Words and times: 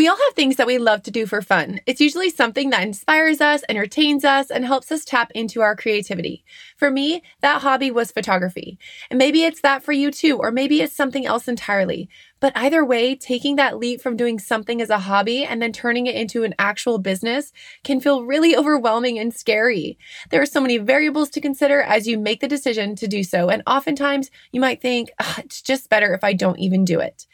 We 0.00 0.08
all 0.08 0.16
have 0.16 0.32
things 0.32 0.56
that 0.56 0.66
we 0.66 0.78
love 0.78 1.02
to 1.02 1.10
do 1.10 1.26
for 1.26 1.42
fun. 1.42 1.80
It's 1.84 2.00
usually 2.00 2.30
something 2.30 2.70
that 2.70 2.84
inspires 2.84 3.42
us, 3.42 3.62
entertains 3.68 4.24
us, 4.24 4.50
and 4.50 4.64
helps 4.64 4.90
us 4.90 5.04
tap 5.04 5.30
into 5.32 5.60
our 5.60 5.76
creativity. 5.76 6.42
For 6.78 6.90
me, 6.90 7.22
that 7.42 7.60
hobby 7.60 7.90
was 7.90 8.10
photography. 8.10 8.78
And 9.10 9.18
maybe 9.18 9.42
it's 9.42 9.60
that 9.60 9.82
for 9.82 9.92
you 9.92 10.10
too, 10.10 10.38
or 10.38 10.52
maybe 10.52 10.80
it's 10.80 10.96
something 10.96 11.26
else 11.26 11.48
entirely. 11.48 12.08
But 12.40 12.56
either 12.56 12.82
way, 12.82 13.14
taking 13.14 13.56
that 13.56 13.76
leap 13.76 14.00
from 14.00 14.16
doing 14.16 14.38
something 14.38 14.80
as 14.80 14.88
a 14.88 15.00
hobby 15.00 15.44
and 15.44 15.60
then 15.60 15.70
turning 15.70 16.06
it 16.06 16.14
into 16.14 16.44
an 16.44 16.54
actual 16.58 16.96
business 16.96 17.52
can 17.84 18.00
feel 18.00 18.24
really 18.24 18.56
overwhelming 18.56 19.18
and 19.18 19.34
scary. 19.34 19.98
There 20.30 20.40
are 20.40 20.46
so 20.46 20.62
many 20.62 20.78
variables 20.78 21.28
to 21.30 21.42
consider 21.42 21.82
as 21.82 22.08
you 22.08 22.18
make 22.18 22.40
the 22.40 22.48
decision 22.48 22.96
to 22.96 23.06
do 23.06 23.22
so. 23.22 23.50
And 23.50 23.62
oftentimes 23.66 24.30
you 24.50 24.62
might 24.62 24.80
think, 24.80 25.10
it's 25.36 25.60
just 25.60 25.90
better 25.90 26.14
if 26.14 26.24
I 26.24 26.32
don't 26.32 26.58
even 26.58 26.86
do 26.86 27.00
it. 27.00 27.26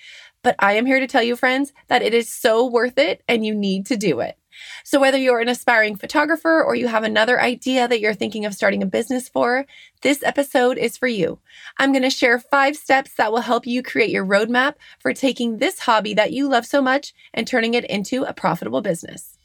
But 0.46 0.54
I 0.60 0.74
am 0.74 0.86
here 0.86 1.00
to 1.00 1.08
tell 1.08 1.24
you, 1.24 1.34
friends, 1.34 1.72
that 1.88 2.02
it 2.02 2.14
is 2.14 2.28
so 2.28 2.64
worth 2.64 2.98
it 2.98 3.20
and 3.26 3.44
you 3.44 3.52
need 3.52 3.84
to 3.86 3.96
do 3.96 4.20
it. 4.20 4.38
So, 4.84 5.00
whether 5.00 5.18
you're 5.18 5.40
an 5.40 5.48
aspiring 5.48 5.96
photographer 5.96 6.62
or 6.62 6.76
you 6.76 6.86
have 6.86 7.02
another 7.02 7.40
idea 7.40 7.88
that 7.88 7.98
you're 7.98 8.14
thinking 8.14 8.44
of 8.44 8.54
starting 8.54 8.80
a 8.80 8.86
business 8.86 9.28
for, 9.28 9.66
this 10.02 10.22
episode 10.22 10.78
is 10.78 10.96
for 10.96 11.08
you. 11.08 11.40
I'm 11.78 11.90
going 11.90 12.04
to 12.04 12.10
share 12.10 12.38
five 12.38 12.76
steps 12.76 13.14
that 13.14 13.32
will 13.32 13.40
help 13.40 13.66
you 13.66 13.82
create 13.82 14.10
your 14.10 14.24
roadmap 14.24 14.74
for 15.00 15.12
taking 15.12 15.58
this 15.58 15.80
hobby 15.80 16.14
that 16.14 16.30
you 16.30 16.48
love 16.48 16.64
so 16.64 16.80
much 16.80 17.12
and 17.34 17.44
turning 17.44 17.74
it 17.74 17.84
into 17.86 18.22
a 18.22 18.32
profitable 18.32 18.82
business. 18.82 19.36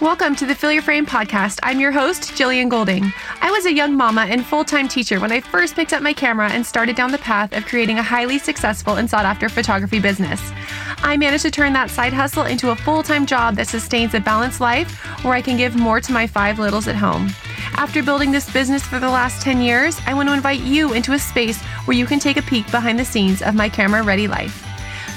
Welcome 0.00 0.36
to 0.36 0.46
the 0.46 0.54
Fill 0.54 0.70
Your 0.70 0.82
Frame 0.82 1.06
podcast. 1.06 1.58
I'm 1.64 1.80
your 1.80 1.90
host, 1.90 2.30
Jillian 2.34 2.68
Golding. 2.68 3.12
I 3.40 3.50
was 3.50 3.66
a 3.66 3.72
young 3.72 3.96
mama 3.96 4.26
and 4.28 4.46
full 4.46 4.64
time 4.64 4.86
teacher 4.86 5.18
when 5.18 5.32
I 5.32 5.40
first 5.40 5.74
picked 5.74 5.92
up 5.92 6.04
my 6.04 6.12
camera 6.12 6.48
and 6.48 6.64
started 6.64 6.94
down 6.94 7.10
the 7.10 7.18
path 7.18 7.52
of 7.52 7.66
creating 7.66 7.98
a 7.98 8.02
highly 8.04 8.38
successful 8.38 8.94
and 8.94 9.10
sought 9.10 9.24
after 9.24 9.48
photography 9.48 9.98
business. 9.98 10.52
I 10.98 11.16
managed 11.16 11.42
to 11.42 11.50
turn 11.50 11.72
that 11.72 11.90
side 11.90 12.12
hustle 12.12 12.44
into 12.44 12.70
a 12.70 12.76
full 12.76 13.02
time 13.02 13.26
job 13.26 13.56
that 13.56 13.66
sustains 13.66 14.14
a 14.14 14.20
balanced 14.20 14.60
life 14.60 14.88
where 15.24 15.34
I 15.34 15.42
can 15.42 15.56
give 15.56 15.74
more 15.74 16.00
to 16.00 16.12
my 16.12 16.28
five 16.28 16.60
littles 16.60 16.86
at 16.86 16.94
home. 16.94 17.30
After 17.72 18.00
building 18.00 18.30
this 18.30 18.48
business 18.52 18.86
for 18.86 19.00
the 19.00 19.10
last 19.10 19.42
10 19.42 19.60
years, 19.60 20.00
I 20.06 20.14
want 20.14 20.28
to 20.28 20.32
invite 20.32 20.60
you 20.60 20.92
into 20.92 21.14
a 21.14 21.18
space 21.18 21.60
where 21.86 21.96
you 21.96 22.06
can 22.06 22.20
take 22.20 22.36
a 22.36 22.42
peek 22.42 22.70
behind 22.70 23.00
the 23.00 23.04
scenes 23.04 23.42
of 23.42 23.56
my 23.56 23.68
camera 23.68 24.04
ready 24.04 24.28
life. 24.28 24.67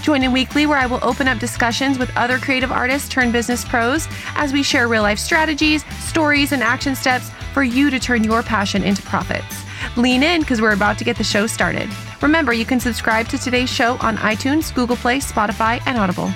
Join 0.01 0.23
in 0.23 0.31
weekly 0.31 0.65
where 0.65 0.77
I 0.77 0.87
will 0.87 0.99
open 1.03 1.27
up 1.27 1.39
discussions 1.39 1.99
with 1.99 2.15
other 2.17 2.39
creative 2.39 2.71
artists 2.71 3.07
turned 3.07 3.33
business 3.33 3.63
pros 3.63 4.07
as 4.35 4.51
we 4.51 4.63
share 4.63 4.87
real 4.87 5.03
life 5.03 5.19
strategies, 5.19 5.85
stories, 5.99 6.51
and 6.51 6.63
action 6.63 6.95
steps 6.95 7.29
for 7.53 7.63
you 7.63 7.89
to 7.89 7.99
turn 7.99 8.23
your 8.23 8.41
passion 8.41 8.83
into 8.83 9.01
profits. 9.03 9.63
Lean 9.97 10.23
in 10.23 10.41
because 10.41 10.61
we're 10.61 10.73
about 10.73 10.97
to 10.97 11.03
get 11.03 11.17
the 11.17 11.23
show 11.23 11.47
started. 11.47 11.89
Remember, 12.21 12.53
you 12.53 12.65
can 12.65 12.79
subscribe 12.79 13.27
to 13.29 13.37
today's 13.37 13.69
show 13.69 13.97
on 14.01 14.17
iTunes, 14.17 14.73
Google 14.73 14.95
Play, 14.95 15.19
Spotify, 15.19 15.81
and 15.85 15.97
Audible. 15.97 16.31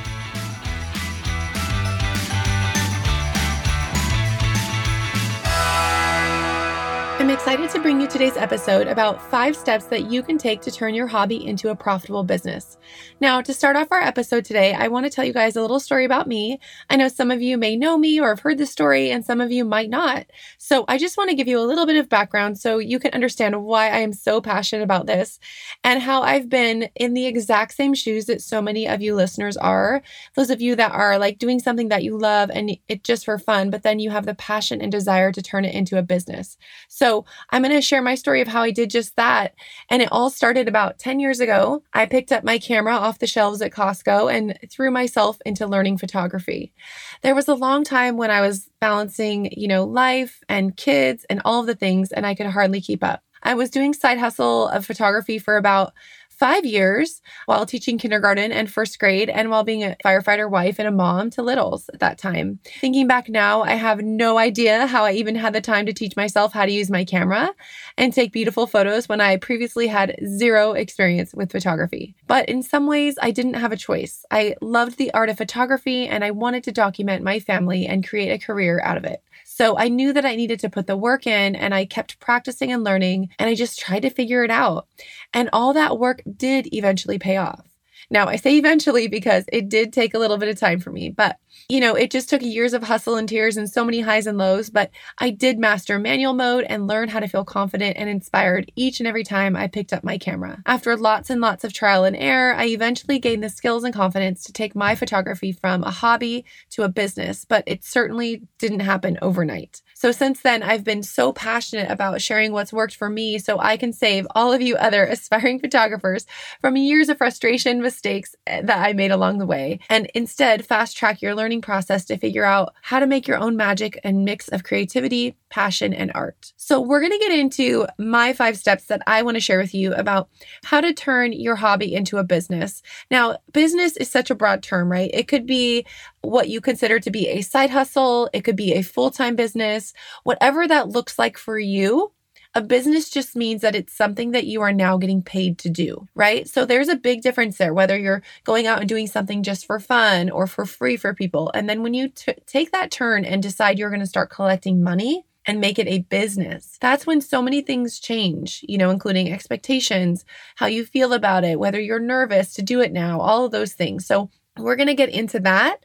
Excited 7.46 7.70
to 7.70 7.80
bring 7.80 8.02
you 8.02 8.08
today's 8.08 8.38
episode 8.38 8.88
about 8.88 9.22
five 9.22 9.56
steps 9.56 9.86
that 9.86 10.10
you 10.10 10.24
can 10.24 10.36
take 10.36 10.62
to 10.62 10.72
turn 10.72 10.96
your 10.96 11.06
hobby 11.06 11.46
into 11.46 11.70
a 11.70 11.76
profitable 11.76 12.24
business. 12.24 12.76
Now, 13.20 13.40
to 13.40 13.54
start 13.54 13.76
off 13.76 13.92
our 13.92 14.02
episode 14.02 14.46
today, 14.46 14.74
I 14.74 14.88
want 14.88 15.06
to 15.06 15.12
tell 15.12 15.24
you 15.24 15.32
guys 15.32 15.56
a 15.56 15.62
little 15.62 15.80
story 15.80 16.06
about 16.06 16.28
me. 16.28 16.60
I 16.90 16.96
know 16.96 17.08
some 17.08 17.30
of 17.30 17.44
you 17.44 17.60
may 17.60 17.76
know 17.76 18.00
me 18.00 18.20
or 18.20 18.30
have 18.30 18.40
heard 18.40 18.58
the 18.58 18.66
story, 18.66 19.12
and 19.12 19.24
some 19.24 19.42
of 19.42 19.52
you 19.52 19.64
might 19.64 19.92
not. 19.92 20.26
So, 20.58 20.86
I 20.88 20.98
just 20.98 21.18
want 21.18 21.30
to 21.30 21.36
give 21.36 21.48
you 21.48 21.60
a 21.60 21.62
little 21.62 21.86
bit 21.86 21.98
of 21.98 22.10
background 22.10 22.58
so 22.58 22.80
you 22.80 22.98
can 22.98 23.12
understand 23.14 23.64
why 23.64 23.90
I 23.90 24.00
am 24.00 24.12
so 24.12 24.42
passionate 24.42 24.82
about 24.82 25.06
this 25.06 25.40
and 25.84 26.02
how 26.02 26.24
I've 26.24 26.50
been 26.50 26.90
in 26.96 27.14
the 27.14 27.28
exact 27.28 27.76
same 27.76 27.94
shoes 27.94 28.26
that 28.26 28.42
so 28.42 28.60
many 28.60 28.88
of 28.88 29.04
you 29.04 29.14
listeners 29.14 29.56
are. 29.56 30.02
Those 30.36 30.50
of 30.50 30.62
you 30.62 30.76
that 30.78 30.94
are 30.94 31.20
like 31.20 31.38
doing 31.38 31.60
something 31.60 31.90
that 31.90 32.04
you 32.04 32.18
love 32.18 32.50
and 32.52 32.76
it 32.88 33.04
just 33.04 33.24
for 33.24 33.38
fun, 33.38 33.70
but 33.70 33.84
then 33.84 34.00
you 34.00 34.10
have 34.10 34.26
the 34.26 34.34
passion 34.34 34.82
and 34.82 34.92
desire 34.92 35.32
to 35.32 35.44
turn 35.44 35.64
it 35.64 35.76
into 35.76 36.00
a 36.00 36.02
business. 36.02 36.58
So, 36.88 37.24
I'm 37.50 37.62
going 37.62 37.74
to 37.74 37.82
share 37.82 38.02
my 38.02 38.16
story 38.16 38.42
of 38.42 38.48
how 38.48 38.62
I 38.62 38.72
did 38.72 38.90
just 38.90 39.16
that. 39.16 39.54
And 39.90 40.02
it 40.02 40.10
all 40.12 40.30
started 40.30 40.68
about 40.68 41.00
10 41.00 41.20
years 41.20 41.40
ago. 41.40 41.84
I 41.94 42.06
picked 42.06 42.32
up 42.32 42.44
my 42.44 42.58
camera 42.58 42.94
off 42.94 43.20
the 43.20 43.28
shelves 43.28 43.62
at 43.62 43.72
Costco 43.72 44.34
and 44.34 44.58
threw 44.70 44.92
myself 44.92 45.38
into 45.46 45.68
learning 45.68 45.98
photography. 45.98 46.74
There 47.22 47.36
was 47.36 47.48
a 47.48 47.56
long 47.56 47.84
time 47.84 48.18
when 48.18 48.32
I 48.32 48.42
was 48.42 48.70
balancing, 48.80 49.52
you 49.52 49.68
know, 49.68 49.84
life 49.84 50.44
and 50.50 50.76
kids 50.76 51.26
and 51.30 51.42
all 51.46 51.62
of 51.62 51.68
the 51.68 51.76
things, 51.76 52.12
and 52.12 52.26
I 52.26 52.36
could 52.36 52.48
hardly 52.48 52.82
keep 52.82 53.04
up. 53.04 53.22
I 53.44 53.54
was 53.54 53.70
doing 53.70 53.94
side 53.94 54.18
hustle 54.18 54.68
of 54.70 54.86
photography 54.86 55.38
for 55.38 55.56
about 55.56 55.94
five 56.38 56.66
years 56.66 57.22
while 57.46 57.66
teaching 57.66 57.98
kindergarten 57.98 58.52
and 58.52 58.72
first 58.72 59.00
grade 59.00 59.30
and 59.30 59.50
while 59.50 59.64
being 59.64 59.84
a 59.84 59.96
firefighter 60.04 60.50
wife 60.50 60.80
and 60.80 60.88
a 60.88 60.92
mom 60.92 61.30
to 61.32 61.42
littles 61.42 61.90
at 61.94 62.00
that 62.00 62.18
time. 62.18 62.60
Thinking 62.80 63.08
back 63.08 63.30
now, 63.30 63.64
I 63.64 63.76
have 63.76 64.02
no 64.02 64.38
idea 64.38 64.88
how 64.88 65.06
I 65.06 65.14
even 65.14 65.36
had 65.36 65.54
the 65.54 65.62
time 65.62 65.86
to 65.86 65.94
teach 65.94 66.16
myself 66.16 66.54
how 66.54 66.66
to 66.66 66.72
use 66.72 66.90
my 66.90 67.06
camera 67.06 67.54
and 67.98 68.14
take 68.14 68.32
beautiful 68.32 68.68
photos 68.68 69.08
when 69.08 69.22
I 69.22 69.38
previously 69.38 69.88
had 69.88 70.16
zero 70.26 70.74
experience 70.74 71.34
with 71.34 71.52
photography. 71.52 72.16
But 72.28 72.50
in 72.50 72.64
some 72.64 72.88
ways, 72.88 73.18
I 73.22 73.32
didn't 73.32 73.56
have 73.56 73.72
a 73.72 73.78
choice. 73.78 74.26
I 74.32 74.56
loved 74.62 74.98
the 74.98 75.14
art 75.14 75.30
of 75.30 75.38
photography 75.38 76.08
and 76.08 76.24
I 76.24 76.32
wanted 76.32 76.64
to 76.66 76.72
document 76.72 77.24
my 77.24 77.40
family 77.40 77.86
and 77.86 78.08
create 78.08 78.32
a 78.32 78.44
career 78.44 78.82
out 78.84 78.98
of 78.98 79.06
it. 79.06 79.22
So 79.58 79.78
I 79.78 79.88
knew 79.88 80.12
that 80.12 80.26
I 80.26 80.36
needed 80.36 80.60
to 80.60 80.70
put 80.70 80.86
the 80.86 80.98
work 80.98 81.26
in 81.26 81.56
and 81.56 81.74
I 81.74 81.86
kept 81.86 82.20
practicing 82.20 82.74
and 82.74 82.84
learning 82.84 83.30
and 83.40 83.50
I 83.50 83.56
just 83.56 83.80
tried 83.80 84.02
to 84.02 84.10
figure 84.10 84.44
it 84.44 84.52
out. 84.52 84.86
And 85.34 85.50
all 85.54 85.72
that 85.72 85.98
work 85.98 86.22
did 86.36 86.74
eventually 86.74 87.18
pay 87.18 87.38
off. 87.38 87.66
Now, 88.10 88.28
I 88.28 88.36
say 88.36 88.58
eventually 88.58 89.08
because 89.08 89.46
it 89.52 89.70
did 89.70 89.94
take 89.94 90.14
a 90.14 90.20
little 90.20 90.38
bit 90.38 90.50
of 90.50 90.60
time 90.60 90.80
for 90.80 90.92
me, 90.92 91.10
but 91.10 91.38
you 91.70 91.80
know, 91.80 91.96
it 91.96 92.12
just 92.12 92.30
took 92.30 92.42
years 92.42 92.74
of 92.74 92.84
hustle 92.84 93.16
and 93.16 93.28
tears 93.28 93.58
and 93.58 93.70
so 93.70 93.84
many 93.84 94.02
highs 94.02 94.28
and 94.28 94.38
lows, 94.38 94.70
but 94.70 94.92
I 95.18 95.32
did 95.32 95.58
master 95.58 95.98
manual 95.98 96.34
mode 96.34 96.66
and 96.66 96.86
learn 96.86 97.10
how 97.10 97.20
to 97.20 97.28
feel 97.28 97.44
confident 97.44 97.98
and 97.98 98.10
inspired 98.10 98.72
each 98.76 99.00
and 99.00 99.08
every 99.08 99.24
time 99.24 99.56
I 99.56 99.68
picked 99.68 99.94
up 99.94 100.04
my 100.04 100.18
camera. 100.18 100.62
After 100.66 100.96
lots 100.96 101.30
and 101.30 101.42
lots 101.42 101.64
of 101.64 101.74
trial 101.74 102.04
and 102.04 102.16
error, 102.16 102.54
I 102.54 102.68
eventually 102.68 103.20
gained 103.20 103.44
the 103.44 103.50
skills 103.50 103.84
and 103.84 103.94
confidence 103.94 104.44
to 104.44 104.54
take 104.54 104.76
my 104.76 104.96
photography 104.96 105.54
from 105.54 105.84
a 105.84 105.92
hobby 105.92 106.46
to 106.72 106.84
a 106.84 106.90
business, 106.90 107.46
but 107.46 107.64
it 107.66 107.84
certainly 107.84 108.44
didn't 108.60 108.82
happen 108.82 109.18
overnight. 109.22 109.82
So 109.96 110.12
since 110.12 110.42
then, 110.42 110.62
I've 110.62 110.84
been 110.84 111.04
so 111.04 111.32
passionate 111.34 111.90
about 111.90 112.22
sharing 112.22 112.52
what's 112.52 112.74
worked 112.74 112.96
for 112.96 113.10
me 113.10 113.40
so 113.40 113.60
I 113.60 113.78
can 113.78 113.94
save 113.94 114.28
all 114.36 114.54
of 114.54 114.62
you 114.62 114.76
other 114.76 115.04
aspiring 115.16 115.60
photographers 115.60 116.26
from 116.62 116.78
years 116.78 117.10
of 117.10 117.18
frustration, 117.18 117.82
mistakes 117.96 118.36
eh, 118.48 118.62
that 118.62 118.86
I 118.86 118.94
made 118.94 119.12
along 119.12 119.38
the 119.38 119.46
way, 119.46 119.80
and 119.90 120.12
instead 120.14 120.66
fast 120.66 120.98
track 120.98 121.22
your 121.22 121.34
learning 121.34 121.62
process 121.62 122.04
to 122.06 122.18
figure 122.18 122.44
out 122.44 122.74
how 122.82 123.00
to 123.00 123.08
make 123.08 123.28
your 123.28 123.38
own 123.38 123.56
magic 123.56 124.00
and 124.04 124.26
mix 124.26 124.50
of 124.50 124.64
creativity, 124.64 125.38
passion, 125.50 125.94
and 125.94 126.12
art. 126.14 126.52
So 126.58 126.82
we're 126.82 127.00
going 127.00 127.14
to 127.14 127.20
get 127.20 127.32
into 127.32 127.88
my 127.98 128.34
five 128.34 128.58
steps 128.58 128.86
that 128.86 129.02
I 129.08 129.22
want 129.24 129.36
to 129.36 129.42
share 129.42 129.60
with 129.60 129.74
you 129.74 129.94
about 129.94 130.28
how 130.66 130.82
to 130.82 130.94
turn 130.94 131.32
your 131.32 131.56
hobby 131.56 131.96
into 131.96 132.18
a 132.18 132.24
business. 132.24 132.82
Now, 133.10 133.38
business 133.54 133.96
is 133.96 134.10
such 134.10 134.30
a 134.30 134.36
broad 134.36 134.62
term, 134.62 134.92
right? 134.92 135.10
It 135.14 135.30
could 135.30 135.46
be 135.46 135.86
what 136.22 136.50
you 136.50 136.60
consider 136.60 137.00
to 137.00 137.12
be 137.12 137.30
a 137.30 137.42
side 137.42 137.70
hustle, 137.70 138.30
it 138.34 138.42
could 138.42 138.58
be 138.58 138.74
a 138.74 138.82
full 138.82 139.12
time 139.12 139.36
business, 139.36 139.94
whatever 140.24 140.68
that 140.68 140.90
looks 140.90 141.18
like 141.18 141.38
for 141.38 141.58
you. 141.58 142.12
A 142.58 142.62
business 142.62 143.10
just 143.10 143.36
means 143.36 143.62
that 143.62 143.76
it's 143.76 143.92
something 143.92 144.32
that 144.32 144.46
you 144.46 144.62
are 144.62 144.72
now 144.72 144.98
getting 144.98 145.22
paid 145.22 145.58
to 145.60 145.70
do, 145.70 146.08
right? 146.16 146.48
So 146.48 146.66
there's 146.66 146.88
a 146.88 146.96
big 146.96 147.22
difference 147.22 147.58
there, 147.58 147.74
whether 147.74 147.98
you're 147.98 148.24
going 148.46 148.66
out 148.66 148.80
and 148.80 148.88
doing 148.88 149.08
something 149.08 149.44
just 149.44 149.66
for 149.66 149.78
fun 149.78 150.30
or 150.30 150.48
for 150.48 150.66
free 150.66 150.96
for 150.96 151.14
people. 151.14 151.52
And 151.54 151.70
then 151.70 151.84
when 151.84 151.94
you 151.94 152.08
t- 152.08 152.34
take 152.48 152.72
that 152.72 152.92
turn 152.92 153.26
and 153.26 153.44
decide 153.44 153.78
you're 153.78 153.90
going 153.90 154.00
to 154.00 154.08
start 154.08 154.30
collecting 154.30 154.82
money, 154.82 155.26
and 155.46 155.62
make 155.62 155.78
it 155.78 155.88
a 155.88 156.00
business. 156.00 156.78
That's 156.82 157.06
when 157.06 157.22
so 157.22 157.42
many 157.42 157.62
things 157.62 158.00
change, 158.00 158.66
you 158.68 158.78
know, 158.78 158.90
including 158.90 159.32
expectations, 159.32 160.26
how 160.56 160.66
you 160.66 160.86
feel 160.86 161.14
about 161.14 161.44
it, 161.44 161.60
whether 161.60 161.80
you're 161.80 162.00
nervous 162.00 162.54
to 162.56 162.64
do 162.64 162.82
it 162.82 162.92
now, 162.92 163.20
all 163.20 163.46
of 163.46 163.52
those 163.52 163.74
things. 163.74 164.06
So 164.06 164.30
we're 164.58 164.76
going 164.76 164.88
to 164.88 164.96
get 164.96 165.10
into 165.10 165.40
that. 165.42 165.84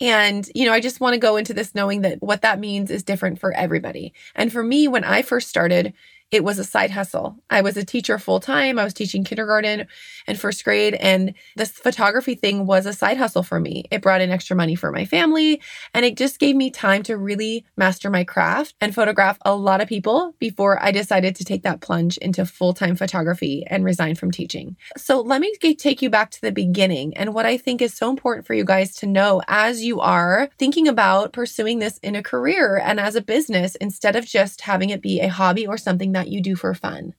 And, 0.00 0.48
you 0.54 0.64
know, 0.64 0.72
I 0.72 0.80
just 0.80 1.00
want 1.00 1.14
to 1.14 1.18
go 1.18 1.36
into 1.36 1.52
this 1.52 1.74
knowing 1.74 2.02
that 2.02 2.22
what 2.22 2.42
that 2.42 2.60
means 2.60 2.90
is 2.90 3.02
different 3.02 3.40
for 3.40 3.52
everybody. 3.52 4.12
And 4.36 4.52
for 4.52 4.62
me, 4.62 4.86
when 4.86 5.02
I 5.02 5.22
first 5.22 5.48
started, 5.48 5.92
it 6.30 6.44
was 6.44 6.58
a 6.58 6.64
side 6.64 6.90
hustle. 6.90 7.36
I 7.48 7.62
was 7.62 7.76
a 7.76 7.84
teacher 7.84 8.18
full 8.18 8.40
time. 8.40 8.78
I 8.78 8.84
was 8.84 8.92
teaching 8.92 9.24
kindergarten 9.24 9.86
and 10.26 10.38
first 10.38 10.62
grade. 10.62 10.94
And 10.94 11.32
this 11.56 11.70
photography 11.70 12.34
thing 12.34 12.66
was 12.66 12.84
a 12.84 12.92
side 12.92 13.16
hustle 13.16 13.42
for 13.42 13.58
me. 13.58 13.84
It 13.90 14.02
brought 14.02 14.20
in 14.20 14.30
extra 14.30 14.54
money 14.54 14.74
for 14.74 14.92
my 14.92 15.06
family. 15.06 15.62
And 15.94 16.04
it 16.04 16.18
just 16.18 16.38
gave 16.38 16.54
me 16.54 16.70
time 16.70 17.02
to 17.04 17.16
really 17.16 17.64
master 17.76 18.10
my 18.10 18.24
craft 18.24 18.74
and 18.80 18.94
photograph 18.94 19.38
a 19.44 19.54
lot 19.54 19.80
of 19.80 19.88
people 19.88 20.34
before 20.38 20.82
I 20.82 20.90
decided 20.90 21.34
to 21.36 21.44
take 21.44 21.62
that 21.62 21.80
plunge 21.80 22.18
into 22.18 22.44
full 22.44 22.74
time 22.74 22.94
photography 22.94 23.64
and 23.66 23.84
resign 23.84 24.14
from 24.14 24.30
teaching. 24.30 24.76
So 24.98 25.20
let 25.20 25.40
me 25.40 25.54
take 25.56 26.02
you 26.02 26.10
back 26.10 26.30
to 26.32 26.40
the 26.42 26.52
beginning 26.52 27.16
and 27.16 27.32
what 27.32 27.46
I 27.46 27.56
think 27.56 27.80
is 27.80 27.94
so 27.94 28.10
important 28.10 28.46
for 28.46 28.52
you 28.52 28.64
guys 28.64 28.94
to 28.96 29.06
know 29.06 29.40
as 29.48 29.82
you 29.82 30.00
are 30.00 30.50
thinking 30.58 30.88
about 30.88 31.32
pursuing 31.32 31.78
this 31.78 31.96
in 31.98 32.14
a 32.14 32.22
career 32.22 32.76
and 32.76 33.00
as 33.00 33.16
a 33.16 33.22
business 33.22 33.76
instead 33.76 34.14
of 34.14 34.26
just 34.26 34.60
having 34.60 34.90
it 34.90 35.00
be 35.00 35.20
a 35.20 35.28
hobby 35.28 35.66
or 35.66 35.78
something 35.78 36.12
that 36.12 36.17
you 36.26 36.40
do 36.40 36.56
for 36.56 36.74
fun. 36.74 37.14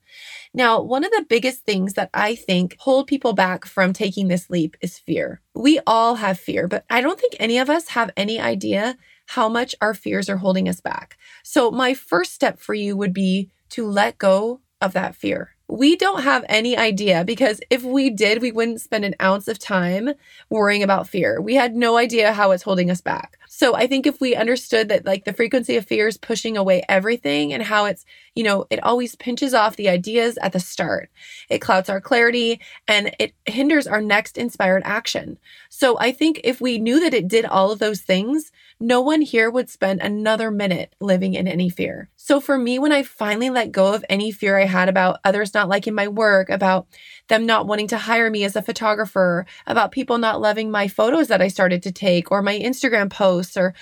Now, 0.52 0.82
one 0.82 1.04
of 1.04 1.10
the 1.12 1.24
biggest 1.28 1.64
things 1.64 1.94
that 1.94 2.10
I 2.12 2.34
think 2.34 2.76
hold 2.80 3.06
people 3.06 3.32
back 3.32 3.64
from 3.64 3.92
taking 3.92 4.28
this 4.28 4.50
leap 4.50 4.76
is 4.82 4.98
fear. 4.98 5.40
We 5.54 5.80
all 5.86 6.16
have 6.16 6.38
fear, 6.38 6.68
but 6.68 6.84
I 6.90 7.00
don't 7.00 7.18
think 7.18 7.36
any 7.38 7.58
of 7.58 7.70
us 7.70 7.88
have 7.88 8.10
any 8.16 8.38
idea 8.38 8.98
how 9.26 9.48
much 9.48 9.76
our 9.80 9.94
fears 9.94 10.28
are 10.28 10.38
holding 10.38 10.68
us 10.68 10.80
back. 10.80 11.16
So, 11.44 11.70
my 11.70 11.94
first 11.94 12.34
step 12.34 12.58
for 12.58 12.74
you 12.74 12.96
would 12.96 13.14
be 13.14 13.48
to 13.70 13.86
let 13.86 14.18
go 14.18 14.60
of 14.80 14.92
that 14.92 15.14
fear. 15.14 15.54
We 15.68 15.94
don't 15.94 16.22
have 16.22 16.44
any 16.48 16.76
idea 16.76 17.24
because 17.24 17.60
if 17.70 17.84
we 17.84 18.10
did, 18.10 18.42
we 18.42 18.50
wouldn't 18.50 18.80
spend 18.80 19.04
an 19.04 19.14
ounce 19.22 19.46
of 19.46 19.60
time 19.60 20.10
worrying 20.48 20.82
about 20.82 21.08
fear. 21.08 21.40
We 21.40 21.54
had 21.54 21.76
no 21.76 21.96
idea 21.96 22.32
how 22.32 22.50
it's 22.50 22.64
holding 22.64 22.90
us 22.90 23.00
back. 23.00 23.38
So 23.52 23.74
I 23.74 23.88
think 23.88 24.06
if 24.06 24.20
we 24.20 24.36
understood 24.36 24.88
that 24.90 25.04
like 25.04 25.24
the 25.24 25.32
frequency 25.32 25.76
of 25.76 25.84
fear 25.84 26.06
is 26.06 26.16
pushing 26.16 26.56
away 26.56 26.84
everything 26.88 27.52
and 27.52 27.64
how 27.64 27.86
it's, 27.86 28.06
you 28.36 28.44
know, 28.44 28.64
it 28.70 28.80
always 28.84 29.16
pinches 29.16 29.54
off 29.54 29.74
the 29.74 29.88
ideas 29.88 30.38
at 30.40 30.52
the 30.52 30.60
start. 30.60 31.10
It 31.48 31.58
clouds 31.58 31.88
our 31.88 32.00
clarity 32.00 32.60
and 32.86 33.12
it 33.18 33.34
hinders 33.46 33.88
our 33.88 34.00
next 34.00 34.38
inspired 34.38 34.82
action. 34.84 35.36
So 35.68 35.98
I 35.98 36.12
think 36.12 36.40
if 36.44 36.60
we 36.60 36.78
knew 36.78 37.00
that 37.00 37.12
it 37.12 37.26
did 37.26 37.44
all 37.44 37.72
of 37.72 37.80
those 37.80 38.02
things, 38.02 38.52
no 38.78 39.00
one 39.00 39.20
here 39.20 39.50
would 39.50 39.68
spend 39.68 40.00
another 40.00 40.52
minute 40.52 40.94
living 41.00 41.34
in 41.34 41.48
any 41.48 41.68
fear. 41.68 42.08
So 42.14 42.38
for 42.40 42.56
me, 42.56 42.78
when 42.78 42.92
I 42.92 43.02
finally 43.02 43.50
let 43.50 43.72
go 43.72 43.92
of 43.92 44.04
any 44.08 44.30
fear 44.30 44.58
I 44.58 44.66
had 44.66 44.88
about 44.88 45.18
others 45.24 45.54
not 45.54 45.68
liking 45.68 45.94
my 45.94 46.06
work, 46.06 46.50
about 46.50 46.86
them 47.30 47.46
not 47.46 47.66
wanting 47.66 47.88
to 47.88 47.96
hire 47.96 48.28
me 48.28 48.44
as 48.44 48.54
a 48.54 48.62
photographer, 48.62 49.46
about 49.66 49.90
people 49.90 50.18
not 50.18 50.42
loving 50.42 50.70
my 50.70 50.86
photos 50.86 51.28
that 51.28 51.40
I 51.40 51.48
started 51.48 51.82
to 51.84 51.92
take 51.92 52.30
or 52.30 52.42
my 52.42 52.58
Instagram 52.58 53.10
posts, 53.10 53.56
or, 53.56 53.72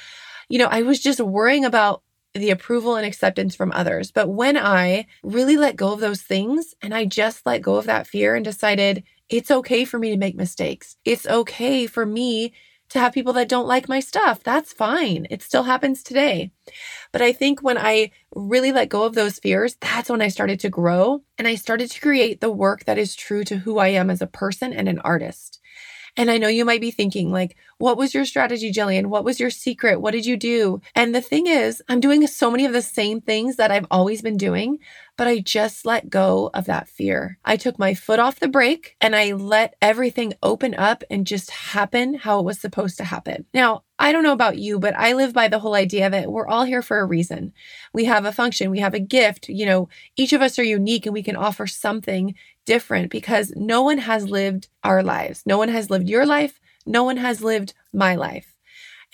you 0.48 0.58
know, 0.58 0.68
I 0.68 0.82
was 0.82 1.00
just 1.00 1.18
worrying 1.18 1.64
about 1.64 2.02
the 2.34 2.50
approval 2.50 2.94
and 2.94 3.04
acceptance 3.04 3.56
from 3.56 3.72
others. 3.72 4.12
But 4.12 4.28
when 4.28 4.56
I 4.56 5.06
really 5.24 5.56
let 5.56 5.76
go 5.76 5.92
of 5.92 6.00
those 6.00 6.22
things 6.22 6.74
and 6.80 6.94
I 6.94 7.04
just 7.04 7.44
let 7.44 7.62
go 7.62 7.74
of 7.74 7.86
that 7.86 8.06
fear 8.06 8.36
and 8.36 8.44
decided 8.44 9.02
it's 9.28 9.50
okay 9.50 9.84
for 9.84 9.98
me 9.98 10.10
to 10.10 10.16
make 10.16 10.36
mistakes, 10.36 10.96
it's 11.04 11.26
okay 11.26 11.86
for 11.86 12.06
me 12.06 12.52
to 12.90 12.98
have 12.98 13.12
people 13.12 13.32
that 13.34 13.48
don't 13.48 13.66
like 13.66 13.88
my 13.88 14.00
stuff. 14.00 14.42
That's 14.42 14.72
fine. 14.72 15.26
It 15.30 15.42
still 15.42 15.64
happens 15.64 16.02
today. 16.02 16.52
But 17.12 17.22
I 17.22 17.32
think 17.32 17.62
when 17.62 17.78
I 17.78 18.10
really 18.34 18.72
let 18.72 18.88
go 18.88 19.04
of 19.04 19.14
those 19.14 19.38
fears, 19.38 19.76
that's 19.80 20.10
when 20.10 20.22
I 20.22 20.28
started 20.28 20.60
to 20.60 20.70
grow 20.70 21.22
and 21.38 21.48
I 21.48 21.54
started 21.54 21.90
to 21.90 22.00
create 22.00 22.40
the 22.40 22.50
work 22.50 22.84
that 22.84 22.98
is 22.98 23.14
true 23.14 23.44
to 23.44 23.58
who 23.58 23.78
I 23.78 23.88
am 23.88 24.10
as 24.10 24.22
a 24.22 24.26
person 24.26 24.72
and 24.72 24.88
an 24.88 24.98
artist. 25.00 25.60
And 26.18 26.32
I 26.32 26.38
know 26.38 26.48
you 26.48 26.64
might 26.64 26.80
be 26.80 26.90
thinking, 26.90 27.30
like, 27.30 27.56
what 27.78 27.96
was 27.96 28.12
your 28.12 28.24
strategy, 28.24 28.72
Jillian? 28.72 29.06
What 29.06 29.24
was 29.24 29.38
your 29.38 29.50
secret? 29.50 30.00
What 30.00 30.10
did 30.10 30.26
you 30.26 30.36
do? 30.36 30.80
And 30.96 31.14
the 31.14 31.20
thing 31.20 31.46
is, 31.46 31.80
I'm 31.88 32.00
doing 32.00 32.26
so 32.26 32.50
many 32.50 32.66
of 32.66 32.72
the 32.72 32.82
same 32.82 33.20
things 33.20 33.54
that 33.54 33.70
I've 33.70 33.86
always 33.88 34.20
been 34.20 34.36
doing, 34.36 34.80
but 35.16 35.28
I 35.28 35.38
just 35.38 35.86
let 35.86 36.10
go 36.10 36.50
of 36.54 36.64
that 36.64 36.88
fear. 36.88 37.38
I 37.44 37.56
took 37.56 37.78
my 37.78 37.94
foot 37.94 38.18
off 38.18 38.40
the 38.40 38.48
brake 38.48 38.96
and 39.00 39.14
I 39.14 39.32
let 39.32 39.76
everything 39.80 40.34
open 40.42 40.74
up 40.74 41.04
and 41.08 41.24
just 41.24 41.50
happen 41.50 42.14
how 42.14 42.40
it 42.40 42.44
was 42.44 42.60
supposed 42.60 42.96
to 42.98 43.04
happen. 43.04 43.46
Now, 43.54 43.84
I 44.00 44.10
don't 44.10 44.22
know 44.24 44.32
about 44.32 44.58
you, 44.58 44.78
but 44.80 44.94
I 44.96 45.12
live 45.12 45.32
by 45.32 45.46
the 45.46 45.58
whole 45.60 45.74
idea 45.74 46.10
that 46.10 46.30
we're 46.30 46.46
all 46.46 46.64
here 46.64 46.82
for 46.82 46.98
a 46.98 47.06
reason. 47.06 47.52
We 47.92 48.04
have 48.06 48.24
a 48.24 48.32
function, 48.32 48.70
we 48.70 48.80
have 48.80 48.94
a 48.94 49.00
gift. 49.00 49.48
You 49.48 49.66
know, 49.66 49.88
each 50.16 50.32
of 50.32 50.42
us 50.42 50.58
are 50.58 50.64
unique 50.64 51.06
and 51.06 51.12
we 51.12 51.22
can 51.22 51.36
offer 51.36 51.66
something 51.66 52.34
different 52.68 53.10
because 53.10 53.50
no 53.56 53.82
one 53.82 53.96
has 53.96 54.28
lived 54.28 54.68
our 54.84 55.02
lives. 55.02 55.42
No 55.46 55.56
one 55.56 55.70
has 55.70 55.88
lived 55.88 56.06
your 56.06 56.26
life. 56.26 56.60
No 56.84 57.02
one 57.02 57.16
has 57.16 57.42
lived 57.42 57.72
my 57.94 58.14
life. 58.14 58.54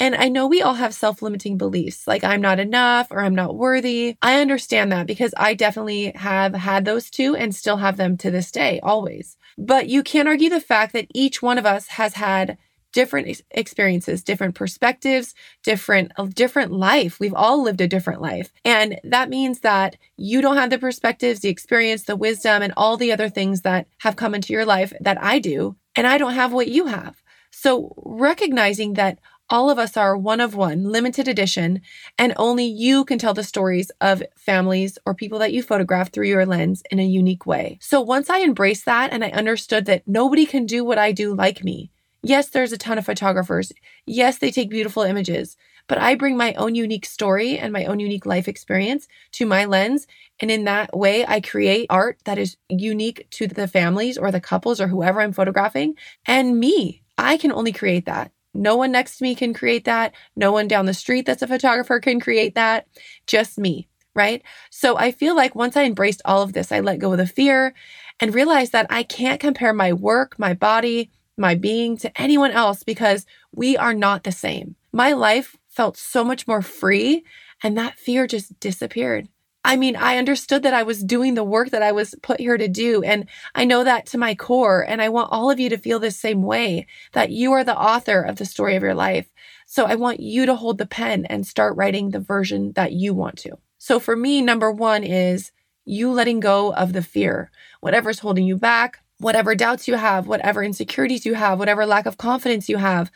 And 0.01 0.17
I 0.17 0.29
know 0.29 0.49
we 0.49 0.61
all 0.61 0.75
have 0.75 0.93
self 0.93 1.23
limiting 1.23 1.57
beliefs 1.57 2.09
like 2.09 2.25
I'm 2.25 2.41
not 2.41 2.59
enough 2.59 3.13
or 3.13 3.21
I'm 3.21 3.35
not 3.37 3.55
worthy. 3.55 4.17
I 4.21 4.41
understand 4.41 4.91
that 4.91 5.07
because 5.07 5.33
I 5.37 5.55
definitely 5.55 6.11
have 6.17 6.53
had 6.53 6.85
those 6.85 7.11
too 7.11 7.37
and 7.37 7.55
still 7.55 7.77
have 7.77 7.97
them 7.97 8.17
to 8.19 8.31
this 8.33 8.51
day, 8.51 8.81
always. 8.83 9.37
But 9.57 9.89
you 9.89 10.03
can't 10.03 10.27
argue 10.27 10.51
the 10.51 10.61
fact 10.61 10.93
that 10.95 11.07
each 11.15 11.41
one 11.41 11.59
of 11.59 11.67
us 11.67 11.87
has 11.87 12.15
had 12.15 12.59
different 12.95 13.43
experiences, 13.51 14.23
different 14.23 14.55
perspectives, 14.55 15.35
different 15.63 16.13
a 16.17 16.27
different 16.29 16.73
life. 16.73 17.21
We've 17.21 17.35
all 17.35 17.63
lived 17.63 17.83
a 17.83 17.89
different 17.89 18.23
life. 18.23 18.51
And 18.65 18.99
that 19.05 19.29
means 19.29 19.61
that 19.61 19.97
you 20.17 20.41
don't 20.41 20.57
have 20.57 20.71
the 20.71 20.79
perspectives, 20.79 21.41
the 21.41 21.51
experience, 21.51 22.05
the 22.05 22.17
wisdom 22.17 22.63
and 22.63 22.73
all 22.77 22.97
the 22.97 23.13
other 23.13 23.29
things 23.29 23.61
that 23.63 23.87
have 23.99 24.17
come 24.17 24.35
into 24.35 24.53
your 24.53 24.65
life 24.65 24.93
that 25.01 25.23
I 25.23 25.41
do, 25.41 25.77
and 25.95 26.07
I 26.07 26.17
don't 26.17 26.35
have 26.35 26.53
what 26.53 26.69
you 26.69 26.87
have. 26.87 27.21
So 27.51 27.95
recognizing 28.05 28.95
that 28.95 29.19
all 29.51 29.71
of 29.71 29.79
us 29.79 29.97
are 29.97 30.17
one 30.17 30.41
of 30.41 30.55
one, 30.55 30.85
limited 30.85 31.29
edition, 31.29 31.83
and 32.19 32.33
only 32.37 32.65
you 32.65 33.05
can 33.05 33.19
tell 33.19 33.35
the 33.35 33.45
stories 33.45 33.91
of 34.01 34.23
families 34.37 34.99
or 35.05 35.15
people 35.15 35.39
that 35.41 35.53
you 35.53 35.63
photograph 35.63 36.11
through 36.11 36.29
your 36.29 36.47
lens 36.47 36.83
in 36.91 36.99
a 36.99 37.05
unique 37.05 37.45
way. 37.45 37.79
So 37.81 38.01
once 38.01 38.31
I 38.31 38.43
embraced 38.43 38.87
that 38.87 39.13
and 39.13 39.23
I 39.23 39.29
understood 39.29 39.85
that 39.85 40.09
nobody 40.09 40.47
can 40.47 40.65
do 40.65 40.83
what 40.83 40.99
I 40.99 41.13
do 41.13 41.35
like 41.35 41.63
me, 41.63 41.91
Yes, 42.27 42.49
there's 42.49 42.73
a 42.73 42.79
ton 42.79 42.97
of 42.97 43.05
photographers. 43.05 43.71
Yes, 44.07 44.39
they 44.39 44.51
take 44.51 44.71
beautiful 44.71 45.03
images, 45.03 45.59
but 45.87 45.99
I 45.99 46.15
bring 46.15 46.39
my 46.39 46.55
own 46.55 46.75
unique 46.75 47.05
story 47.05 47.59
and 47.59 47.71
my 47.71 47.85
own 47.85 48.01
unique 48.01 48.25
life 48.25 48.49
experience 48.49 49.07
to 49.33 49.45
my 49.45 49.67
lens. 49.67 50.07
And 50.41 50.51
in 50.51 50.65
that 50.65 50.97
way, 50.97 51.27
I 51.27 51.43
create 51.43 51.87
art 51.91 52.19
that 52.25 52.39
is 52.39 52.57
unique 52.71 53.27
to 53.33 53.47
the 53.47 53.69
families 53.69 54.17
or 54.17 54.31
the 54.31 54.41
couples 54.41 54.81
or 54.81 54.89
whoever 54.89 55.21
I'm 55.21 55.35
photographing 55.35 55.97
and 56.25 56.59
me. 56.59 57.03
I 57.19 57.37
can 57.37 57.53
only 57.53 57.73
create 57.73 58.07
that. 58.07 58.33
No 58.55 58.75
one 58.75 58.93
next 58.93 59.19
to 59.19 59.25
me 59.25 59.35
can 59.35 59.53
create 59.53 59.85
that. 59.85 60.15
No 60.35 60.51
one 60.51 60.67
down 60.67 60.87
the 60.87 60.95
street 60.95 61.27
that's 61.27 61.43
a 61.43 61.47
photographer 61.47 62.01
can 62.01 62.21
create 62.21 62.55
that. 62.55 62.87
Just 63.27 63.59
me. 63.59 63.87
Right. 64.15 64.43
So 64.71 64.97
I 64.97 65.11
feel 65.11 65.37
like 65.37 65.55
once 65.55 65.77
I 65.77 65.85
embraced 65.85 66.23
all 66.25 66.41
of 66.41 66.55
this, 66.55 66.73
I 66.73 66.81
let 66.81 67.01
go 67.01 67.13
of 67.13 67.19
the 67.19 67.27
fear 67.27 67.75
and 68.19 68.35
realized 68.35 68.73
that 68.73 68.87
I 68.89 69.03
can't 69.03 69.41
compare 69.41 69.75
my 69.75 69.93
work, 69.93 70.39
my 70.39 70.55
body, 70.55 71.11
my 71.37 71.55
being 71.55 71.97
to 71.99 72.21
anyone 72.21 72.51
else 72.51 72.83
because 72.83 73.27
we 73.53 73.77
are 73.77 73.95
not 73.95 74.25
the 74.25 74.33
same. 74.33 74.77
My 74.93 75.13
life 75.13 75.57
felt 75.69 75.97
so 75.97 76.25
much 76.25 76.47
more 76.47 76.63
free 76.63 77.25
and 77.63 77.77
that 77.77 77.99
fear 77.99 78.27
just 78.27 78.59
disappeared. 78.61 79.29
I 79.67 79.77
mean, 79.77 79.97
I 79.97 80.19
understood 80.19 80.63
that 80.65 80.75
I 80.75 80.83
was 80.83 81.03
doing 81.03 81.35
the 81.35 81.43
work 81.43 81.71
that 81.71 81.83
I 81.83 81.93
was 81.93 82.15
put 82.23 82.39
here 82.39 82.59
to 82.59 82.69
do. 82.69 83.03
And 83.03 83.27
I 83.55 83.65
know 83.65 83.83
that 83.83 84.05
to 84.07 84.19
my 84.19 84.35
core. 84.35 84.85
And 84.87 85.01
I 85.01 85.09
want 85.09 85.33
all 85.33 85.51
of 85.51 85.59
you 85.59 85.71
to 85.71 85.79
feel 85.79 85.99
the 85.99 86.11
same 86.11 86.43
way 86.43 86.87
that 87.13 87.31
you 87.31 87.53
are 87.53 87.65
the 87.65 87.77
author 87.77 88.21
of 88.21 88.37
the 88.37 88.45
story 88.45 88.77
of 88.77 88.83
your 88.83 88.95
life. 88.95 89.27
So 89.65 89.87
I 89.87 89.95
want 89.95 90.21
you 90.21 90.45
to 90.45 90.55
hold 90.55 90.77
the 90.77 90.87
pen 90.87 91.25
and 91.25 91.47
start 91.47 91.77
writing 91.77 92.11
the 92.11 92.21
version 92.21 92.73
that 92.73 92.93
you 92.93 93.15
want 93.15 93.39
to. 93.39 93.57
So 93.79 93.99
for 93.99 94.15
me, 94.15 94.43
number 94.43 94.71
one 94.71 95.03
is 95.03 95.51
you 95.87 96.13
letting 96.13 96.41
go 96.41 96.75
of 96.75 96.93
the 96.93 97.03
fear, 97.03 97.51
whatever's 97.81 98.19
holding 98.19 98.45
you 98.45 98.57
back, 98.57 99.01
whatever 99.19 99.55
doubts 99.55 99.89
you 99.89 99.95
have, 99.95 100.27
whatever 100.27 100.63
insecurities 100.63 101.25
you 101.25 101.35
have, 101.35 101.59
whatever 101.59 101.87
lack 101.87 102.07
of 102.07 102.19
confidence 102.19 102.69
you 102.69 102.79
have, 102.79 103.11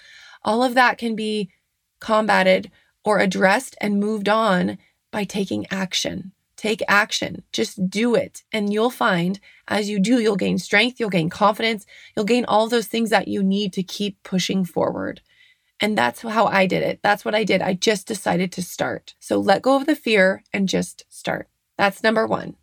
all 0.44 0.62
of 0.62 0.74
that 0.74 0.98
can 0.98 1.16
be 1.16 1.50
combated 2.00 2.70
or 3.04 3.18
addressed 3.18 3.76
and 3.80 4.00
moved 4.00 4.28
on 4.28 4.78
by 5.10 5.24
taking 5.24 5.66
action. 5.70 6.32
Take 6.56 6.82
action. 6.88 7.44
Just 7.52 7.88
do 7.88 8.14
it. 8.14 8.42
And 8.52 8.72
you'll 8.72 8.90
find 8.90 9.38
as 9.68 9.88
you 9.88 10.00
do, 10.00 10.18
you'll 10.20 10.36
gain 10.36 10.58
strength, 10.58 10.98
you'll 10.98 11.10
gain 11.10 11.30
confidence, 11.30 11.86
you'll 12.16 12.24
gain 12.24 12.44
all 12.46 12.68
those 12.68 12.86
things 12.86 13.10
that 13.10 13.28
you 13.28 13.42
need 13.42 13.72
to 13.74 13.82
keep 13.82 14.22
pushing 14.22 14.64
forward. 14.64 15.20
And 15.80 15.96
that's 15.96 16.22
how 16.22 16.46
I 16.46 16.66
did 16.66 16.82
it. 16.82 17.00
That's 17.02 17.24
what 17.24 17.34
I 17.34 17.44
did. 17.44 17.62
I 17.62 17.74
just 17.74 18.08
decided 18.08 18.50
to 18.52 18.62
start. 18.62 19.14
So 19.20 19.38
let 19.38 19.62
go 19.62 19.76
of 19.76 19.86
the 19.86 19.94
fear 19.94 20.42
and 20.52 20.68
just 20.68 21.04
start. 21.08 21.48
That's 21.76 22.02
number 22.02 22.26
one. 22.26 22.56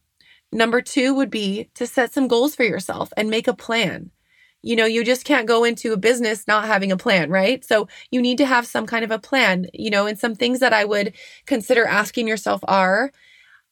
Number 0.55 0.81
two 0.81 1.13
would 1.15 1.29
be 1.29 1.69
to 1.75 1.85
set 1.85 2.13
some 2.13 2.29
goals 2.29 2.55
for 2.55 2.63
yourself 2.63 3.11
and 3.17 3.29
make 3.29 3.45
a 3.45 3.53
plan. 3.53 4.11
You 4.61 4.77
know, 4.77 4.85
you 4.85 5.03
just 5.03 5.25
can't 5.25 5.49
go 5.49 5.65
into 5.65 5.91
a 5.91 5.97
business 5.97 6.47
not 6.47 6.63
having 6.65 6.93
a 6.93 6.97
plan, 6.97 7.29
right? 7.29 7.63
So 7.65 7.89
you 8.09 8.21
need 8.21 8.37
to 8.37 8.45
have 8.45 8.65
some 8.65 8.85
kind 8.85 9.03
of 9.03 9.11
a 9.11 9.19
plan, 9.19 9.67
you 9.73 9.89
know, 9.89 10.07
and 10.07 10.17
some 10.17 10.33
things 10.33 10.61
that 10.61 10.71
I 10.71 10.85
would 10.85 11.11
consider 11.45 11.85
asking 11.85 12.29
yourself 12.29 12.61
are, 12.69 13.11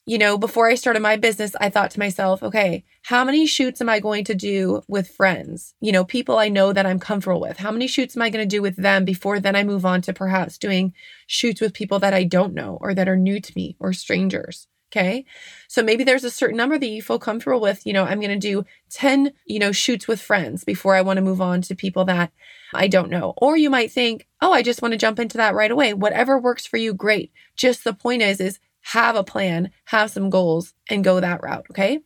you 0.06 0.18
know, 0.18 0.38
before 0.38 0.70
I 0.70 0.76
started 0.76 1.02
my 1.02 1.16
business, 1.16 1.56
I 1.62 1.70
thought 1.70 1.92
to 1.92 2.00
myself, 2.00 2.44
okay, 2.44 2.84
how 3.04 3.24
many 3.24 3.46
shoots 3.48 3.80
am 3.80 3.88
I 3.88 4.02
going 4.02 4.26
to 4.26 4.36
do 4.36 4.82
with 4.90 5.08
friends? 5.08 5.76
You 5.80 5.94
know, 5.94 6.04
people 6.04 6.38
I 6.38 6.50
know 6.50 6.74
that 6.74 6.86
I'm 6.86 7.00
comfortable 7.00 7.40
with. 7.40 7.56
How 7.60 7.72
many 7.72 7.88
shoots 7.88 8.18
am 8.18 8.24
I 8.24 8.30
going 8.30 8.48
to 8.48 8.56
do 8.58 8.62
with 8.62 8.76
them 8.76 9.06
before 9.06 9.40
then 9.40 9.56
I 9.56 9.64
move 9.64 9.86
on 9.86 10.02
to 10.02 10.12
perhaps 10.12 10.58
doing 10.58 10.94
shoots 11.28 11.62
with 11.62 11.74
people 11.74 12.00
that 12.00 12.14
I 12.14 12.26
don't 12.26 12.54
know 12.54 12.78
or 12.82 12.94
that 12.94 13.08
are 13.08 13.16
new 13.16 13.40
to 13.40 13.54
me 13.56 13.78
or 13.80 13.94
strangers? 13.94 14.68
Okay. 14.96 15.26
So 15.68 15.82
maybe 15.82 16.04
there's 16.04 16.24
a 16.24 16.30
certain 16.30 16.58
number 16.58 16.78
that 16.78 16.86
you 16.86 17.02
feel 17.02 17.18
comfortable 17.18 17.60
with. 17.60 17.84
You 17.84 17.94
know, 17.94 18.04
I'm 18.04 18.20
going 18.20 18.40
to 18.40 18.48
do 18.48 18.64
10, 18.92 19.34
you 19.48 19.58
know, 19.58 19.72
shoots 19.72 20.08
with 20.08 20.22
friends 20.22 20.64
before 20.64 20.94
I 20.94 21.02
want 21.02 21.18
to 21.18 21.24
move 21.24 21.42
on 21.42 21.64
to 21.64 21.76
people 21.76 22.06
that 22.06 22.32
I 22.76 22.88
don't 22.88 23.10
know. 23.10 23.34
Or 23.38 23.58
you 23.58 23.72
might 23.72 23.92
think, 23.92 24.28
oh, 24.40 24.54
I 24.54 24.62
just 24.62 24.84
want 24.84 24.92
to 24.92 25.00
jump 25.00 25.18
into 25.20 25.38
that 25.38 25.56
right 25.56 25.72
away. 25.72 25.96
Whatever 25.96 26.38
works 26.38 26.68
for 26.68 26.78
you, 26.78 26.94
great. 26.94 27.32
Just 27.56 27.84
the 27.84 27.94
point 27.94 28.22
is, 28.22 28.40
is 28.40 28.60
have 28.82 29.16
a 29.16 29.24
plan, 29.24 29.72
have 29.86 30.12
some 30.12 30.30
goals, 30.30 30.76
and 30.90 31.04
go 31.04 31.20
that 31.20 31.42
route. 31.42 31.66
Okay. 31.72 32.02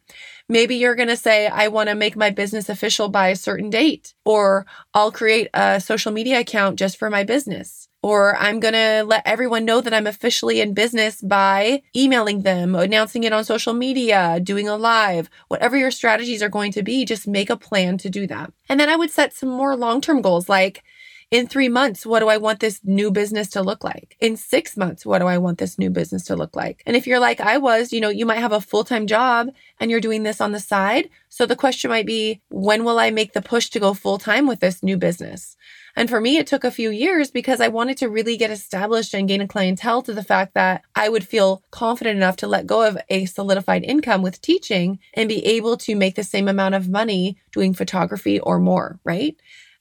Maybe 0.47 0.75
you're 0.75 0.95
going 0.95 1.09
to 1.09 1.17
say, 1.17 1.47
I 1.47 1.67
want 1.67 1.89
to 1.89 1.95
make 1.95 2.15
my 2.15 2.29
business 2.29 2.69
official 2.69 3.09
by 3.09 3.29
a 3.29 3.35
certain 3.35 3.69
date, 3.69 4.13
or 4.23 4.65
I'll 4.93 5.11
create 5.11 5.49
a 5.53 5.81
social 5.81 6.13
media 6.13 6.39
account 6.39 6.79
just 6.79 6.97
for 6.97 7.09
my 7.09 7.25
business. 7.25 7.89
Or 8.03 8.37
I'm 8.37 8.59
going 8.59 8.75
to 8.75 9.03
let 9.05 9.25
everyone 9.25 9.65
know 9.65 9.81
that 9.81 9.93
I'm 9.93 10.07
officially 10.07 10.61
in 10.61 10.73
business 10.73 11.21
by 11.21 11.81
emailing 11.95 12.43
them, 12.43 12.75
announcing 12.75 13.23
it 13.23 13.33
on 13.33 13.43
social 13.43 13.73
media, 13.73 14.39
doing 14.41 14.67
a 14.67 14.77
live, 14.77 15.29
whatever 15.47 15.75
your 15.75 15.91
strategies 15.91 16.43
are 16.43 16.49
going 16.49 16.71
to 16.73 16.83
be, 16.83 17.05
just 17.05 17.27
make 17.27 17.49
a 17.49 17.57
plan 17.57 17.97
to 17.99 18.09
do 18.09 18.27
that. 18.27 18.53
And 18.69 18.79
then 18.79 18.89
I 18.89 18.95
would 18.95 19.11
set 19.11 19.33
some 19.33 19.49
more 19.49 19.75
long 19.75 19.99
term 19.99 20.21
goals 20.21 20.47
like, 20.47 20.83
in 21.29 21.45
three 21.45 21.67
months, 21.67 22.05
what 22.05 22.19
do 22.19 22.29
I 22.29 22.37
want 22.37 22.61
this 22.61 22.79
new 22.85 23.11
business 23.11 23.49
to 23.49 23.61
look 23.61 23.83
like? 23.83 24.15
In 24.21 24.37
six 24.37 24.77
months, 24.77 25.05
what 25.05 25.19
do 25.19 25.25
I 25.25 25.37
want 25.37 25.57
this 25.57 25.77
new 25.77 25.89
business 25.89 26.23
to 26.25 26.37
look 26.37 26.55
like? 26.55 26.83
And 26.85 26.95
if 26.95 27.05
you're 27.05 27.19
like 27.19 27.41
I 27.41 27.57
was, 27.57 27.91
you 27.91 27.99
know, 27.99 28.09
you 28.09 28.25
might 28.25 28.39
have 28.39 28.53
a 28.53 28.61
full 28.61 28.85
time 28.85 29.07
job 29.07 29.49
and 29.79 29.91
you're 29.91 29.99
doing 29.99 30.23
this 30.23 30.39
on 30.39 30.53
the 30.53 30.59
side. 30.59 31.09
So 31.27 31.45
the 31.45 31.55
question 31.55 31.89
might 31.89 32.05
be, 32.05 32.41
when 32.49 32.85
will 32.85 32.97
I 32.97 33.11
make 33.11 33.33
the 33.33 33.41
push 33.41 33.69
to 33.71 33.79
go 33.79 33.93
full 33.93 34.17
time 34.17 34.47
with 34.47 34.61
this 34.61 34.81
new 34.81 34.95
business? 34.95 35.56
And 35.97 36.11
for 36.11 36.21
me, 36.21 36.37
it 36.37 36.45
took 36.45 36.63
a 36.63 36.69
few 36.69 36.91
years 36.91 37.31
because 37.31 37.59
I 37.59 37.69
wanted 37.69 37.97
to 37.97 38.07
really 38.07 38.37
get 38.37 38.51
established 38.51 39.15
and 39.15 39.27
gain 39.27 39.41
a 39.41 39.47
clientele 39.47 40.03
to 40.03 40.13
the 40.13 40.23
fact 40.23 40.53
that 40.53 40.83
I 40.95 41.09
would 41.09 41.27
feel 41.27 41.63
confident 41.71 42.17
enough 42.17 42.35
to 42.37 42.47
let 42.47 42.67
go 42.67 42.83
of 42.87 42.99
a 43.09 43.25
solidified 43.25 43.83
income 43.83 44.21
with 44.21 44.39
teaching 44.39 44.99
and 45.15 45.27
be 45.27 45.43
able 45.43 45.75
to 45.77 45.95
make 45.95 46.13
the 46.13 46.23
same 46.23 46.47
amount 46.47 46.75
of 46.75 46.87
money 46.87 47.39
doing 47.51 47.73
photography 47.73 48.39
or 48.39 48.59
more, 48.59 48.99
right? 49.03 49.35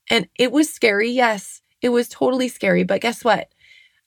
And 0.08 0.26
it 0.38 0.52
was 0.52 0.72
scary. 0.72 1.10
Yes, 1.10 1.60
it 1.82 1.90
was 1.90 2.08
totally 2.08 2.48
scary. 2.48 2.82
But 2.82 3.02
guess 3.02 3.22
what? 3.22 3.52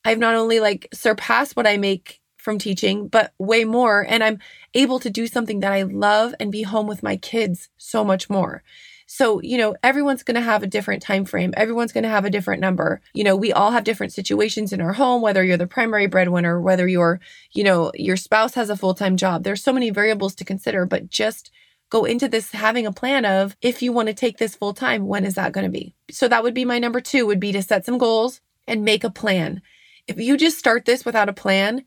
I've 0.03 0.17
not 0.17 0.33
only 0.33 0.59
like 0.59 0.87
surpassed 0.91 1.55
what 1.55 1.67
I 1.67 1.77
make 1.77 2.21
from 2.37 2.57
teaching, 2.57 3.07
but 3.07 3.33
way 3.37 3.65
more. 3.65 4.03
And 4.09 4.23
I'm 4.23 4.39
able 4.73 4.99
to 5.01 5.11
do 5.11 5.27
something 5.27 5.59
that 5.59 5.73
I 5.73 5.83
love 5.83 6.33
and 6.39 6.51
be 6.51 6.63
home 6.63 6.87
with 6.87 7.03
my 7.03 7.17
kids 7.17 7.69
so 7.77 8.03
much 8.03 8.31
more. 8.31 8.63
So, 9.11 9.41
you 9.41 9.57
know, 9.57 9.75
everyone's 9.81 10.21
going 10.21 10.35
to 10.35 10.41
have 10.41 10.61
a 10.61 10.67
different 10.67 11.01
time 11.01 11.25
frame. 11.25 11.51
Everyone's 11.57 11.91
going 11.91 12.03
to 12.03 12.09
have 12.09 12.25
a 12.25 12.29
different 12.29 12.61
number. 12.61 13.01
You 13.15 13.23
know, 13.23 13.35
we 13.35 13.51
all 13.51 13.71
have 13.71 13.83
different 13.83 14.13
situations 14.13 14.71
in 14.71 14.81
our 14.81 14.93
home, 14.93 15.23
whether 15.23 15.43
you're 15.43 15.57
the 15.57 15.65
primary 15.65 16.05
breadwinner, 16.05 16.61
whether 16.61 16.87
you're, 16.87 17.19
you 17.51 17.63
know, 17.63 17.91
your 17.95 18.15
spouse 18.15 18.53
has 18.53 18.69
a 18.69 18.77
full-time 18.77 19.17
job. 19.17 19.43
There's 19.43 19.63
so 19.63 19.73
many 19.73 19.89
variables 19.89 20.35
to 20.35 20.45
consider, 20.45 20.85
but 20.85 21.09
just 21.09 21.49
go 21.89 22.05
into 22.05 22.27
this 22.27 22.51
having 22.51 22.85
a 22.85 22.91
plan 22.91 23.25
of 23.25 23.57
if 23.63 23.81
you 23.81 23.91
want 23.91 24.09
to 24.09 24.13
take 24.13 24.37
this 24.37 24.55
full 24.55 24.75
time, 24.75 25.07
when 25.07 25.25
is 25.25 25.33
that 25.33 25.53
going 25.53 25.65
to 25.65 25.71
be? 25.71 25.95
So 26.11 26.27
that 26.27 26.43
would 26.43 26.53
be 26.53 26.63
my 26.63 26.77
number 26.77 27.01
two 27.01 27.25
would 27.25 27.39
be 27.39 27.51
to 27.53 27.63
set 27.63 27.87
some 27.87 27.97
goals 27.97 28.41
and 28.67 28.85
make 28.85 29.03
a 29.03 29.09
plan. 29.09 29.63
If 30.07 30.19
you 30.19 30.37
just 30.37 30.59
start 30.59 30.85
this 30.85 31.03
without 31.03 31.29
a 31.29 31.33
plan, 31.33 31.83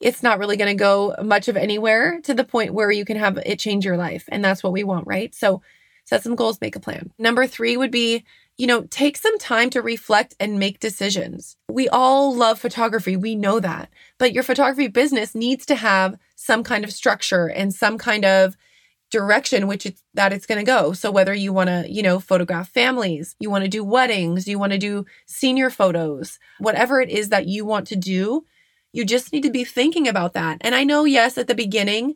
it's 0.00 0.22
not 0.22 0.38
really 0.38 0.58
going 0.58 0.76
to 0.76 0.78
go 0.78 1.14
much 1.24 1.48
of 1.48 1.56
anywhere 1.56 2.20
to 2.24 2.34
the 2.34 2.44
point 2.44 2.74
where 2.74 2.90
you 2.90 3.06
can 3.06 3.16
have 3.16 3.38
it 3.38 3.58
change 3.58 3.86
your 3.86 3.96
life. 3.96 4.26
And 4.28 4.44
that's 4.44 4.62
what 4.62 4.74
we 4.74 4.84
want, 4.84 5.06
right? 5.06 5.34
So 5.34 5.62
set 6.08 6.22
some 6.22 6.34
goals, 6.34 6.58
make 6.62 6.74
a 6.74 6.80
plan. 6.80 7.12
Number 7.18 7.46
three 7.46 7.76
would 7.76 7.90
be, 7.90 8.24
you 8.56 8.66
know, 8.66 8.86
take 8.88 9.18
some 9.18 9.38
time 9.38 9.68
to 9.70 9.82
reflect 9.82 10.34
and 10.40 10.58
make 10.58 10.80
decisions. 10.80 11.58
We 11.68 11.86
all 11.90 12.34
love 12.34 12.58
photography. 12.58 13.14
We 13.14 13.34
know 13.34 13.60
that. 13.60 13.90
But 14.16 14.32
your 14.32 14.42
photography 14.42 14.88
business 14.88 15.34
needs 15.34 15.66
to 15.66 15.74
have 15.74 16.18
some 16.34 16.64
kind 16.64 16.82
of 16.82 16.94
structure 16.94 17.46
and 17.46 17.74
some 17.74 17.98
kind 17.98 18.24
of 18.24 18.56
direction 19.10 19.66
which 19.66 19.84
it's 19.84 20.02
that 20.14 20.32
it's 20.32 20.46
going 20.46 20.58
to 20.58 20.64
go. 20.64 20.94
So 20.94 21.10
whether 21.10 21.34
you 21.34 21.52
want 21.52 21.68
to, 21.68 21.84
you 21.86 22.02
know, 22.02 22.20
photograph 22.20 22.70
families, 22.70 23.36
you 23.38 23.50
want 23.50 23.64
to 23.64 23.70
do 23.70 23.84
weddings, 23.84 24.48
you 24.48 24.58
want 24.58 24.72
to 24.72 24.78
do 24.78 25.04
senior 25.26 25.68
photos, 25.68 26.38
whatever 26.58 27.02
it 27.02 27.10
is 27.10 27.28
that 27.28 27.46
you 27.46 27.66
want 27.66 27.86
to 27.88 27.96
do, 27.96 28.46
you 28.92 29.04
just 29.04 29.30
need 29.30 29.42
to 29.42 29.50
be 29.50 29.64
thinking 29.64 30.08
about 30.08 30.32
that. 30.32 30.58
And 30.62 30.74
I 30.74 30.84
know 30.84 31.04
yes 31.04 31.36
at 31.36 31.48
the 31.48 31.54
beginning 31.54 32.14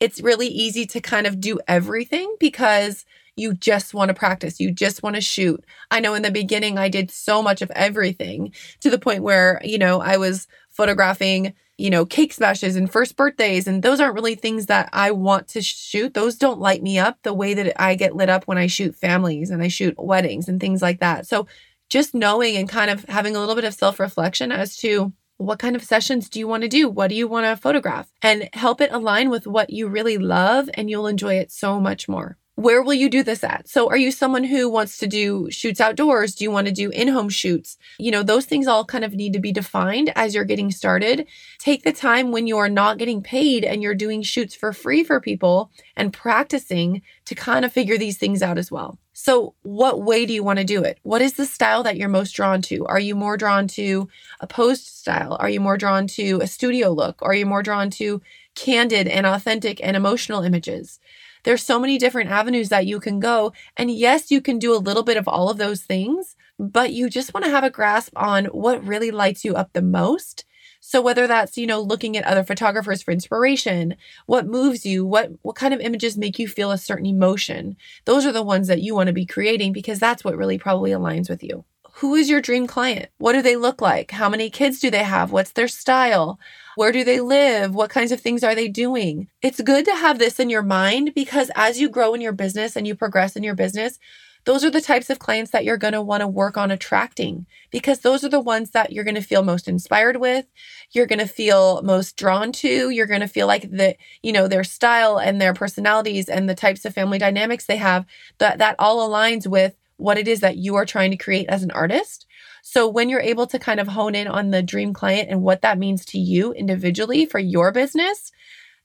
it's 0.00 0.20
really 0.20 0.48
easy 0.48 0.86
to 0.86 1.00
kind 1.00 1.26
of 1.26 1.40
do 1.40 1.60
everything 1.68 2.34
because 2.40 3.04
you 3.36 3.54
just 3.54 3.94
want 3.94 4.08
to 4.08 4.14
practice. 4.14 4.60
You 4.60 4.70
just 4.70 5.02
want 5.02 5.16
to 5.16 5.22
shoot. 5.22 5.64
I 5.90 6.00
know 6.00 6.14
in 6.14 6.22
the 6.22 6.30
beginning 6.30 6.78
I 6.78 6.88
did 6.88 7.10
so 7.10 7.42
much 7.42 7.62
of 7.62 7.70
everything 7.72 8.52
to 8.80 8.90
the 8.90 8.98
point 8.98 9.22
where, 9.22 9.60
you 9.64 9.78
know, 9.78 10.00
I 10.00 10.16
was 10.16 10.46
photographing 10.70 11.54
you 11.76 11.90
know, 11.90 12.06
cake 12.06 12.32
smashes 12.32 12.76
and 12.76 12.90
first 12.90 13.16
birthdays. 13.16 13.66
And 13.66 13.82
those 13.82 14.00
aren't 14.00 14.14
really 14.14 14.36
things 14.36 14.66
that 14.66 14.88
I 14.92 15.10
want 15.10 15.48
to 15.48 15.62
shoot. 15.62 16.14
Those 16.14 16.36
don't 16.36 16.60
light 16.60 16.82
me 16.82 16.98
up 16.98 17.18
the 17.22 17.34
way 17.34 17.54
that 17.54 17.80
I 17.80 17.96
get 17.96 18.14
lit 18.14 18.28
up 18.28 18.44
when 18.44 18.58
I 18.58 18.68
shoot 18.68 18.94
families 18.94 19.50
and 19.50 19.62
I 19.62 19.68
shoot 19.68 19.94
weddings 19.98 20.48
and 20.48 20.60
things 20.60 20.82
like 20.82 21.00
that. 21.00 21.26
So 21.26 21.46
just 21.90 22.14
knowing 22.14 22.56
and 22.56 22.68
kind 22.68 22.90
of 22.90 23.04
having 23.06 23.34
a 23.34 23.40
little 23.40 23.54
bit 23.54 23.64
of 23.64 23.74
self 23.74 23.98
reflection 23.98 24.52
as 24.52 24.76
to 24.78 25.12
what 25.38 25.58
kind 25.58 25.74
of 25.74 25.82
sessions 25.82 26.28
do 26.28 26.38
you 26.38 26.46
want 26.46 26.62
to 26.62 26.68
do? 26.68 26.88
What 26.88 27.08
do 27.08 27.16
you 27.16 27.26
want 27.26 27.44
to 27.44 27.60
photograph? 27.60 28.10
And 28.22 28.48
help 28.52 28.80
it 28.80 28.92
align 28.92 29.30
with 29.30 29.48
what 29.48 29.70
you 29.70 29.88
really 29.88 30.16
love, 30.16 30.70
and 30.74 30.88
you'll 30.88 31.08
enjoy 31.08 31.34
it 31.34 31.50
so 31.50 31.80
much 31.80 32.08
more 32.08 32.38
where 32.56 32.82
will 32.82 32.94
you 32.94 33.10
do 33.10 33.22
this 33.22 33.42
at? 33.42 33.68
So 33.68 33.88
are 33.88 33.96
you 33.96 34.12
someone 34.12 34.44
who 34.44 34.68
wants 34.68 34.98
to 34.98 35.06
do 35.06 35.50
shoots 35.50 35.80
outdoors? 35.80 36.34
Do 36.34 36.44
you 36.44 36.50
want 36.50 36.68
to 36.68 36.72
do 36.72 36.90
in-home 36.90 37.28
shoots? 37.28 37.76
You 37.98 38.12
know, 38.12 38.22
those 38.22 38.44
things 38.44 38.68
all 38.68 38.84
kind 38.84 39.04
of 39.04 39.14
need 39.14 39.32
to 39.32 39.40
be 39.40 39.52
defined 39.52 40.12
as 40.14 40.34
you're 40.34 40.44
getting 40.44 40.70
started. 40.70 41.26
Take 41.58 41.82
the 41.82 41.92
time 41.92 42.30
when 42.30 42.46
you're 42.46 42.68
not 42.68 42.98
getting 42.98 43.22
paid 43.22 43.64
and 43.64 43.82
you're 43.82 43.94
doing 43.94 44.22
shoots 44.22 44.54
for 44.54 44.72
free 44.72 45.02
for 45.02 45.20
people 45.20 45.72
and 45.96 46.12
practicing 46.12 47.02
to 47.24 47.34
kind 47.34 47.64
of 47.64 47.72
figure 47.72 47.98
these 47.98 48.18
things 48.18 48.42
out 48.42 48.58
as 48.58 48.70
well. 48.70 48.98
So, 49.16 49.54
what 49.62 50.02
way 50.02 50.26
do 50.26 50.32
you 50.32 50.42
want 50.42 50.58
to 50.58 50.64
do 50.64 50.82
it? 50.82 50.98
What 51.02 51.22
is 51.22 51.34
the 51.34 51.46
style 51.46 51.84
that 51.84 51.96
you're 51.96 52.08
most 52.08 52.32
drawn 52.32 52.60
to? 52.62 52.84
Are 52.86 52.98
you 52.98 53.14
more 53.14 53.36
drawn 53.36 53.68
to 53.68 54.08
a 54.40 54.46
posed 54.46 54.86
style? 54.86 55.36
Are 55.38 55.48
you 55.48 55.60
more 55.60 55.78
drawn 55.78 56.08
to 56.08 56.40
a 56.40 56.48
studio 56.48 56.90
look? 56.90 57.22
Are 57.22 57.34
you 57.34 57.46
more 57.46 57.62
drawn 57.62 57.90
to 57.90 58.20
candid 58.56 59.06
and 59.06 59.24
authentic 59.24 59.80
and 59.84 59.96
emotional 59.96 60.42
images? 60.42 60.98
There's 61.44 61.62
so 61.62 61.78
many 61.78 61.98
different 61.98 62.30
avenues 62.30 62.70
that 62.70 62.86
you 62.86 63.00
can 63.00 63.20
go. 63.20 63.52
And 63.76 63.90
yes, 63.90 64.30
you 64.30 64.40
can 64.40 64.58
do 64.58 64.74
a 64.74 64.76
little 64.76 65.02
bit 65.02 65.16
of 65.16 65.28
all 65.28 65.48
of 65.48 65.58
those 65.58 65.82
things, 65.82 66.36
but 66.58 66.92
you 66.92 67.08
just 67.08 67.32
want 67.32 67.44
to 67.44 67.50
have 67.50 67.64
a 67.64 67.70
grasp 67.70 68.12
on 68.16 68.46
what 68.46 68.84
really 68.84 69.10
lights 69.10 69.44
you 69.44 69.54
up 69.54 69.72
the 69.72 69.82
most. 69.82 70.44
So 70.80 71.00
whether 71.00 71.26
that's, 71.26 71.56
you 71.56 71.66
know, 71.66 71.80
looking 71.80 72.14
at 72.14 72.24
other 72.24 72.44
photographers 72.44 73.02
for 73.02 73.10
inspiration, 73.10 73.96
what 74.26 74.46
moves 74.46 74.84
you, 74.84 75.06
what 75.06 75.30
what 75.40 75.56
kind 75.56 75.72
of 75.72 75.80
images 75.80 76.18
make 76.18 76.38
you 76.38 76.46
feel 76.46 76.70
a 76.70 76.76
certain 76.76 77.06
emotion. 77.06 77.76
Those 78.04 78.26
are 78.26 78.32
the 78.32 78.42
ones 78.42 78.68
that 78.68 78.82
you 78.82 78.94
want 78.94 79.06
to 79.06 79.14
be 79.14 79.24
creating 79.24 79.72
because 79.72 79.98
that's 79.98 80.24
what 80.24 80.36
really 80.36 80.58
probably 80.58 80.90
aligns 80.90 81.30
with 81.30 81.42
you. 81.42 81.64
Who 81.98 82.14
is 82.14 82.28
your 82.28 82.42
dream 82.42 82.66
client? 82.66 83.08
What 83.16 83.32
do 83.32 83.40
they 83.40 83.56
look 83.56 83.80
like? 83.80 84.10
How 84.10 84.28
many 84.28 84.50
kids 84.50 84.78
do 84.78 84.90
they 84.90 85.04
have? 85.04 85.32
What's 85.32 85.52
their 85.52 85.68
style? 85.68 86.38
Where 86.76 86.92
do 86.92 87.04
they 87.04 87.20
live? 87.20 87.74
What 87.74 87.90
kinds 87.90 88.12
of 88.12 88.20
things 88.20 88.42
are 88.42 88.54
they 88.54 88.68
doing? 88.68 89.28
It's 89.42 89.60
good 89.60 89.84
to 89.84 89.94
have 89.94 90.18
this 90.18 90.40
in 90.40 90.50
your 90.50 90.62
mind 90.62 91.12
because 91.14 91.50
as 91.54 91.80
you 91.80 91.88
grow 91.88 92.14
in 92.14 92.20
your 92.20 92.32
business 92.32 92.76
and 92.76 92.86
you 92.86 92.94
progress 92.94 93.36
in 93.36 93.42
your 93.42 93.54
business, 93.54 93.98
those 94.44 94.62
are 94.62 94.70
the 94.70 94.80
types 94.80 95.08
of 95.08 95.18
clients 95.18 95.52
that 95.52 95.64
you're 95.64 95.78
going 95.78 95.94
to 95.94 96.02
want 96.02 96.20
to 96.20 96.28
work 96.28 96.58
on 96.58 96.70
attracting 96.70 97.46
because 97.70 98.00
those 98.00 98.22
are 98.24 98.28
the 98.28 98.40
ones 98.40 98.70
that 98.72 98.92
you're 98.92 99.04
going 99.04 99.14
to 99.14 99.22
feel 99.22 99.42
most 99.42 99.68
inspired 99.68 100.16
with. 100.16 100.44
You're 100.92 101.06
going 101.06 101.18
to 101.18 101.26
feel 101.26 101.80
most 101.82 102.16
drawn 102.16 102.52
to. 102.52 102.90
You're 102.90 103.06
going 103.06 103.22
to 103.22 103.28
feel 103.28 103.46
like 103.46 103.70
that 103.70 103.96
you 104.22 104.32
know, 104.32 104.46
their 104.46 104.64
style 104.64 105.18
and 105.18 105.40
their 105.40 105.54
personalities 105.54 106.28
and 106.28 106.48
the 106.48 106.54
types 106.54 106.84
of 106.84 106.94
family 106.94 107.18
dynamics 107.18 107.64
they 107.66 107.76
have 107.76 108.04
that 108.38 108.58
that 108.58 108.76
all 108.78 109.08
aligns 109.08 109.46
with 109.46 109.76
what 109.96 110.18
it 110.18 110.28
is 110.28 110.40
that 110.40 110.56
you 110.56 110.74
are 110.74 110.84
trying 110.84 111.10
to 111.10 111.16
create 111.16 111.46
as 111.48 111.62
an 111.62 111.70
artist. 111.70 112.23
So 112.66 112.88
when 112.88 113.10
you're 113.10 113.20
able 113.20 113.46
to 113.48 113.58
kind 113.58 113.78
of 113.78 113.88
hone 113.88 114.14
in 114.14 114.26
on 114.26 114.50
the 114.50 114.62
dream 114.62 114.94
client 114.94 115.28
and 115.28 115.42
what 115.42 115.60
that 115.60 115.76
means 115.76 116.02
to 116.06 116.18
you 116.18 116.54
individually 116.54 117.26
for 117.26 117.38
your 117.38 117.72
business, 117.72 118.32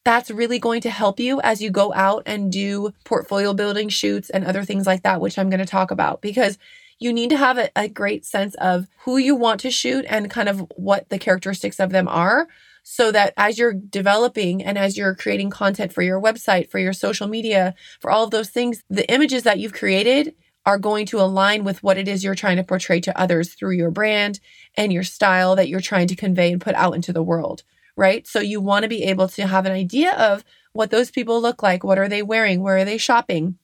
that's 0.03 0.29
really 0.29 0.59
going 0.59 0.81
to 0.81 0.89
help 0.89 1.17
you 1.17 1.39
as 1.41 1.62
you 1.62 1.69
go 1.71 1.93
out 1.93 2.24
and 2.25 2.51
do 2.51 2.91
portfolio 3.05 3.53
building 3.53 3.88
shoots 3.88 4.29
and 4.29 4.43
other 4.43 4.65
things 4.65 4.86
like 4.86 5.03
that, 5.03 5.21
which 5.21 5.39
I'm 5.39 5.50
going 5.50 5.62
to 5.62 5.65
talk 5.65 5.91
about 5.91 6.21
because 6.21 6.57
you 7.00 7.13
need 7.13 7.29
to 7.29 7.38
have 7.38 7.57
a, 7.57 7.69
a, 7.77 7.88
great 7.88 8.25
sense 8.25 8.53
of 8.55 8.86
who 9.05 9.15
you 9.15 9.33
want 9.33 9.62
to 9.62 9.71
shoot 9.71 10.05
and 10.09 10.29
kind 10.29 10.50
of 10.50 10.59
what 10.75 11.07
the 11.07 11.17
characteristics 11.17 11.79
of 11.79 11.91
them 11.91 12.09
are. 12.09 12.50
So 12.83 13.13
that 13.13 13.33
as 13.38 13.57
you're 13.57 13.74
developing 13.74 14.62
and 14.62 14.77
as 14.77 14.98
you're 14.98 15.15
creating 15.15 15.51
content 15.51 15.93
for 15.93 16.01
your 16.01 16.21
website, 16.21 16.69
for 16.69 16.79
your 16.79 16.93
social 16.93 17.29
media, 17.29 17.75
for 18.01 18.12
all 18.12 18.25
of 18.25 18.31
those 18.31 18.50
things, 18.50 18.83
the 18.89 19.09
images 19.09 19.43
that 19.43 19.59
you've 19.59 19.74
created 19.74 20.33
are 20.69 20.77
going 20.77 21.07
to 21.07 21.19
align 21.19 21.63
with 21.63 21.81
what 21.81 21.97
it 21.97 22.07
is 22.07 22.23
you're 22.23 22.35
trying 22.35 22.57
to 22.57 22.63
portray 22.63 23.01
to 23.01 23.19
others 23.19 23.55
through 23.55 23.71
your 23.71 23.89
brand 23.89 24.39
and 24.77 24.93
your 24.93 25.01
style 25.01 25.55
that 25.55 25.67
you're 25.67 25.79
trying 25.79 26.07
to 26.07 26.15
convey 26.15 26.51
and 26.51 26.61
put 26.61 26.75
out 26.75 26.93
into 26.93 27.11
the 27.11 27.23
world, 27.23 27.63
right? 27.95 28.27
So 28.27 28.39
you 28.39 28.61
want 28.61 28.83
to 28.83 28.88
be 28.88 29.05
able 29.05 29.27
to 29.29 29.47
have 29.47 29.65
an 29.65 29.71
idea 29.71 30.13
of 30.13 30.45
what 30.73 30.91
those 30.91 31.09
people 31.09 31.41
look 31.41 31.63
like, 31.63 31.83
what 31.83 31.97
are 31.97 32.07
they 32.07 32.21
wearing, 32.21 32.61
where 32.61 32.77
are 32.77 32.85
they 32.85 32.99
shopping, 32.99 33.57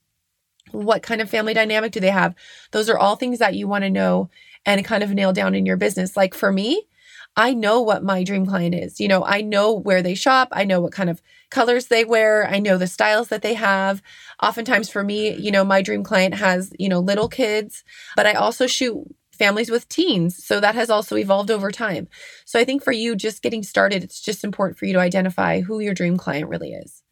what 0.72 1.04
kind 1.04 1.22
of 1.22 1.30
family 1.30 1.54
dynamic 1.54 1.92
do 1.92 2.00
they 2.00 2.10
have? 2.10 2.34
Those 2.72 2.90
are 2.90 2.98
all 2.98 3.18
things 3.18 3.38
that 3.38 3.54
you 3.54 3.68
want 3.68 3.84
to 3.84 3.92
know 3.92 4.32
and 4.66 4.84
kind 4.84 5.04
of 5.04 5.12
nail 5.12 5.32
down 5.32 5.54
in 5.54 5.68
your 5.68 5.78
business. 5.78 6.18
Like 6.18 6.34
for 6.34 6.52
me, 6.52 6.88
I 7.38 7.54
know 7.54 7.82
what 7.82 8.04
my 8.04 8.24
dream 8.24 8.46
client 8.46 8.76
is. 8.76 9.00
You 9.00 9.08
know, 9.08 9.24
I 9.26 9.42
know 9.42 9.74
where 9.74 10.02
they 10.02 10.16
shop. 10.16 10.50
I 10.52 10.64
know 10.64 10.80
what 10.80 10.94
kind 10.94 11.10
of 11.10 11.22
colors 11.50 11.88
they 11.88 12.06
wear. 12.06 12.48
I 12.48 12.60
know 12.60 12.78
the 12.78 12.88
styles 12.88 13.28
that 13.28 13.42
they 13.42 13.56
have. 13.56 14.02
Oftentimes 14.42 14.90
for 14.90 15.04
me, 15.04 15.36
you 15.36 15.52
know, 15.52 15.64
my 15.66 15.82
dream 15.82 16.04
client 16.04 16.36
has, 16.36 16.72
you 16.80 16.88
know, 16.88 17.00
little 17.00 17.28
kids, 17.28 17.84
but 18.16 18.26
I 18.26 18.34
also 18.34 18.68
shoot 18.68 19.04
families 19.32 19.70
with 19.70 19.90
teens. 19.90 20.44
So 20.44 20.60
that 20.62 20.76
has 20.76 20.90
also 20.90 21.18
evolved 21.18 21.52
over 21.52 21.72
time. 21.72 22.08
So 22.46 22.60
I 22.60 22.64
think 22.64 22.84
for 22.84 22.94
you, 22.94 23.16
just 23.16 23.42
getting 23.42 23.64
started, 23.64 24.04
it's 24.04 24.22
just 24.22 24.44
important 24.44 24.78
for 24.78 24.86
you 24.86 24.94
to 24.94 25.00
identify 25.00 25.62
who 25.62 25.80
your 25.80 25.94
dream 25.94 26.18
client 26.18 26.48
really 26.50 26.72
is. 26.74 27.04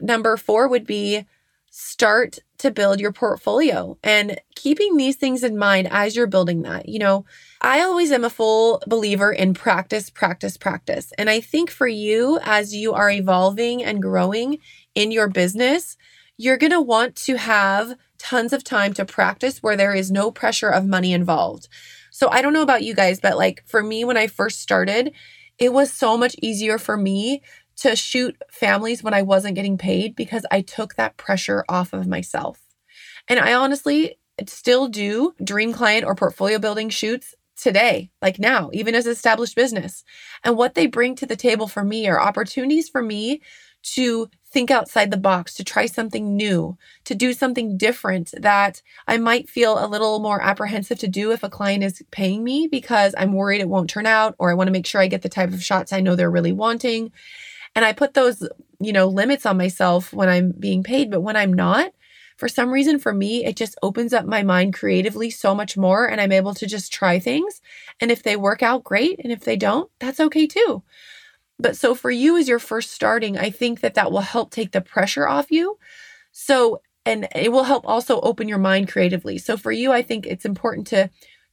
Number 0.00 0.36
four 0.36 0.68
would 0.68 0.86
be 0.86 1.26
start 1.70 2.38
to 2.58 2.70
build 2.70 3.00
your 3.00 3.12
portfolio 3.12 3.96
and 4.02 4.40
keeping 4.54 4.96
these 4.96 5.16
things 5.16 5.44
in 5.44 5.56
mind 5.56 5.88
as 5.90 6.16
you're 6.16 6.26
building 6.26 6.62
that. 6.62 6.88
You 6.88 6.98
know, 6.98 7.24
I 7.60 7.80
always 7.80 8.10
am 8.10 8.24
a 8.24 8.30
full 8.30 8.82
believer 8.86 9.32
in 9.32 9.54
practice, 9.54 10.10
practice, 10.10 10.56
practice. 10.56 11.12
And 11.16 11.30
I 11.30 11.40
think 11.40 11.70
for 11.70 11.86
you, 11.86 12.38
as 12.42 12.74
you 12.74 12.92
are 12.92 13.10
evolving 13.10 13.82
and 13.82 14.02
growing 14.02 14.58
in 14.94 15.10
your 15.10 15.28
business, 15.28 15.96
you're 16.36 16.58
going 16.58 16.72
to 16.72 16.80
want 16.80 17.16
to 17.16 17.36
have 17.36 17.96
tons 18.18 18.52
of 18.52 18.64
time 18.64 18.92
to 18.94 19.04
practice 19.04 19.62
where 19.62 19.76
there 19.76 19.94
is 19.94 20.10
no 20.10 20.30
pressure 20.30 20.68
of 20.68 20.86
money 20.86 21.12
involved. 21.12 21.68
So 22.10 22.28
I 22.30 22.42
don't 22.42 22.52
know 22.52 22.62
about 22.62 22.82
you 22.82 22.94
guys, 22.94 23.20
but 23.20 23.36
like 23.36 23.62
for 23.66 23.82
me, 23.82 24.04
when 24.04 24.16
I 24.16 24.26
first 24.26 24.60
started, 24.60 25.12
it 25.58 25.72
was 25.72 25.92
so 25.92 26.16
much 26.16 26.34
easier 26.42 26.78
for 26.78 26.96
me 26.96 27.42
to 27.78 27.96
shoot 27.96 28.36
families 28.50 29.02
when 29.02 29.14
I 29.14 29.22
wasn't 29.22 29.54
getting 29.54 29.78
paid 29.78 30.16
because 30.16 30.44
I 30.50 30.60
took 30.62 30.94
that 30.94 31.16
pressure 31.16 31.64
off 31.68 31.92
of 31.92 32.06
myself. 32.06 32.60
And 33.28 33.38
I 33.38 33.54
honestly 33.54 34.18
still 34.46 34.88
do 34.88 35.34
dream 35.42 35.72
client 35.72 36.04
or 36.04 36.14
portfolio 36.14 36.58
building 36.58 36.88
shoots 36.88 37.34
today, 37.56 38.10
like 38.22 38.38
now, 38.38 38.70
even 38.72 38.94
as 38.94 39.06
an 39.06 39.12
established 39.12 39.56
business. 39.56 40.04
And 40.44 40.56
what 40.56 40.74
they 40.74 40.86
bring 40.86 41.14
to 41.16 41.26
the 41.26 41.36
table 41.36 41.66
for 41.66 41.84
me 41.84 42.08
are 42.08 42.20
opportunities 42.20 42.88
for 42.88 43.02
me 43.02 43.42
to 43.82 44.28
think 44.50 44.70
outside 44.70 45.10
the 45.10 45.16
box, 45.16 45.54
to 45.54 45.64
try 45.64 45.86
something 45.86 46.36
new, 46.36 46.76
to 47.04 47.14
do 47.14 47.32
something 47.32 47.76
different 47.76 48.32
that 48.40 48.82
I 49.06 49.18
might 49.18 49.48
feel 49.48 49.84
a 49.84 49.86
little 49.86 50.18
more 50.20 50.42
apprehensive 50.42 50.98
to 51.00 51.08
do 51.08 51.32
if 51.32 51.42
a 51.42 51.50
client 51.50 51.84
is 51.84 52.02
paying 52.10 52.42
me 52.42 52.66
because 52.70 53.14
I'm 53.16 53.34
worried 53.34 53.60
it 53.60 53.68
won't 53.68 53.90
turn 53.90 54.06
out 54.06 54.34
or 54.38 54.50
I 54.50 54.54
want 54.54 54.68
to 54.68 54.72
make 54.72 54.86
sure 54.86 55.00
I 55.00 55.06
get 55.06 55.22
the 55.22 55.28
type 55.28 55.52
of 55.52 55.62
shots 55.62 55.92
I 55.92 56.00
know 56.00 56.16
they're 56.16 56.30
really 56.30 56.52
wanting. 56.52 57.12
And 57.78 57.84
I 57.84 57.92
put 57.92 58.14
those, 58.14 58.42
you 58.80 58.92
know, 58.92 59.06
limits 59.06 59.46
on 59.46 59.56
myself 59.56 60.12
when 60.12 60.28
I'm 60.28 60.50
being 60.50 60.82
paid. 60.82 61.12
But 61.12 61.20
when 61.20 61.36
I'm 61.36 61.52
not, 61.52 61.92
for 62.36 62.48
some 62.48 62.72
reason, 62.72 62.98
for 62.98 63.14
me, 63.14 63.44
it 63.44 63.54
just 63.54 63.78
opens 63.84 64.12
up 64.12 64.26
my 64.26 64.42
mind 64.42 64.74
creatively 64.74 65.30
so 65.30 65.54
much 65.54 65.76
more. 65.76 66.04
And 66.04 66.20
I'm 66.20 66.32
able 66.32 66.54
to 66.54 66.66
just 66.66 66.92
try 66.92 67.20
things. 67.20 67.60
And 68.00 68.10
if 68.10 68.24
they 68.24 68.34
work 68.34 68.64
out, 68.64 68.82
great. 68.82 69.20
And 69.22 69.32
if 69.32 69.44
they 69.44 69.54
don't, 69.54 69.88
that's 70.00 70.18
okay 70.18 70.48
too. 70.48 70.82
But 71.60 71.76
so 71.76 71.94
for 71.94 72.10
you, 72.10 72.36
as 72.36 72.48
you're 72.48 72.58
first 72.58 72.90
starting, 72.90 73.38
I 73.38 73.48
think 73.50 73.78
that 73.78 73.94
that 73.94 74.10
will 74.10 74.22
help 74.22 74.50
take 74.50 74.72
the 74.72 74.80
pressure 74.80 75.28
off 75.28 75.52
you. 75.52 75.78
So, 76.32 76.82
and 77.06 77.28
it 77.32 77.52
will 77.52 77.62
help 77.62 77.86
also 77.86 78.20
open 78.22 78.48
your 78.48 78.58
mind 78.58 78.90
creatively. 78.90 79.38
So 79.38 79.56
for 79.56 79.70
you, 79.70 79.92
I 79.92 80.02
think 80.02 80.26
it's 80.26 80.44
important 80.44 80.88
to 80.88 81.10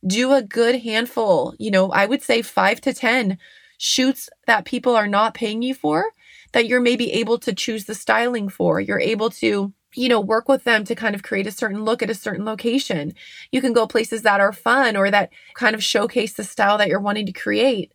do 0.08 0.34
a 0.34 0.42
good 0.42 0.82
handful, 0.82 1.54
you 1.60 1.70
know, 1.70 1.92
I 1.92 2.08
would 2.08 2.24
say 2.24 2.42
five 2.42 2.82
to 2.82 2.96
10 2.96 3.38
shoots 3.78 4.28
that 4.48 4.66
people 4.66 4.96
are 4.96 5.08
not 5.08 5.36
paying 5.36 5.62
you 5.62 5.76
for 5.76 6.15
that 6.56 6.68
you're 6.68 6.82
maybe 6.82 7.14
able 7.14 7.38
to 7.42 7.54
choose 7.54 7.86
the 7.86 7.96
styling 7.96 8.50
for. 8.50 8.82
You're 8.82 9.02
able 9.02 9.30
to 9.32 9.74
you 9.98 10.10
know, 10.10 10.20
work 10.20 10.50
with 10.50 10.66
them 10.66 10.84
to 10.86 10.96
kind 10.96 11.16
of 11.16 11.24
create 11.24 11.48
a 11.48 11.52
certain 11.52 11.86
look 11.86 12.04
at 12.04 12.10
a 12.10 12.16
certain 12.16 12.46
location. 12.46 13.14
You 13.54 13.62
can 13.62 13.74
go 13.74 13.88
places 13.88 14.24
that 14.24 14.42
are 14.42 14.54
fun 14.54 14.98
or 14.98 15.10
that 15.12 15.32
kind 15.56 15.74
of 15.76 15.84
showcase 15.84 16.34
the 16.34 16.44
style 16.44 16.78
that 16.80 16.90
you're 16.90 17.00
wanting 17.00 17.26
to 17.28 17.32
create 17.32 17.94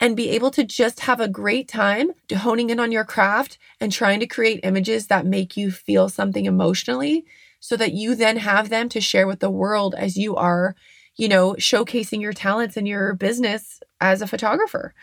and 0.00 0.16
be 0.16 0.30
able 0.30 0.50
to 0.52 0.64
just 0.64 1.00
have 1.00 1.20
a 1.20 1.28
great 1.28 1.68
time 1.68 2.10
honing 2.36 2.70
in 2.70 2.80
on 2.80 2.92
your 2.92 3.04
craft 3.04 3.58
and 3.80 3.92
trying 3.92 4.20
to 4.20 4.26
create 4.26 4.60
images 4.62 5.08
that 5.08 5.26
make 5.26 5.56
you 5.56 5.70
feel 5.70 6.08
something 6.08 6.46
emotionally 6.46 7.24
so 7.60 7.76
that 7.76 7.92
you 7.92 8.14
then 8.14 8.36
have 8.36 8.68
them 8.68 8.88
to 8.90 9.00
share 9.00 9.26
with 9.26 9.40
the 9.40 9.50
world 9.50 9.94
as 9.96 10.16
you 10.16 10.36
are, 10.36 10.76
you 11.16 11.28
know, 11.28 11.54
showcasing 11.54 12.20
your 12.20 12.32
talents 12.32 12.76
and 12.76 12.86
your 12.86 13.14
business 13.14 13.80
as 14.00 14.22
a 14.22 14.26
photographer. 14.28 14.94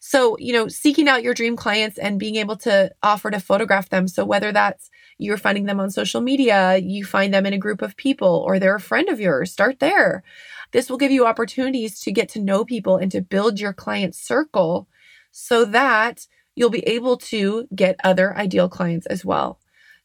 So, 0.00 0.36
you 0.38 0.52
know, 0.52 0.68
seeking 0.68 1.08
out 1.08 1.22
your 1.22 1.34
dream 1.34 1.56
clients 1.56 1.98
and 1.98 2.18
being 2.18 2.36
able 2.36 2.56
to 2.58 2.90
offer 3.02 3.30
to 3.30 3.40
photograph 3.40 3.88
them. 3.88 4.08
So, 4.08 4.24
whether 4.24 4.52
that's 4.52 4.90
you're 5.18 5.36
finding 5.36 5.64
them 5.64 5.80
on 5.80 5.90
social 5.90 6.20
media, 6.20 6.76
you 6.76 7.04
find 7.04 7.34
them 7.34 7.46
in 7.46 7.52
a 7.52 7.58
group 7.58 7.82
of 7.82 7.96
people, 7.96 8.44
or 8.46 8.58
they're 8.58 8.76
a 8.76 8.80
friend 8.80 9.08
of 9.08 9.20
yours, 9.20 9.52
start 9.52 9.80
there. 9.80 10.22
This 10.72 10.88
will 10.88 10.98
give 10.98 11.10
you 11.10 11.26
opportunities 11.26 12.00
to 12.00 12.12
get 12.12 12.28
to 12.30 12.40
know 12.40 12.64
people 12.64 12.96
and 12.96 13.10
to 13.12 13.20
build 13.20 13.58
your 13.58 13.72
client 13.72 14.14
circle 14.14 14.88
so 15.32 15.64
that 15.64 16.26
you'll 16.54 16.70
be 16.70 16.86
able 16.86 17.16
to 17.16 17.66
get 17.74 17.96
other 18.04 18.36
ideal 18.36 18.68
clients 18.68 19.06
as 19.06 19.24
well. 19.24 19.60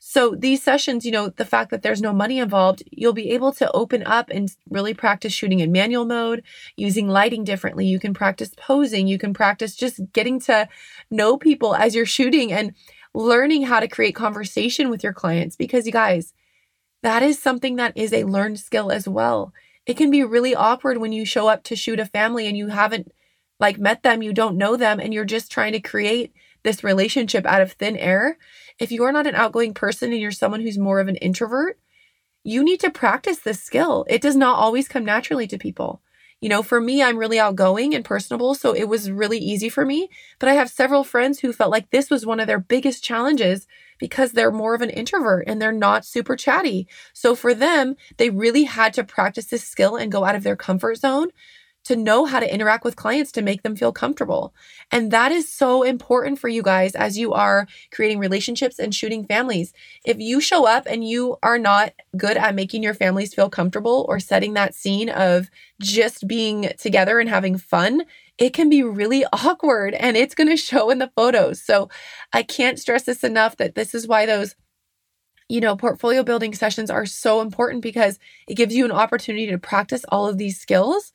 So 0.06 0.36
these 0.38 0.62
sessions, 0.62 1.06
you 1.06 1.14
know, 1.14 1.30
the 1.30 1.46
fact 1.46 1.72
that 1.72 1.82
there's 1.82 2.02
no 2.02 2.12
money 2.12 2.38
involved, 2.38 2.84
you'll 2.92 3.14
be 3.14 3.30
able 3.30 3.54
to 3.54 3.72
open 3.72 4.04
up 4.06 4.30
and 4.30 4.54
really 4.70 4.94
practice 4.94 5.32
shooting 5.32 5.62
in 5.62 5.72
manual 5.72 6.04
mode, 6.04 6.44
using 6.76 7.08
lighting 7.08 7.46
differently. 7.46 7.86
You 7.86 8.02
can 8.02 8.14
practice 8.14 8.52
posing, 8.58 9.08
you 9.08 9.18
can 9.18 9.34
practice 9.34 9.78
just 9.78 10.02
getting 10.12 10.42
to 10.42 10.68
know 11.10 11.38
people 11.38 11.74
as 11.74 11.96
you're 11.96 12.06
shooting 12.06 12.52
and 12.52 12.74
learning 13.14 13.64
how 13.64 13.80
to 13.80 13.88
create 13.88 14.14
conversation 14.14 14.90
with 14.90 15.04
your 15.06 15.14
clients 15.14 15.56
because 15.56 15.86
you 15.86 15.94
guys, 15.94 16.34
that 17.02 17.24
is 17.24 17.42
something 17.42 17.78
that 17.78 17.96
is 17.96 18.12
a 18.12 18.26
learned 18.26 18.60
skill 18.60 18.92
as 18.92 19.08
well. 19.08 19.54
It 19.86 19.96
can 19.96 20.12
be 20.12 20.22
really 20.22 20.54
awkward 20.54 20.98
when 20.98 21.14
you 21.14 21.26
show 21.26 21.48
up 21.48 21.64
to 21.64 21.78
shoot 21.78 22.02
a 22.02 22.06
family 22.06 22.46
and 22.46 22.58
you 22.58 22.68
haven't 22.68 23.14
like 23.58 23.80
met 23.80 24.04
them, 24.04 24.22
you 24.22 24.34
don't 24.34 24.58
know 24.58 24.76
them 24.76 25.00
and 25.00 25.14
you're 25.14 25.24
just 25.24 25.50
trying 25.50 25.72
to 25.72 25.80
create 25.80 26.34
this 26.64 26.84
relationship 26.84 27.46
out 27.46 27.62
of 27.62 27.72
thin 27.72 27.96
air 27.96 28.38
if 28.80 28.92
you're 28.92 29.12
not 29.12 29.28
an 29.28 29.36
outgoing 29.36 29.74
person 29.74 30.12
and 30.12 30.22
you're 30.22 30.32
someone 30.32 30.62
who's 30.62 30.78
more 30.78 31.00
of 31.00 31.08
an 31.08 31.16
introvert, 31.18 31.80
you 32.44 32.64
need 32.64 32.80
to 32.82 32.90
practice 32.90 33.40
this 33.40 33.62
skill. 33.62 34.06
It 34.10 34.22
does 34.22 34.36
not 34.36 34.58
always 34.58 34.88
come 34.88 35.06
naturally 35.06 35.48
to 35.48 35.58
people. 35.58 36.02
You 36.42 36.50
know, 36.50 36.62
for 36.62 36.82
me, 36.82 37.02
I'm 37.02 37.18
really 37.18 37.40
outgoing 37.40 37.96
and 37.96 38.04
personable, 38.04 38.54
so 38.54 38.74
it 38.74 38.90
was 38.90 39.10
really 39.10 39.38
easy 39.38 39.70
for 39.70 39.86
me. 39.86 40.10
But 40.40 40.50
I 40.50 40.56
have 40.56 40.70
several 40.70 41.06
friends 41.06 41.40
who 41.40 41.54
felt 41.54 41.72
like 41.72 41.90
this 41.90 42.10
was 42.10 42.26
one 42.26 42.42
of 42.42 42.48
their 42.48 42.60
biggest 42.60 43.02
challenges 43.02 43.66
because 43.98 44.34
they're 44.34 44.52
more 44.52 44.76
of 44.76 44.82
an 44.82 44.90
introvert 44.90 45.46
and 45.48 45.62
they're 45.62 45.72
not 45.72 46.06
super 46.06 46.36
chatty. 46.36 46.86
So 47.14 47.34
for 47.34 47.54
them, 47.54 47.96
they 48.18 48.30
really 48.30 48.64
had 48.64 48.94
to 48.96 49.06
practice 49.06 49.46
this 49.46 49.64
skill 49.64 49.96
and 49.96 50.12
go 50.12 50.26
out 50.26 50.36
of 50.36 50.44
their 50.44 50.58
comfort 50.58 50.98
zone 50.98 51.30
to 51.86 51.96
know 51.96 52.26
how 52.26 52.40
to 52.40 52.54
interact 52.54 52.84
with 52.84 52.96
clients 52.96 53.32
to 53.34 53.42
make 53.42 53.64
them 53.64 53.76
feel 53.76 53.92
comfortable. 53.92 54.54
And 54.92 55.12
that 55.12 55.32
is 55.32 55.52
so 55.52 55.84
important 55.84 56.40
for 56.40 56.48
you 56.48 56.62
guys 56.62 56.96
as 56.96 57.18
you 57.18 57.34
are 57.34 57.68
creating 57.92 58.20
relationships 58.20 58.80
and 58.80 58.96
shooting 58.96 59.26
families. 59.26 59.74
If 60.06 60.20
you 60.20 60.40
show 60.40 60.66
up 60.66 60.86
and 60.88 61.08
you 61.08 61.38
are 61.44 61.60
not 61.60 61.94
good 62.18 62.38
at 62.38 62.56
making 62.56 62.84
your 62.84 62.94
families 62.94 63.34
feel 63.34 63.50
comfortable 63.50 64.06
or 64.08 64.20
setting 64.20 64.54
that 64.54 64.76
scene 64.76 65.10
of 65.10 65.50
just 65.82 66.28
being 66.28 66.72
together 66.78 67.20
and 67.20 67.30
having 67.30 67.58
fun, 67.58 68.04
it 68.38 68.54
can 68.54 68.70
be 68.70 68.84
really 68.84 69.26
awkward 69.34 69.94
and 69.94 70.16
it's 70.16 70.36
going 70.36 70.50
to 70.50 70.58
show 70.58 70.90
in 70.90 71.00
the 71.00 71.12
photos. 71.16 71.62
So 71.62 71.90
I 72.32 72.44
can't 72.44 72.80
stress 72.80 73.04
this 73.04 73.24
enough 73.24 73.58
that 73.58 73.76
this 73.76 73.94
is 73.94 74.08
why 74.08 74.26
those 74.26 74.56
you 75.50 75.60
know, 75.60 75.76
portfolio 75.76 76.24
building 76.24 76.54
sessions 76.54 76.90
are 76.90 77.06
so 77.06 77.42
important 77.42 77.84
because 77.84 78.18
it 78.48 78.56
gives 78.56 78.74
you 78.74 78.86
an 78.86 78.92
opportunity 78.92 79.46
to 79.48 79.58
practice 79.58 80.06
all 80.08 80.26
of 80.28 80.38
these 80.38 80.60
skills 80.60 81.12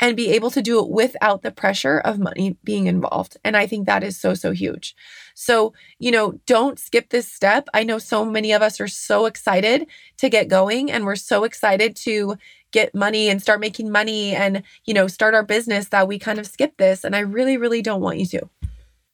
and 0.00 0.16
be 0.16 0.30
able 0.30 0.50
to 0.50 0.62
do 0.62 0.80
it 0.80 0.90
without 0.90 1.42
the 1.42 1.52
pressure 1.52 1.98
of 1.98 2.18
money 2.18 2.56
being 2.64 2.86
involved. 2.86 3.36
And 3.44 3.56
I 3.56 3.66
think 3.66 3.86
that 3.86 4.02
is 4.02 4.18
so, 4.18 4.34
so 4.34 4.50
huge. 4.50 4.94
So, 5.34 5.72
you 5.98 6.10
know, 6.10 6.32
don't 6.46 6.78
skip 6.78 7.10
this 7.10 7.30
step. 7.30 7.68
I 7.72 7.84
know 7.84 7.98
so 7.98 8.24
many 8.24 8.52
of 8.52 8.62
us 8.62 8.80
are 8.80 8.88
so 8.88 9.26
excited 9.26 9.86
to 10.18 10.28
get 10.28 10.48
going 10.48 10.90
and 10.90 11.04
we're 11.04 11.16
so 11.16 11.44
excited 11.44 11.94
to 11.96 12.36
get 12.72 12.94
money 12.94 13.28
and 13.28 13.40
start 13.40 13.60
making 13.60 13.90
money 13.90 14.34
and, 14.34 14.64
you 14.84 14.94
know, 14.94 15.06
start 15.06 15.34
our 15.34 15.44
business 15.44 15.88
that 15.88 16.08
we 16.08 16.18
kind 16.18 16.40
of 16.40 16.46
skip 16.46 16.76
this. 16.76 17.04
And 17.04 17.14
I 17.14 17.20
really, 17.20 17.56
really 17.56 17.82
don't 17.82 18.00
want 18.00 18.18
you 18.18 18.26
to. 18.26 18.48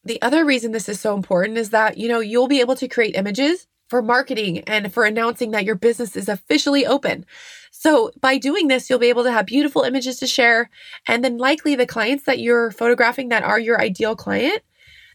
The 0.05 0.21
other 0.23 0.47
reason 0.47 0.73
this 0.73 0.89
is 0.89 0.99
so 0.99 1.15
important 1.15 1.59
is 1.59 1.71
that, 1.71 1.99
you 1.99 2.09
know, 2.09 2.21
you'll 2.21 2.49
be 2.49 2.61
able 2.61 2.77
to 2.77 2.89
create 2.89 3.17
images 3.17 3.67
for 3.91 4.01
marketing 4.01 4.61
and 4.61 4.95
for 4.95 5.05
announcing 5.05 5.51
that 5.51 5.65
your 5.65 5.75
business 5.75 6.17
is 6.17 6.29
officially 6.29 6.87
open. 6.87 7.27
So 7.73 8.13
by 8.21 8.39
doing 8.39 8.69
this, 8.69 8.89
you'll 8.89 9.01
be 9.01 9.09
able 9.09 9.25
to 9.25 9.33
have 9.33 9.47
beautiful 9.47 9.83
images 9.83 10.21
to 10.21 10.29
share. 10.29 10.71
And 11.09 11.25
then 11.25 11.39
likely 11.39 11.75
the 11.75 11.87
clients 11.87 12.25
that 12.25 12.39
you're 12.39 12.71
photographing 12.71 13.31
that 13.31 13.43
are 13.43 13.59
your 13.59 13.81
ideal 13.81 14.15
client, 14.15 14.63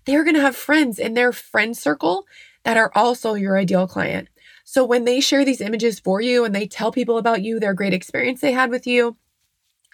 they're 0.06 0.26
going 0.26 0.36
to 0.36 0.42
have 0.42 0.58
friends 0.58 1.00
in 1.00 1.14
their 1.14 1.32
friend 1.32 1.76
circle 1.76 2.26
that 2.64 2.76
are 2.76 2.92
also 2.94 3.34
your 3.34 3.58
ideal 3.58 3.88
client. 3.88 4.28
So 4.66 4.84
when 4.84 5.06
they 5.06 5.22
share 5.22 5.46
these 5.46 5.62
images 5.62 6.00
for 6.00 6.20
you 6.20 6.44
and 6.44 6.54
they 6.54 6.68
tell 6.68 6.92
people 6.92 7.18
about 7.18 7.44
you, 7.44 7.60
their 7.60 7.74
great 7.74 7.94
experience 7.94 8.42
they 8.42 8.52
had 8.52 8.72
with 8.72 8.86
you, 8.86 9.16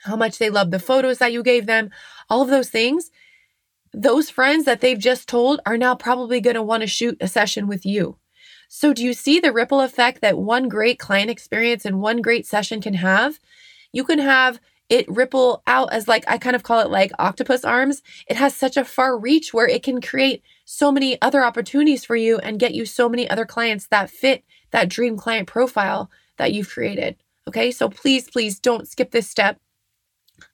how 0.03 0.15
much 0.15 0.39
they 0.39 0.49
love 0.49 0.71
the 0.71 0.79
photos 0.79 1.19
that 1.19 1.31
you 1.31 1.43
gave 1.43 1.67
them, 1.67 1.91
all 2.29 2.41
of 2.41 2.49
those 2.49 2.69
things, 2.69 3.11
those 3.93 4.29
friends 4.29 4.65
that 4.65 4.81
they've 4.81 4.97
just 4.97 5.29
told 5.29 5.59
are 5.65 5.77
now 5.77 5.93
probably 5.93 6.41
going 6.41 6.55
to 6.55 6.63
want 6.63 6.81
to 6.81 6.87
shoot 6.87 7.17
a 7.21 7.27
session 7.27 7.67
with 7.67 7.85
you. 7.85 8.17
So, 8.73 8.93
do 8.93 9.03
you 9.03 9.11
see 9.11 9.41
the 9.41 9.51
ripple 9.51 9.81
effect 9.81 10.21
that 10.21 10.37
one 10.37 10.69
great 10.69 10.97
client 10.97 11.29
experience 11.29 11.83
and 11.83 11.99
one 11.99 12.21
great 12.21 12.45
session 12.47 12.79
can 12.79 12.93
have? 12.93 13.37
You 13.91 14.05
can 14.05 14.17
have 14.17 14.61
it 14.87 15.05
ripple 15.09 15.61
out 15.67 15.91
as 15.91 16.07
like 16.07 16.23
I 16.25 16.37
kind 16.37 16.55
of 16.55 16.63
call 16.63 16.79
it 16.79 16.89
like 16.89 17.11
octopus 17.19 17.65
arms. 17.65 18.01
It 18.27 18.37
has 18.37 18.55
such 18.55 18.77
a 18.77 18.85
far 18.85 19.19
reach 19.19 19.53
where 19.53 19.67
it 19.67 19.83
can 19.83 19.99
create 19.99 20.41
so 20.63 20.89
many 20.89 21.21
other 21.21 21.43
opportunities 21.43 22.05
for 22.05 22.15
you 22.15 22.37
and 22.37 22.61
get 22.61 22.73
you 22.73 22.85
so 22.85 23.09
many 23.09 23.29
other 23.29 23.43
clients 23.43 23.87
that 23.87 24.09
fit 24.09 24.45
that 24.71 24.87
dream 24.87 25.17
client 25.17 25.49
profile 25.49 26.09
that 26.37 26.53
you've 26.53 26.69
created. 26.69 27.17
Okay? 27.49 27.71
So 27.71 27.89
please 27.89 28.29
please 28.29 28.57
don't 28.57 28.87
skip 28.87 29.11
this 29.11 29.29
step. 29.29 29.59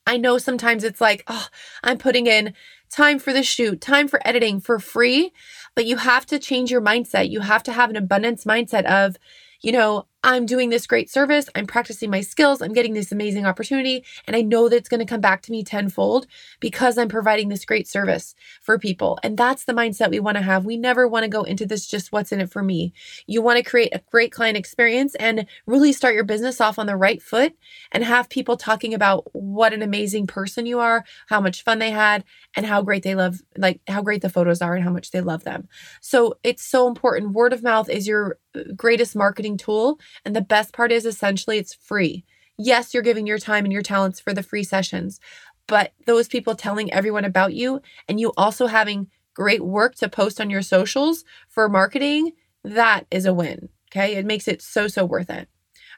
I 0.08 0.18
know 0.18 0.40
sometimes 0.40 0.84
it's 0.84 1.02
like, 1.02 1.24
oh, 1.28 1.48
I'm 1.84 2.00
putting 2.00 2.26
in 2.26 2.56
time 2.90 3.20
for 3.20 3.34
the 3.34 3.44
shoot, 3.44 3.82
time 3.82 4.08
for 4.08 4.20
editing 4.26 4.60
for 4.60 4.80
free, 4.80 5.34
but 5.76 5.86
you 5.86 5.98
have 5.98 6.26
to 6.28 6.40
change 6.40 6.72
your 6.72 6.82
mindset. 6.82 7.30
You 7.30 7.42
have 7.42 7.64
to 7.64 7.74
have 7.74 7.90
an 7.90 7.96
abundance 7.96 8.46
mindset 8.46 8.86
of, 8.86 9.18
you 9.62 9.72
know, 9.72 10.08
I'm 10.28 10.46
doing 10.46 10.70
this 10.70 10.86
great 10.86 11.10
service, 11.10 11.48
I'm 11.56 11.68
practicing 11.68 12.10
my 12.10 12.20
skills, 12.20 12.62
I'm 12.62 12.74
getting 12.74 12.94
this 12.94 13.14
amazing 13.14 13.46
opportunity, 13.46 14.04
and 14.26 14.36
I 14.36 14.42
know 14.42 14.68
that 14.68 14.76
it's 14.76 14.90
going 14.90 15.00
to 15.00 15.06
come 15.06 15.22
back 15.22 15.42
to 15.44 15.54
me 15.54 15.64
tenfold 15.64 16.28
because 16.60 16.98
I'm 16.98 17.08
providing 17.08 17.48
this 17.48 17.64
great 17.64 17.88
service 17.88 18.36
for 18.62 18.78
people. 18.78 19.18
And 19.24 19.38
that's 19.38 19.64
the 19.64 19.72
mindset 19.72 20.10
we 20.12 20.20
want 20.20 20.36
to 20.36 20.44
have. 20.44 20.66
We 20.66 20.76
never 20.76 21.08
want 21.08 21.24
to 21.24 21.30
go 21.30 21.44
into 21.44 21.66
this 21.66 21.88
just 21.88 22.12
what's 22.12 22.34
in 22.34 22.42
it 22.42 22.52
for 22.52 22.62
me. 22.62 22.92
You 23.26 23.42
want 23.42 23.56
to 23.56 23.64
create 23.64 23.96
a 23.96 24.02
great 24.12 24.34
client 24.34 24.58
experience 24.58 25.16
and 25.16 25.46
really 25.66 25.94
start 25.94 26.14
your 26.14 26.26
business 26.26 26.60
off 26.60 26.78
on 26.78 26.88
the 26.88 26.98
right 26.98 27.22
foot 27.22 27.54
and 27.94 28.04
have 28.04 28.28
people 28.28 28.58
talking 28.58 28.94
about 28.94 29.34
what 29.34 29.72
an 29.72 29.82
amazing 29.82 30.28
person 30.28 30.66
you 30.66 30.80
are, 30.80 31.06
how 31.28 31.40
much 31.40 31.64
fun 31.64 31.80
they 31.80 31.92
had, 31.92 32.26
and 32.54 32.66
how 32.66 32.82
great 32.82 33.04
they 33.04 33.16
love, 33.16 33.42
like 33.58 33.80
how 33.88 34.02
great 34.02 34.22
the 34.22 34.30
photos 34.30 34.62
are 34.62 34.76
and 34.76 34.84
how 34.84 34.92
much 34.92 35.12
they 35.12 35.22
love 35.22 35.46
them. 35.46 35.70
So 36.02 36.38
it's 36.44 36.66
so 36.66 36.90
important. 36.90 37.32
Word 37.32 37.54
of 37.54 37.64
mouth 37.64 37.90
is 37.90 38.10
your 38.10 38.40
greatest 38.76 39.16
marketing 39.16 39.58
tool 39.58 40.00
and 40.26 40.36
the 40.36 40.42
best 40.42 40.74
part 40.74 40.92
is 40.92 41.06
essentially 41.06 41.58
it's 41.58 41.74
free. 41.74 42.26
Yes, 42.58 42.94
you're 42.94 43.04
giving 43.04 43.28
your 43.28 43.38
time 43.38 43.66
and 43.66 43.74
your 43.74 43.82
talents 43.82 44.20
for 44.20 44.34
the 44.34 44.44
free 44.44 44.64
sessions, 44.64 45.20
but 45.68 45.94
those 46.06 46.28
people 46.28 46.56
telling 46.56 46.92
everyone 46.92 47.26
about 47.26 47.54
you 47.54 47.82
and 48.08 48.20
you 48.20 48.34
also 48.38 48.68
having 48.68 49.08
great 49.34 49.64
work 49.64 49.96
to 49.96 50.10
post 50.10 50.42
on 50.42 50.50
your 50.50 50.62
socials 50.64 51.24
for 51.50 51.70
marketing, 51.70 52.32
that 52.64 53.06
is 53.12 53.26
a 53.26 53.34
win. 53.34 53.70
Okay. 53.92 54.16
It 54.16 54.26
makes 54.26 54.48
it 54.48 54.62
so, 54.62 54.88
so 54.88 55.06
worth 55.06 55.30
it. 55.30 55.48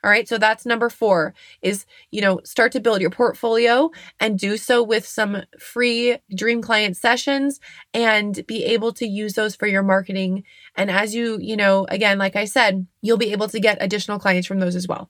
All 0.03 0.09
right. 0.09 0.27
So 0.27 0.37
that's 0.37 0.65
number 0.65 0.89
four 0.89 1.33
is, 1.61 1.85
you 2.11 2.21
know, 2.21 2.39
start 2.43 2.71
to 2.71 2.79
build 2.79 3.01
your 3.01 3.09
portfolio 3.09 3.91
and 4.19 4.39
do 4.39 4.55
so 4.55 4.81
with 4.81 5.05
some 5.05 5.43
free 5.59 6.17
dream 6.33 6.61
client 6.61 6.95
sessions 6.95 7.59
and 7.93 8.45
be 8.47 8.63
able 8.65 8.93
to 8.93 9.05
use 9.05 9.33
those 9.33 9.55
for 9.55 9.67
your 9.67 9.83
marketing. 9.83 10.43
And 10.75 10.89
as 10.89 11.13
you, 11.13 11.37
you 11.39 11.57
know, 11.57 11.85
again, 11.89 12.17
like 12.17 12.35
I 12.35 12.45
said, 12.45 12.87
you'll 13.01 13.17
be 13.17 13.33
able 13.33 13.49
to 13.49 13.59
get 13.59 13.77
additional 13.81 14.19
clients 14.19 14.47
from 14.47 14.59
those 14.59 14.75
as 14.75 14.87
well. 14.87 15.09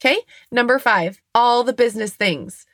Okay. 0.00 0.20
Number 0.52 0.78
five, 0.78 1.20
all 1.34 1.64
the 1.64 1.72
business 1.72 2.12
things. 2.12 2.64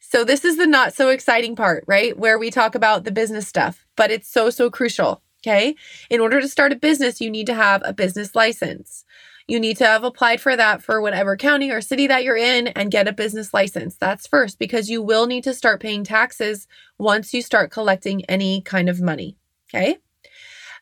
So 0.00 0.22
this 0.22 0.44
is 0.44 0.56
the 0.56 0.66
not 0.66 0.92
so 0.92 1.08
exciting 1.08 1.56
part, 1.56 1.84
right? 1.86 2.16
Where 2.16 2.38
we 2.38 2.50
talk 2.50 2.74
about 2.74 3.04
the 3.04 3.10
business 3.10 3.48
stuff, 3.48 3.86
but 3.96 4.10
it's 4.10 4.28
so, 4.28 4.50
so 4.50 4.70
crucial. 4.70 5.22
Okay. 5.42 5.76
In 6.10 6.20
order 6.20 6.40
to 6.40 6.48
start 6.48 6.72
a 6.72 6.76
business, 6.76 7.20
you 7.20 7.30
need 7.30 7.46
to 7.46 7.54
have 7.54 7.80
a 7.84 7.92
business 7.92 8.34
license. 8.34 9.04
You 9.48 9.60
need 9.60 9.76
to 9.76 9.86
have 9.86 10.02
applied 10.02 10.40
for 10.40 10.56
that 10.56 10.82
for 10.82 11.00
whatever 11.00 11.36
county 11.36 11.70
or 11.70 11.80
city 11.80 12.08
that 12.08 12.24
you're 12.24 12.36
in 12.36 12.68
and 12.68 12.90
get 12.90 13.06
a 13.06 13.12
business 13.12 13.54
license. 13.54 13.96
That's 13.96 14.26
first 14.26 14.58
because 14.58 14.90
you 14.90 15.02
will 15.02 15.26
need 15.26 15.44
to 15.44 15.54
start 15.54 15.80
paying 15.80 16.02
taxes 16.02 16.66
once 16.98 17.32
you 17.32 17.42
start 17.42 17.70
collecting 17.70 18.24
any 18.24 18.60
kind 18.62 18.88
of 18.88 19.00
money. 19.00 19.36
Okay. 19.72 19.98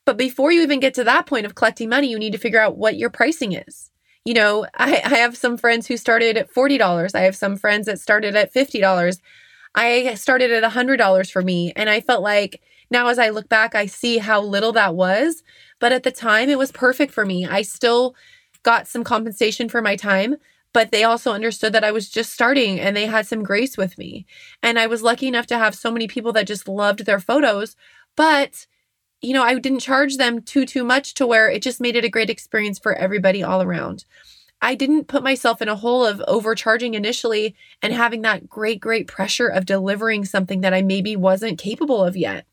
But 0.06 0.16
before 0.16 0.50
you 0.50 0.62
even 0.62 0.80
get 0.80 0.94
to 0.94 1.04
that 1.04 1.26
point 1.26 1.46
of 1.46 1.54
collecting 1.54 1.88
money, 1.88 2.08
you 2.08 2.18
need 2.18 2.32
to 2.32 2.38
figure 2.38 2.60
out 2.60 2.78
what 2.78 2.96
your 2.96 3.10
pricing 3.10 3.52
is. 3.52 3.90
You 4.24 4.34
know, 4.34 4.66
I, 4.74 5.02
I 5.04 5.16
have 5.16 5.36
some 5.36 5.58
friends 5.58 5.86
who 5.86 5.96
started 5.98 6.38
at 6.38 6.52
$40. 6.52 7.14
I 7.14 7.20
have 7.20 7.36
some 7.36 7.56
friends 7.56 7.86
that 7.86 8.00
started 8.00 8.34
at 8.34 8.52
$50. 8.52 9.18
I 9.74 10.14
started 10.14 10.50
at 10.50 10.72
$100 10.72 11.30
for 11.30 11.42
me. 11.42 11.72
And 11.76 11.90
I 11.90 12.00
felt 12.00 12.22
like 12.22 12.62
now, 12.90 13.08
as 13.08 13.18
I 13.18 13.30
look 13.30 13.48
back, 13.48 13.74
I 13.74 13.86
see 13.86 14.18
how 14.18 14.40
little 14.40 14.72
that 14.72 14.94
was. 14.94 15.42
But 15.80 15.92
at 15.92 16.02
the 16.02 16.12
time, 16.12 16.48
it 16.48 16.58
was 16.58 16.70
perfect 16.72 17.12
for 17.12 17.24
me. 17.26 17.46
I 17.46 17.62
still 17.62 18.14
got 18.64 18.88
some 18.88 19.04
compensation 19.04 19.68
for 19.68 19.80
my 19.80 19.94
time, 19.94 20.36
but 20.72 20.90
they 20.90 21.04
also 21.04 21.32
understood 21.32 21.72
that 21.72 21.84
I 21.84 21.92
was 21.92 22.10
just 22.10 22.32
starting 22.32 22.80
and 22.80 22.96
they 22.96 23.06
had 23.06 23.26
some 23.26 23.44
grace 23.44 23.76
with 23.76 23.96
me. 23.96 24.26
And 24.62 24.78
I 24.78 24.88
was 24.88 25.02
lucky 25.02 25.28
enough 25.28 25.46
to 25.46 25.58
have 25.58 25.74
so 25.74 25.90
many 25.90 26.08
people 26.08 26.32
that 26.32 26.48
just 26.48 26.66
loved 26.66 27.06
their 27.06 27.20
photos, 27.20 27.76
but 28.16 28.66
you 29.22 29.32
know, 29.32 29.42
I 29.42 29.58
didn't 29.58 29.80
charge 29.80 30.16
them 30.18 30.42
too 30.42 30.66
too 30.66 30.84
much 30.84 31.14
to 31.14 31.26
where 31.26 31.48
it 31.48 31.62
just 31.62 31.80
made 31.80 31.96
it 31.96 32.04
a 32.04 32.10
great 32.10 32.28
experience 32.28 32.78
for 32.78 32.94
everybody 32.94 33.42
all 33.42 33.62
around. 33.62 34.04
I 34.60 34.74
didn't 34.74 35.08
put 35.08 35.22
myself 35.22 35.62
in 35.62 35.68
a 35.68 35.76
hole 35.76 36.04
of 36.04 36.22
overcharging 36.26 36.94
initially 36.94 37.54
and 37.80 37.92
having 37.92 38.22
that 38.22 38.48
great 38.48 38.80
great 38.80 39.06
pressure 39.06 39.48
of 39.48 39.66
delivering 39.66 40.24
something 40.24 40.60
that 40.60 40.74
I 40.74 40.82
maybe 40.82 41.16
wasn't 41.16 41.58
capable 41.58 42.04
of 42.04 42.16
yet. 42.16 42.46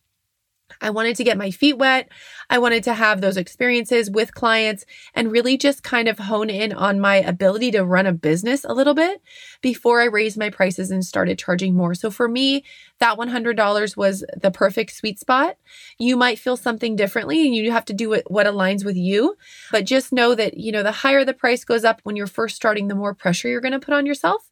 I 0.79 0.89
wanted 0.89 1.15
to 1.17 1.23
get 1.23 1.37
my 1.37 1.51
feet 1.51 1.77
wet. 1.77 2.09
I 2.49 2.59
wanted 2.59 2.83
to 2.83 2.93
have 2.93 3.21
those 3.21 3.37
experiences 3.37 4.09
with 4.09 4.33
clients 4.33 4.85
and 5.13 5.31
really 5.31 5.57
just 5.57 5.83
kind 5.83 6.07
of 6.07 6.19
hone 6.19 6.49
in 6.49 6.73
on 6.73 6.99
my 6.99 7.15
ability 7.17 7.71
to 7.71 7.83
run 7.83 8.05
a 8.05 8.13
business 8.13 8.63
a 8.63 8.73
little 8.73 8.93
bit 8.93 9.21
before 9.61 10.01
I 10.01 10.05
raised 10.05 10.37
my 10.37 10.49
prices 10.49 10.91
and 10.91 11.03
started 11.03 11.39
charging 11.39 11.75
more. 11.75 11.95
So 11.95 12.11
for 12.11 12.27
me, 12.27 12.63
that 12.99 13.17
$100 13.17 13.97
was 13.97 14.23
the 14.39 14.51
perfect 14.51 14.93
sweet 14.93 15.19
spot. 15.19 15.57
You 15.97 16.15
might 16.15 16.39
feel 16.39 16.55
something 16.55 16.95
differently 16.95 17.45
and 17.45 17.55
you 17.55 17.71
have 17.71 17.85
to 17.85 17.93
do 17.93 18.09
what, 18.09 18.45
aligns 18.51 18.83
with 18.83 18.97
you. 18.97 19.37
But 19.71 19.85
just 19.85 20.11
know 20.11 20.35
that, 20.35 20.57
you 20.57 20.71
know, 20.71 20.83
the 20.83 20.91
higher 20.91 21.23
the 21.23 21.33
price 21.33 21.63
goes 21.63 21.83
up 21.83 22.01
when 22.03 22.15
you're 22.15 22.27
first 22.27 22.55
starting, 22.55 22.87
the 22.87 22.95
more 22.95 23.13
pressure 23.13 23.47
you're 23.47 23.61
going 23.61 23.71
to 23.71 23.79
put 23.79 23.93
on 23.93 24.05
yourself. 24.05 24.49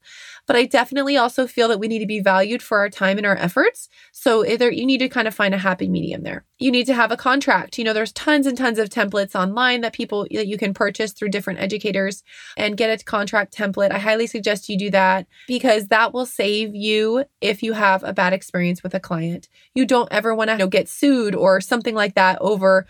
But 0.50 0.56
I 0.56 0.66
definitely 0.66 1.16
also 1.16 1.46
feel 1.46 1.68
that 1.68 1.80
we 1.80 1.88
need 1.88 2.00
to 2.00 2.08
be 2.08 2.22
valued 2.22 2.64
for 2.64 2.80
our 2.80 2.90
time 2.90 3.18
and 3.18 3.28
our 3.28 3.38
efforts. 3.38 3.88
So 4.12 4.44
either 4.44 4.72
you 4.72 4.84
need 4.84 4.98
to 4.98 5.08
kind 5.08 5.28
of 5.28 5.36
find 5.36 5.54
a 5.54 5.60
happy 5.60 5.88
medium 5.88 6.24
there. 6.24 6.44
You 6.58 6.72
need 6.72 6.88
to 6.88 6.96
have 6.96 7.12
a 7.12 7.18
contract. 7.18 7.78
You 7.78 7.84
know, 7.84 7.94
there's 7.94 8.12
tons 8.14 8.48
and 8.48 8.58
tons 8.58 8.80
of 8.80 8.90
templates 8.90 9.40
online 9.40 9.82
that 9.82 9.94
people 9.94 10.26
that 10.32 10.48
you 10.48 10.58
can 10.58 10.74
purchase 10.74 11.12
through 11.12 11.30
different 11.30 11.60
educators 11.60 12.24
and 12.58 12.76
get 12.76 12.90
a 12.90 13.06
contract 13.06 13.56
template. 13.56 13.92
I 13.92 14.00
highly 14.00 14.26
suggest 14.26 14.70
you 14.70 14.78
do 14.80 14.90
that 14.90 15.28
because 15.48 15.90
that 15.90 16.16
will 16.16 16.26
save 16.26 16.74
you 16.74 17.26
if 17.42 17.62
you 17.62 17.74
have 17.74 18.04
a 18.04 18.12
bad 18.12 18.34
experience 18.34 18.82
with 18.82 18.96
a 18.96 19.00
client. 19.00 19.50
You 19.76 19.86
don't 19.86 20.12
ever 20.12 20.34
want 20.34 20.48
to 20.48 20.54
you 20.54 20.58
know, 20.58 20.68
get 20.68 20.90
sued 20.90 21.36
or 21.36 21.62
something 21.62 21.94
like 21.94 22.16
that 22.16 22.40
over 22.42 22.88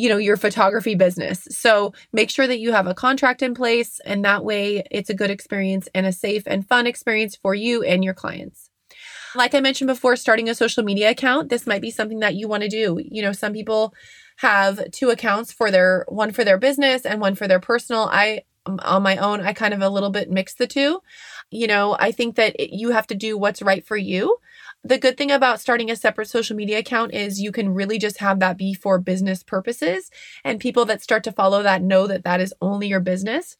you 0.00 0.08
know, 0.08 0.16
your 0.16 0.38
photography 0.38 0.94
business. 0.94 1.46
So 1.50 1.92
make 2.10 2.30
sure 2.30 2.46
that 2.46 2.58
you 2.58 2.72
have 2.72 2.86
a 2.86 2.94
contract 2.94 3.42
in 3.42 3.52
place 3.52 4.00
and 4.06 4.24
that 4.24 4.46
way 4.46 4.82
it's 4.90 5.10
a 5.10 5.14
good 5.14 5.30
experience 5.30 5.90
and 5.94 6.06
a 6.06 6.12
safe 6.12 6.44
and 6.46 6.66
fun 6.66 6.86
experience 6.86 7.36
for 7.36 7.54
you 7.54 7.82
and 7.82 8.02
your 8.02 8.14
clients. 8.14 8.70
Like 9.34 9.54
I 9.54 9.60
mentioned 9.60 9.88
before, 9.88 10.16
starting 10.16 10.48
a 10.48 10.54
social 10.54 10.82
media 10.84 11.10
account, 11.10 11.50
this 11.50 11.66
might 11.66 11.82
be 11.82 11.90
something 11.90 12.20
that 12.20 12.34
you 12.34 12.48
want 12.48 12.62
to 12.62 12.68
do. 12.70 12.98
You 12.98 13.20
know, 13.20 13.32
some 13.32 13.52
people 13.52 13.92
have 14.38 14.90
two 14.90 15.10
accounts 15.10 15.52
for 15.52 15.70
their 15.70 16.06
one 16.08 16.32
for 16.32 16.44
their 16.44 16.56
business 16.56 17.04
and 17.04 17.20
one 17.20 17.34
for 17.34 17.46
their 17.46 17.60
personal. 17.60 18.08
I 18.10 18.44
um, 18.64 18.80
on 18.82 19.02
my 19.02 19.18
own, 19.18 19.42
I 19.42 19.52
kind 19.52 19.74
of 19.74 19.82
a 19.82 19.90
little 19.90 20.10
bit 20.10 20.30
mix 20.30 20.54
the 20.54 20.66
two. 20.66 21.00
You 21.50 21.66
know, 21.66 21.94
I 21.98 22.10
think 22.10 22.36
that 22.36 22.72
you 22.72 22.90
have 22.90 23.06
to 23.08 23.14
do 23.14 23.36
what's 23.36 23.60
right 23.60 23.86
for 23.86 23.98
you. 23.98 24.38
The 24.82 24.98
good 24.98 25.18
thing 25.18 25.30
about 25.30 25.60
starting 25.60 25.90
a 25.90 25.96
separate 25.96 26.28
social 26.28 26.56
media 26.56 26.78
account 26.78 27.12
is 27.12 27.40
you 27.40 27.52
can 27.52 27.74
really 27.74 27.98
just 27.98 28.18
have 28.18 28.40
that 28.40 28.56
be 28.56 28.72
for 28.72 28.98
business 28.98 29.42
purposes. 29.42 30.10
And 30.42 30.58
people 30.58 30.86
that 30.86 31.02
start 31.02 31.22
to 31.24 31.32
follow 31.32 31.62
that 31.62 31.82
know 31.82 32.06
that 32.06 32.24
that 32.24 32.40
is 32.40 32.54
only 32.62 32.88
your 32.88 33.00
business. 33.00 33.58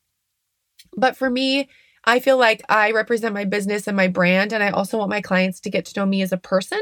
But 0.96 1.16
for 1.16 1.28
me, 1.28 1.68
I 2.04 2.20
feel 2.20 2.38
like 2.38 2.62
I 2.70 2.92
represent 2.92 3.34
my 3.34 3.44
business 3.44 3.86
and 3.86 3.96
my 3.96 4.08
brand. 4.08 4.54
And 4.54 4.62
I 4.62 4.70
also 4.70 4.96
want 4.96 5.10
my 5.10 5.20
clients 5.20 5.60
to 5.60 5.70
get 5.70 5.84
to 5.86 6.00
know 6.00 6.06
me 6.06 6.22
as 6.22 6.32
a 6.32 6.38
person 6.38 6.80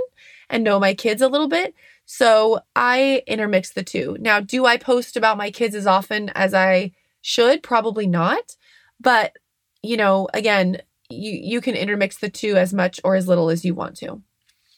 and 0.49 0.63
know 0.63 0.79
my 0.79 0.95
kids 0.95 1.21
a 1.21 1.29
little 1.29 1.49
bit. 1.49 1.75
So 2.07 2.61
I 2.77 3.25
intermix 3.27 3.73
the 3.73 3.83
two. 3.83 4.17
Now, 4.21 4.39
do 4.39 4.67
I 4.67 4.77
post 4.77 5.17
about 5.17 5.37
my 5.37 5.51
kids 5.51 5.75
as 5.75 5.87
often 5.87 6.31
as 6.37 6.55
I 6.55 6.93
should? 7.23 7.65
Probably 7.65 8.07
not. 8.07 8.57
But, 9.01 9.37
you 9.83 9.97
know, 9.97 10.29
again, 10.33 10.81
you, 11.11 11.33
you 11.33 11.61
can 11.61 11.75
intermix 11.75 12.19
the 12.19 12.31
two 12.31 12.57
as 12.57 12.73
much 12.73 13.01
or 13.03 13.17
as 13.17 13.27
little 13.27 13.51
as 13.51 13.65
you 13.65 13.75
want 13.75 13.97
to 13.97 14.23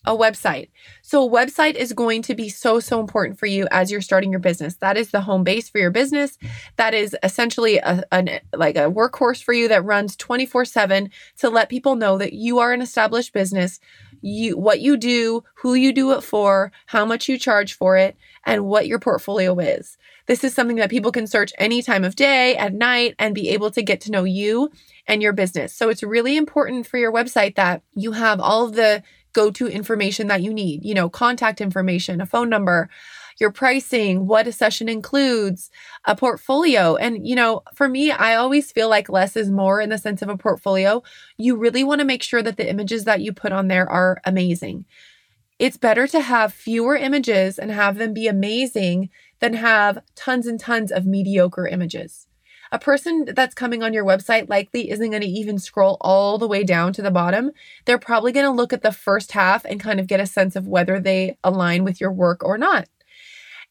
a 0.07 0.17
website. 0.17 0.69
So, 1.03 1.27
a 1.27 1.31
website 1.31 1.75
is 1.75 1.93
going 1.93 2.23
to 2.23 2.35
be 2.35 2.49
so, 2.49 2.81
so 2.81 3.01
important 3.01 3.39
for 3.39 3.47
you 3.47 3.69
as 3.71 3.91
you're 3.91 4.01
starting 4.01 4.31
your 4.31 4.41
business. 4.41 4.77
That 4.77 4.97
is 4.97 5.11
the 5.11 5.21
home 5.21 5.45
base 5.45 5.69
for 5.69 5.79
your 5.79 5.91
business. 5.91 6.39
That 6.77 6.95
is 6.95 7.15
essentially 7.23 7.79
a, 7.79 8.03
an, 8.11 8.41
like 8.55 8.77
a 8.77 8.91
workhorse 8.91 9.43
for 9.43 9.53
you 9.53 9.69
that 9.69 9.85
runs 9.85 10.17
24 10.17 10.65
7 10.65 11.11
to 11.39 11.51
let 11.51 11.69
people 11.69 11.97
know 11.97 12.17
that 12.17 12.33
you 12.33 12.59
are 12.61 12.73
an 12.73 12.81
established 12.81 13.35
business, 13.35 13.79
you, 14.23 14.57
what 14.57 14.81
you 14.81 14.97
do, 14.97 15.45
who 15.55 15.75
you 15.75 15.93
do 15.93 16.13
it 16.13 16.23
for, 16.23 16.73
how 16.87 17.05
much 17.05 17.29
you 17.29 17.39
charge 17.39 17.75
for 17.75 17.97
it, 17.97 18.17
and 18.47 18.65
what 18.65 18.87
your 18.87 18.99
portfolio 18.99 19.59
is. 19.59 19.99
This 20.27 20.45
is 20.45 20.55
something 20.55 20.77
that 20.77 20.91
people 20.91 21.13
can 21.13 21.27
search 21.27 21.53
any 21.59 21.83
time 21.83 22.05
of 22.05 22.17
day, 22.17 22.57
at 22.57 22.73
night, 22.73 23.17
and 23.19 23.35
be 23.35 23.51
able 23.51 23.71
to 23.73 23.83
get 23.83 24.01
to 24.03 24.11
know 24.11 24.25
you 24.25 24.71
and 25.07 25.21
your 25.21 25.33
business. 25.33 25.75
So, 25.75 25.91
it's 25.91 26.03
really 26.03 26.39
important 26.39 26.87
for 26.87 26.97
your 26.97 27.13
website 27.13 27.57
that 27.57 27.83
you 27.95 28.13
have 28.13 28.41
all 28.41 28.65
of 28.65 28.75
the 28.75 29.03
go 29.33 29.51
to 29.51 29.67
information 29.67 30.29
that 30.29 30.43
you 30.43 30.53
need, 30.53 30.85
you 30.85 30.95
know, 30.95 31.09
contact 31.09 31.61
information, 31.61 32.21
a 32.21 32.27
phone 32.27 32.49
number, 32.49 32.89
your 33.39 33.51
pricing, 33.51 34.27
what 34.27 34.47
a 34.47 34.53
session 34.53 34.89
includes, 34.89 35.71
a 36.05 36.15
portfolio. 36.15 36.97
And, 36.97 37.27
you 37.27 37.35
know, 37.35 37.63
for 37.75 37.89
me, 37.89 38.11
I 38.11 38.35
always 38.35 38.71
feel 38.71 38.89
like 38.89 39.09
less 39.09 39.37
is 39.37 39.51
more 39.51 39.81
in 39.81 39.89
the 39.89 39.99
sense 39.99 40.21
of 40.21 40.29
a 40.29 40.37
portfolio. 40.37 41.03
You 41.39 41.57
really 41.57 41.83
want 41.83 42.01
to 42.01 42.07
make 42.07 42.23
sure 42.23 42.43
that 42.43 42.59
the 42.59 42.69
images 42.69 43.05
that 43.05 43.21
you 43.21 43.33
put 43.33 43.53
on 43.53 43.69
there 43.69 43.89
are 43.89 44.21
amazing. 44.25 44.85
It's 45.59 45.77
better 45.77 46.07
to 46.07 46.21
have 46.21 46.53
fewer 46.53 46.97
images 46.97 47.59
and 47.59 47.71
have 47.71 47.97
them 47.97 48.15
be 48.15 48.29
amazing 48.29 49.11
than 49.41 49.55
have 49.55 49.99
tons 50.15 50.47
and 50.47 50.61
tons 50.61 50.93
of 50.93 51.07
mediocre 51.07 51.67
images. 51.67 52.27
A 52.73 52.79
person 52.79 53.27
that's 53.35 53.55
coming 53.55 53.83
on 53.83 53.93
your 53.93 54.05
website 54.05 54.49
likely 54.49 54.91
isn't 54.91 55.11
going 55.11 55.23
to 55.23 55.29
even 55.29 55.59
scroll 55.59 55.97
all 56.01 56.39
the 56.39 56.49
way 56.49 56.63
down 56.63 56.93
to 56.93 57.03
the 57.03 57.11
bottom. 57.11 57.51
They're 57.85 57.99
probably 57.99 58.33
going 58.33 58.47
to 58.47 58.53
look 58.53 58.73
at 58.73 58.83
the 58.83 58.93
first 58.93 59.33
half 59.33 59.65
and 59.65 59.81
kind 59.81 59.99
of 59.99 60.07
get 60.07 60.21
a 60.21 60.27
sense 60.27 60.57
of 60.57 60.69
whether 60.69 61.01
they 61.01 61.37
align 61.43 61.85
with 61.85 62.01
your 62.01 62.13
work 62.13 62.45
or 62.45 62.57
not. 62.57 62.89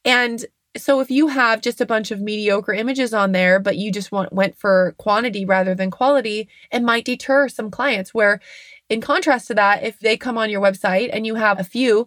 And 0.03 0.45
so 0.77 0.99
if 0.99 1.09
you 1.09 1.27
have 1.27 1.62
just 1.62 1.81
a 1.81 1.85
bunch 1.85 2.12
of 2.12 2.21
mediocre 2.21 2.73
images 2.73 3.13
on 3.13 3.31
there, 3.31 3.59
but 3.59 3.77
you 3.77 3.91
just 3.91 4.12
want, 4.12 4.33
went 4.33 4.57
for 4.57 4.93
quantity 4.97 5.45
rather 5.45 5.73
than 5.73 5.91
quality, 5.91 6.47
it 6.71 6.81
might 6.81 7.05
deter 7.05 7.49
some 7.49 7.71
clients. 7.71 8.13
Where, 8.13 8.39
in 8.89 9.01
contrast 9.01 9.47
to 9.47 9.53
that, 9.55 9.83
if 9.83 9.99
they 9.99 10.17
come 10.17 10.38
on 10.38 10.49
your 10.49 10.62
website 10.62 11.09
and 11.12 11.25
you 11.25 11.35
have 11.35 11.59
a 11.59 11.63
few 11.63 12.05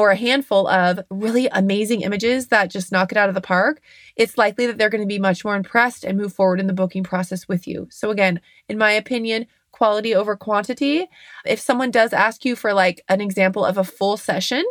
or 0.00 0.08
a 0.08 0.16
handful 0.16 0.66
of 0.66 0.98
really 1.10 1.46
amazing 1.52 2.00
images 2.00 2.46
that 2.46 2.70
just 2.70 2.90
knock 2.90 3.12
it 3.12 3.18
out 3.18 3.28
of 3.28 3.34
the 3.34 3.40
park, 3.42 3.82
it's 4.16 4.38
likely 4.38 4.66
that 4.66 4.78
they're 4.78 4.88
going 4.88 5.02
to 5.02 5.06
be 5.06 5.18
much 5.18 5.44
more 5.44 5.54
impressed 5.54 6.04
and 6.04 6.16
move 6.16 6.32
forward 6.32 6.58
in 6.58 6.66
the 6.66 6.72
booking 6.72 7.04
process 7.04 7.46
with 7.46 7.68
you. 7.68 7.86
So, 7.90 8.10
again, 8.10 8.40
in 8.66 8.78
my 8.78 8.92
opinion, 8.92 9.46
quality 9.72 10.14
over 10.14 10.36
quantity. 10.36 11.06
If 11.44 11.60
someone 11.60 11.90
does 11.90 12.14
ask 12.14 12.46
you 12.46 12.56
for 12.56 12.72
like 12.72 13.04
an 13.10 13.20
example 13.20 13.62
of 13.62 13.76
a 13.76 13.84
full 13.84 14.16
session, 14.16 14.64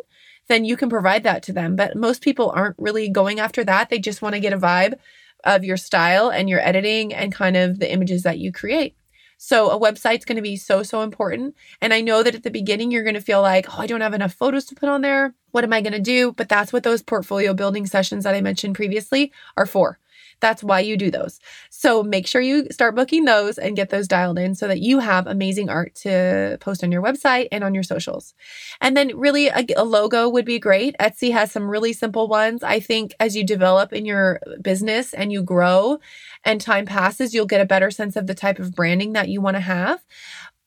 then 0.48 0.66
you 0.66 0.76
can 0.76 0.90
provide 0.90 1.22
that 1.24 1.44
to 1.44 1.54
them. 1.54 1.76
But 1.76 1.96
most 1.96 2.24
people 2.24 2.52
aren't 2.56 2.76
really 2.80 3.08
going 3.08 3.40
after 3.40 3.64
that. 3.66 3.90
They 3.90 4.00
just 4.00 4.24
want 4.24 4.34
to 4.34 4.42
get 4.42 4.54
a 4.54 4.58
vibe 4.58 4.96
of 5.44 5.64
your 5.64 5.78
style 5.78 6.30
and 6.30 6.50
your 6.50 6.60
editing 6.60 7.14
and 7.14 7.32
kind 7.32 7.56
of 7.56 7.78
the 7.78 7.92
images 7.92 8.24
that 8.24 8.40
you 8.40 8.52
create. 8.52 8.96
So 9.42 9.70
a 9.70 9.80
website's 9.80 10.26
going 10.26 10.36
to 10.36 10.42
be 10.42 10.58
so, 10.58 10.84
so 10.84 11.02
important. 11.02 11.56
And 11.80 11.94
I 11.94 12.02
know 12.02 12.24
that 12.24 12.36
at 12.36 12.44
the 12.44 12.52
beginning, 12.52 12.92
you're 12.92 13.06
going 13.06 13.16
to 13.16 13.22
feel 13.22 13.42
like, 13.42 13.68
oh, 13.70 13.82
I 13.82 13.88
don't 13.88 14.02
have 14.02 14.14
enough 14.14 14.34
photos 14.34 14.66
to 14.66 14.76
put 14.76 14.90
on 14.90 15.02
there. 15.02 15.34
What 15.52 15.64
am 15.64 15.72
I 15.72 15.80
going 15.80 15.94
to 15.94 16.00
do? 16.00 16.34
But 16.34 16.50
that's 16.50 16.74
what 16.74 16.84
those 16.84 17.02
portfolio 17.02 17.54
building 17.54 17.86
sessions 17.86 18.26
that 18.26 18.36
I 18.36 18.42
mentioned 18.42 18.76
previously 18.76 19.32
are 19.56 19.66
for. 19.66 19.98
That's 20.42 20.64
why 20.64 20.82
you 20.82 20.98
do 20.98 21.12
those. 21.12 21.40
So 21.70 22.04
make 22.04 22.28
sure 22.28 22.42
you 22.42 22.68
start 22.72 22.96
booking 22.96 23.26
those 23.26 23.58
and 23.58 23.76
get 23.76 23.90
those 23.90 24.08
dialed 24.08 24.40
in 24.40 24.56
so 24.56 24.68
that 24.68 24.80
you 24.80 25.00
have 25.00 25.28
amazing 25.28 25.70
art 25.70 25.96
to 25.96 26.58
post 26.62 26.84
on 26.84 26.92
your 26.92 27.02
website 27.02 27.48
and 27.52 27.64
on 27.64 27.74
your 27.74 27.84
socials. 27.84 28.34
And 28.80 28.96
then, 28.96 29.18
really, 29.18 29.48
a, 29.48 29.66
a 29.76 29.84
logo 29.84 30.30
would 30.30 30.46
be 30.46 30.60
great. 30.60 30.96
Etsy 31.00 31.32
has 31.32 31.52
some 31.52 31.70
really 31.70 31.94
simple 31.94 32.28
ones. 32.28 32.64
I 32.64 32.80
think 32.80 33.14
as 33.20 33.36
you 33.36 33.46
develop 33.46 33.92
in 33.92 34.06
your 34.06 34.40
business 34.62 35.14
and 35.14 35.32
you 35.32 35.44
grow 35.44 36.00
and 36.44 36.62
time 36.62 36.86
passes, 36.86 37.34
you'll 37.34 37.46
get 37.46 37.62
a 37.62 37.66
better 37.66 37.92
sense 37.92 38.16
of 38.16 38.28
the 38.28 38.36
type 38.36 38.60
of 38.60 38.74
branding 38.74 39.14
that 39.14 39.30
you 39.30 39.42
want 39.42 39.56
to 39.56 39.62
have 39.62 40.04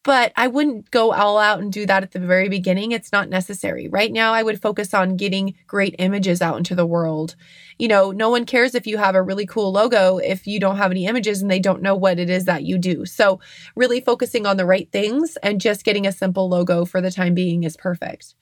but 0.05 0.33
I 0.37 0.49
wouldn't 0.49 0.91
go 0.91 1.13
all 1.13 1.39
out 1.39 1.61
and 1.61 1.73
do 1.73 1.87
that 1.87 2.03
at 2.03 2.11
the 2.11 2.19
very 2.19 2.49
beginning. 2.49 2.91
It's 2.91 3.13
not 3.13 3.29
necessary. 3.29 3.89
Right 3.89 4.11
now, 4.11 4.33
I 4.33 4.43
would 4.43 4.61
focus 4.61 4.95
on 4.95 5.17
getting 5.17 5.55
great 5.67 5.95
images 5.99 6.43
out 6.43 6.57
into 6.57 6.75
the 6.75 6.87
world. 6.87 7.37
You 7.79 7.89
know, 7.89 8.11
no 8.11 8.29
one 8.29 8.45
cares 8.45 8.75
if 8.75 8.87
you 8.87 8.99
have 8.99 9.15
a 9.15 9.23
really 9.23 9.47
cool 9.47 9.73
logo 9.73 10.19
if 10.19 10.47
you 10.47 10.59
don't 10.59 10.77
have 10.77 10.91
any 10.91 11.07
images 11.07 11.41
and 11.41 11.51
they 11.51 11.61
don't 11.61 11.83
know 11.83 11.95
what 11.95 12.19
it 12.19 12.29
is 12.29 12.47
that 12.47 12.65
you 12.65 12.79
do. 12.79 13.07
So, 13.07 13.41
really 13.77 14.01
focusing 14.01 14.45
on 14.45 14.57
the 14.57 14.67
right 14.67 14.91
things 14.91 15.37
and 15.43 15.61
just 15.61 15.85
getting 15.85 16.07
a 16.07 16.13
simple 16.13 16.49
logo 16.49 16.85
for 16.85 17.01
the 17.01 17.11
time 17.11 17.35
being 17.35 17.63
is 17.63 17.77
perfect. 17.77 18.35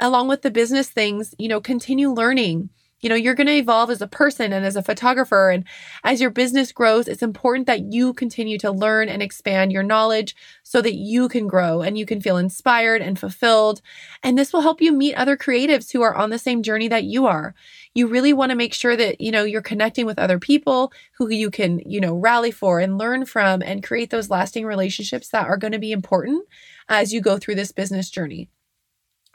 Along 0.00 0.28
with 0.28 0.42
the 0.42 0.50
business 0.50 0.90
things, 0.90 1.34
you 1.38 1.48
know, 1.48 1.60
continue 1.60 2.10
learning 2.10 2.70
you 3.00 3.10
know, 3.10 3.14
you're 3.14 3.34
going 3.34 3.46
to 3.46 3.52
evolve 3.52 3.90
as 3.90 4.00
a 4.00 4.06
person 4.06 4.52
and 4.52 4.64
as 4.64 4.74
a 4.74 4.82
photographer. 4.82 5.50
And 5.50 5.64
as 6.02 6.20
your 6.20 6.30
business 6.30 6.72
grows, 6.72 7.08
it's 7.08 7.22
important 7.22 7.66
that 7.66 7.92
you 7.92 8.14
continue 8.14 8.58
to 8.58 8.72
learn 8.72 9.08
and 9.08 9.22
expand 9.22 9.70
your 9.70 9.82
knowledge 9.82 10.34
so 10.62 10.80
that 10.80 10.94
you 10.94 11.28
can 11.28 11.46
grow 11.46 11.82
and 11.82 11.98
you 11.98 12.06
can 12.06 12.20
feel 12.22 12.38
inspired 12.38 13.02
and 13.02 13.18
fulfilled. 13.18 13.82
And 14.22 14.38
this 14.38 14.52
will 14.52 14.62
help 14.62 14.80
you 14.80 14.92
meet 14.92 15.14
other 15.14 15.36
creatives 15.36 15.92
who 15.92 16.00
are 16.02 16.14
on 16.14 16.30
the 16.30 16.38
same 16.38 16.62
journey 16.62 16.88
that 16.88 17.04
you 17.04 17.26
are. 17.26 17.54
You 17.94 18.06
really 18.06 18.32
want 18.32 18.50
to 18.50 18.56
make 18.56 18.72
sure 18.72 18.96
that, 18.96 19.20
you 19.20 19.30
know, 19.30 19.44
you're 19.44 19.62
connecting 19.62 20.06
with 20.06 20.18
other 20.18 20.38
people 20.38 20.90
who 21.18 21.30
you 21.30 21.50
can, 21.50 21.80
you 21.84 22.00
know, 22.00 22.14
rally 22.14 22.50
for 22.50 22.80
and 22.80 22.98
learn 22.98 23.26
from 23.26 23.62
and 23.62 23.84
create 23.84 24.10
those 24.10 24.30
lasting 24.30 24.64
relationships 24.64 25.28
that 25.28 25.46
are 25.46 25.58
going 25.58 25.72
to 25.72 25.78
be 25.78 25.92
important 25.92 26.46
as 26.88 27.12
you 27.12 27.20
go 27.20 27.36
through 27.36 27.56
this 27.56 27.72
business 27.72 28.08
journey. 28.08 28.48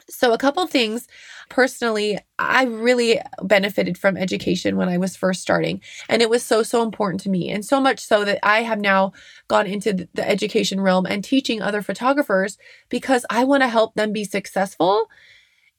So, 0.10 0.34
a 0.34 0.38
couple 0.38 0.65
things 0.67 1.08
personally, 1.52 2.18
I 2.40 2.64
really 2.64 3.20
benefited 3.44 3.98
from 3.98 4.16
education 4.16 4.78
when 4.78 4.88
I 4.88 4.98
was 4.98 5.18
first 5.18 5.42
starting. 5.42 5.82
And 6.08 6.22
it 6.22 6.30
was 6.30 6.44
so, 6.44 6.64
so 6.64 6.82
important 6.82 7.20
to 7.22 7.30
me. 7.30 7.50
And 7.52 7.64
so 7.64 7.82
much 7.82 8.00
so 8.00 8.24
that 8.24 8.40
I 8.42 8.64
have 8.64 8.80
now 8.80 9.12
gone 9.50 9.68
into 9.68 10.08
the 10.14 10.28
education 10.28 10.80
realm 10.80 11.06
and 11.06 11.24
teaching 11.24 11.62
other 11.62 11.82
photographers 11.82 12.58
because 12.88 13.26
I 13.30 13.44
want 13.44 13.64
to 13.64 13.68
help 13.68 13.96
them 13.96 14.14
be 14.14 14.24
successful 14.24 15.08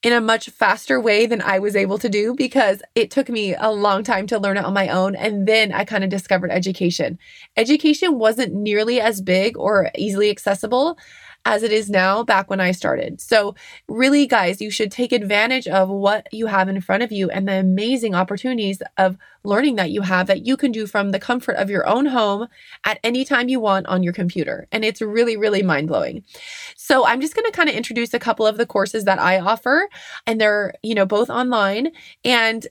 in 0.02 0.12
a 0.12 0.20
much 0.20 0.50
faster 0.50 1.00
way 1.00 1.26
than 1.26 1.40
I 1.40 1.58
was 1.58 1.74
able 1.74 1.96
to 1.98 2.08
do 2.08 2.34
because 2.34 2.82
it 2.94 3.10
took 3.10 3.28
me 3.28 3.54
a 3.54 3.70
long 3.70 4.02
time 4.02 4.26
to 4.26 4.38
learn 4.38 4.56
it 4.58 4.64
on 4.64 4.74
my 4.74 4.88
own. 4.88 5.14
And 5.14 5.46
then 5.46 5.72
I 5.72 5.84
kind 5.84 6.04
of 6.04 6.10
discovered 6.10 6.50
education. 6.50 7.18
Education 7.56 8.18
wasn't 8.18 8.52
nearly 8.52 9.00
as 9.00 9.20
big 9.20 9.56
or 9.56 9.90
easily 9.96 10.28
accessible 10.28 10.98
as 11.44 11.62
it 11.62 11.72
is 11.72 11.90
now 11.90 12.22
back 12.22 12.48
when 12.48 12.60
I 12.60 12.72
started. 12.72 13.20
So, 13.20 13.54
really, 13.88 14.26
guys, 14.26 14.60
you 14.60 14.70
should 14.70 14.92
take 14.92 15.12
advantage 15.12 15.66
of 15.66 15.88
what 15.88 16.26
you 16.32 16.46
have 16.46 16.68
in 16.68 16.80
front 16.80 17.02
of 17.02 17.12
you 17.12 17.30
and 17.30 17.48
the 17.48 17.54
amazing 17.54 18.14
opportunities 18.14 18.82
of 18.98 19.16
learning 19.44 19.76
that 19.76 19.90
you 19.90 20.02
have 20.02 20.28
that 20.28 20.46
you 20.46 20.56
can 20.56 20.70
do 20.70 20.86
from 20.86 21.10
the 21.10 21.18
comfort 21.18 21.56
of 21.56 21.68
your 21.68 21.86
own 21.86 22.06
home 22.06 22.46
at 22.84 23.00
any 23.02 23.24
time 23.24 23.48
you 23.48 23.58
want 23.58 23.86
on 23.86 24.02
your 24.02 24.12
computer. 24.12 24.68
And 24.70 24.84
it's 24.84 25.02
really, 25.02 25.36
really 25.36 25.62
mind 25.62 25.88
blowing. 25.88 26.24
So, 26.76 27.06
I'm 27.06 27.20
just 27.20 27.34
going 27.34 27.50
to 27.50 27.56
kind 27.56 27.68
of 27.68 27.74
introduce 27.74 28.14
a 28.14 28.18
couple 28.18 28.46
of 28.46 28.56
the 28.56 28.66
courses 28.66 29.04
that 29.04 29.18
I 29.18 29.40
offer, 29.40 29.88
and 30.26 30.40
they're, 30.40 30.74
you 30.82 30.94
know, 30.94 31.06
both 31.06 31.30
online. 31.30 31.90
And 32.24 32.66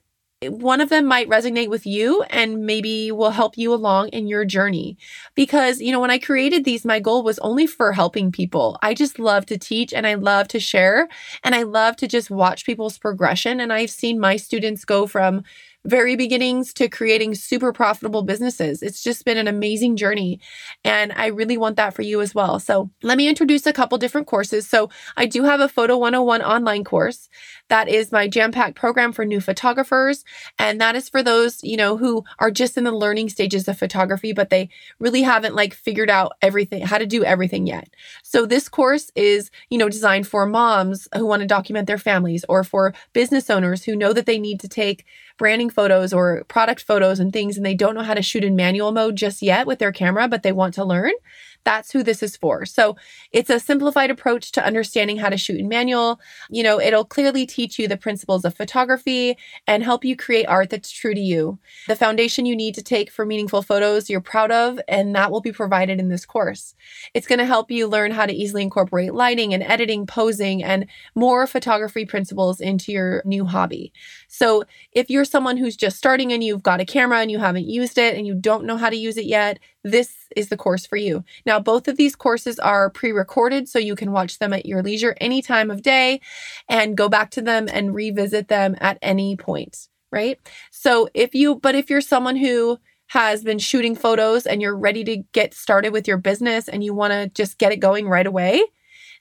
one 0.49 0.81
of 0.81 0.89
them 0.89 1.05
might 1.05 1.29
resonate 1.29 1.69
with 1.69 1.85
you 1.85 2.23
and 2.23 2.65
maybe 2.65 3.11
will 3.11 3.29
help 3.29 3.57
you 3.57 3.73
along 3.73 4.09
in 4.09 4.27
your 4.27 4.43
journey. 4.43 4.97
Because, 5.35 5.79
you 5.79 5.91
know, 5.91 5.99
when 5.99 6.09
I 6.09 6.17
created 6.17 6.65
these, 6.65 6.83
my 6.83 6.99
goal 6.99 7.23
was 7.23 7.37
only 7.39 7.67
for 7.67 7.91
helping 7.93 8.31
people. 8.31 8.79
I 8.81 8.95
just 8.95 9.19
love 9.19 9.45
to 9.47 9.57
teach 9.57 9.93
and 9.93 10.07
I 10.07 10.15
love 10.15 10.47
to 10.49 10.59
share 10.59 11.07
and 11.43 11.53
I 11.53 11.63
love 11.63 11.95
to 11.97 12.07
just 12.07 12.31
watch 12.31 12.65
people's 12.65 12.97
progression. 12.97 13.59
And 13.59 13.71
I've 13.71 13.91
seen 13.91 14.19
my 14.19 14.35
students 14.35 14.83
go 14.83 15.05
from 15.05 15.43
very 15.85 16.15
beginnings 16.15 16.73
to 16.73 16.87
creating 16.87 17.33
super 17.33 17.73
profitable 17.73 18.21
businesses. 18.21 18.83
It's 18.83 19.01
just 19.01 19.25
been 19.25 19.37
an 19.37 19.47
amazing 19.47 19.95
journey. 19.95 20.39
And 20.83 21.11
I 21.13 21.27
really 21.27 21.57
want 21.57 21.75
that 21.77 21.93
for 21.93 22.03
you 22.03 22.21
as 22.21 22.35
well. 22.35 22.59
So 22.59 22.91
let 23.01 23.17
me 23.17 23.27
introduce 23.27 23.65
a 23.65 23.73
couple 23.73 23.97
different 23.97 24.27
courses. 24.27 24.67
So 24.67 24.89
I 25.17 25.25
do 25.25 25.43
have 25.43 25.59
a 25.59 25.69
Photo 25.69 25.97
101 25.97 26.41
online 26.43 26.83
course. 26.83 27.29
That 27.71 27.87
is 27.87 28.11
my 28.11 28.27
jam 28.27 28.51
packed 28.51 28.75
program 28.75 29.13
for 29.13 29.23
new 29.23 29.39
photographers. 29.39 30.25
And 30.59 30.81
that 30.81 30.97
is 30.97 31.07
for 31.07 31.23
those, 31.23 31.63
you 31.63 31.77
know, 31.77 31.95
who 31.95 32.25
are 32.37 32.51
just 32.51 32.77
in 32.77 32.83
the 32.83 32.91
learning 32.91 33.29
stages 33.29 33.65
of 33.69 33.79
photography, 33.79 34.33
but 34.33 34.49
they 34.49 34.67
really 34.99 35.21
haven't 35.21 35.55
like 35.55 35.73
figured 35.73 36.09
out 36.09 36.33
everything, 36.41 36.81
how 36.81 36.97
to 36.97 37.05
do 37.05 37.23
everything 37.23 37.65
yet. 37.65 37.87
So 38.23 38.45
this 38.45 38.67
course 38.67 39.09
is, 39.15 39.51
you 39.69 39.77
know, 39.77 39.87
designed 39.87 40.27
for 40.27 40.45
moms 40.45 41.07
who 41.15 41.25
want 41.25 41.43
to 41.43 41.47
document 41.47 41.87
their 41.87 41.97
families 41.97 42.43
or 42.49 42.65
for 42.65 42.93
business 43.13 43.49
owners 43.49 43.85
who 43.85 43.95
know 43.95 44.11
that 44.11 44.25
they 44.25 44.37
need 44.37 44.59
to 44.59 44.67
take 44.67 45.05
branding 45.37 45.69
photos 45.69 46.11
or 46.11 46.43
product 46.49 46.83
photos 46.83 47.21
and 47.21 47.31
things, 47.31 47.55
and 47.55 47.65
they 47.65 47.73
don't 47.73 47.95
know 47.95 48.03
how 48.03 48.13
to 48.13 48.21
shoot 48.21 48.43
in 48.43 48.55
manual 48.55 48.91
mode 48.91 49.15
just 49.15 49.41
yet 49.41 49.65
with 49.65 49.79
their 49.79 49.93
camera, 49.93 50.27
but 50.27 50.43
they 50.43 50.51
want 50.51 50.73
to 50.73 50.83
learn. 50.83 51.13
That's 51.63 51.91
who 51.91 52.03
this 52.03 52.23
is 52.23 52.35
for. 52.35 52.65
So 52.65 52.95
it's 53.31 53.49
a 53.49 53.59
simplified 53.59 54.09
approach 54.09 54.51
to 54.53 54.65
understanding 54.65 55.17
how 55.17 55.29
to 55.29 55.37
shoot 55.37 55.59
in 55.59 55.67
manual. 55.67 56.19
You 56.49 56.63
know, 56.63 56.79
it'll 56.79 57.05
clearly 57.05 57.45
teach 57.45 57.77
you 57.77 57.87
the 57.87 57.97
principles 57.97 58.45
of 58.45 58.55
photography 58.55 59.37
and 59.67 59.83
help 59.83 60.03
you 60.03 60.15
create 60.15 60.45
art 60.45 60.69
that's 60.69 60.91
true 60.91 61.13
to 61.13 61.19
you. 61.19 61.59
The 61.87 61.95
foundation 61.95 62.45
you 62.45 62.55
need 62.55 62.75
to 62.75 62.83
take 62.83 63.11
for 63.11 63.25
meaningful 63.25 63.61
photos 63.61 64.09
you're 64.09 64.21
proud 64.21 64.51
of, 64.51 64.79
and 64.87 65.15
that 65.15 65.31
will 65.31 65.41
be 65.41 65.51
provided 65.51 65.99
in 65.99 66.09
this 66.09 66.25
course. 66.25 66.75
It's 67.13 67.27
going 67.27 67.39
to 67.39 67.45
help 67.45 67.69
you 67.71 67.87
learn 67.87 68.11
how 68.11 68.25
to 68.25 68.33
easily 68.33 68.63
incorporate 68.63 69.13
lighting 69.13 69.53
and 69.53 69.63
editing, 69.63 70.05
posing, 70.05 70.63
and 70.63 70.87
more 71.15 71.47
photography 71.47 72.05
principles 72.05 72.59
into 72.59 72.91
your 72.91 73.21
new 73.25 73.45
hobby. 73.45 73.93
So 74.27 74.63
if 74.91 75.09
you're 75.09 75.25
someone 75.25 75.57
who's 75.57 75.75
just 75.75 75.97
starting 75.97 76.31
and 76.33 76.43
you've 76.43 76.63
got 76.63 76.81
a 76.81 76.85
camera 76.85 77.19
and 77.19 77.31
you 77.31 77.39
haven't 77.39 77.67
used 77.67 77.97
it 77.97 78.15
and 78.15 78.25
you 78.25 78.33
don't 78.33 78.65
know 78.65 78.77
how 78.77 78.89
to 78.89 78.95
use 78.95 79.17
it 79.17 79.25
yet, 79.25 79.59
this 79.83 80.15
is 80.35 80.49
the 80.49 80.57
course 80.57 80.85
for 80.85 80.97
you. 80.97 81.23
Now, 81.45 81.59
both 81.59 81.87
of 81.87 81.97
these 81.97 82.15
courses 82.15 82.59
are 82.59 82.89
pre 82.89 83.11
recorded, 83.11 83.67
so 83.67 83.79
you 83.79 83.95
can 83.95 84.11
watch 84.11 84.39
them 84.39 84.53
at 84.53 84.65
your 84.65 84.83
leisure 84.83 85.15
any 85.19 85.41
time 85.41 85.71
of 85.71 85.81
day 85.81 86.21
and 86.69 86.97
go 86.97 87.09
back 87.09 87.31
to 87.31 87.41
them 87.41 87.67
and 87.71 87.95
revisit 87.95 88.47
them 88.47 88.75
at 88.79 88.97
any 89.01 89.35
point, 89.35 89.87
right? 90.11 90.39
So, 90.69 91.09
if 91.13 91.33
you, 91.33 91.55
but 91.55 91.75
if 91.75 91.89
you're 91.89 92.01
someone 92.01 92.35
who 92.35 92.79
has 93.07 93.43
been 93.43 93.59
shooting 93.59 93.95
photos 93.95 94.45
and 94.45 94.61
you're 94.61 94.77
ready 94.77 95.03
to 95.03 95.17
get 95.33 95.53
started 95.53 95.91
with 95.91 96.07
your 96.07 96.17
business 96.17 96.69
and 96.69 96.83
you 96.83 96.93
want 96.93 97.11
to 97.11 97.27
just 97.29 97.57
get 97.57 97.73
it 97.73 97.77
going 97.77 98.07
right 98.07 98.27
away, 98.27 98.63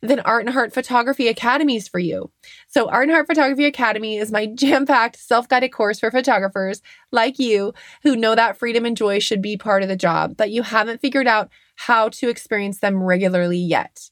then 0.03 0.21
Art 0.21 0.45
and 0.45 0.55
Heart 0.55 0.73
Photography 0.73 1.29
Academy 1.29 1.77
is 1.77 1.89
for 1.89 1.99
you. 1.99 2.31
So, 2.69 2.89
Art 2.89 3.05
and 3.05 3.13
Heart 3.13 3.27
Photography 3.27 3.65
Academy 3.67 4.17
is 4.17 4.33
my 4.33 4.47
jam 4.55 4.87
packed, 4.87 5.17
self 5.17 5.49
guided 5.49 5.73
course 5.73 6.01
for 6.01 6.11
photographers 6.11 6.81
like 7.13 7.39
you 7.39 7.75
who 8.03 8.17
know 8.17 8.35
that 8.35 8.57
freedom 8.57 8.85
and 8.87 8.97
joy 8.97 9.19
should 9.19 9.43
be 9.43 9.57
part 9.57 9.83
of 9.83 9.89
the 9.89 9.97
job, 9.97 10.37
but 10.37 10.51
you 10.51 10.63
haven't 10.63 11.01
figured 11.01 11.27
out 11.27 11.51
how 11.77 12.09
to 12.11 12.29
experience 12.29 12.81
them 12.81 13.03
regularly 13.03 13.59
yet. 13.59 14.11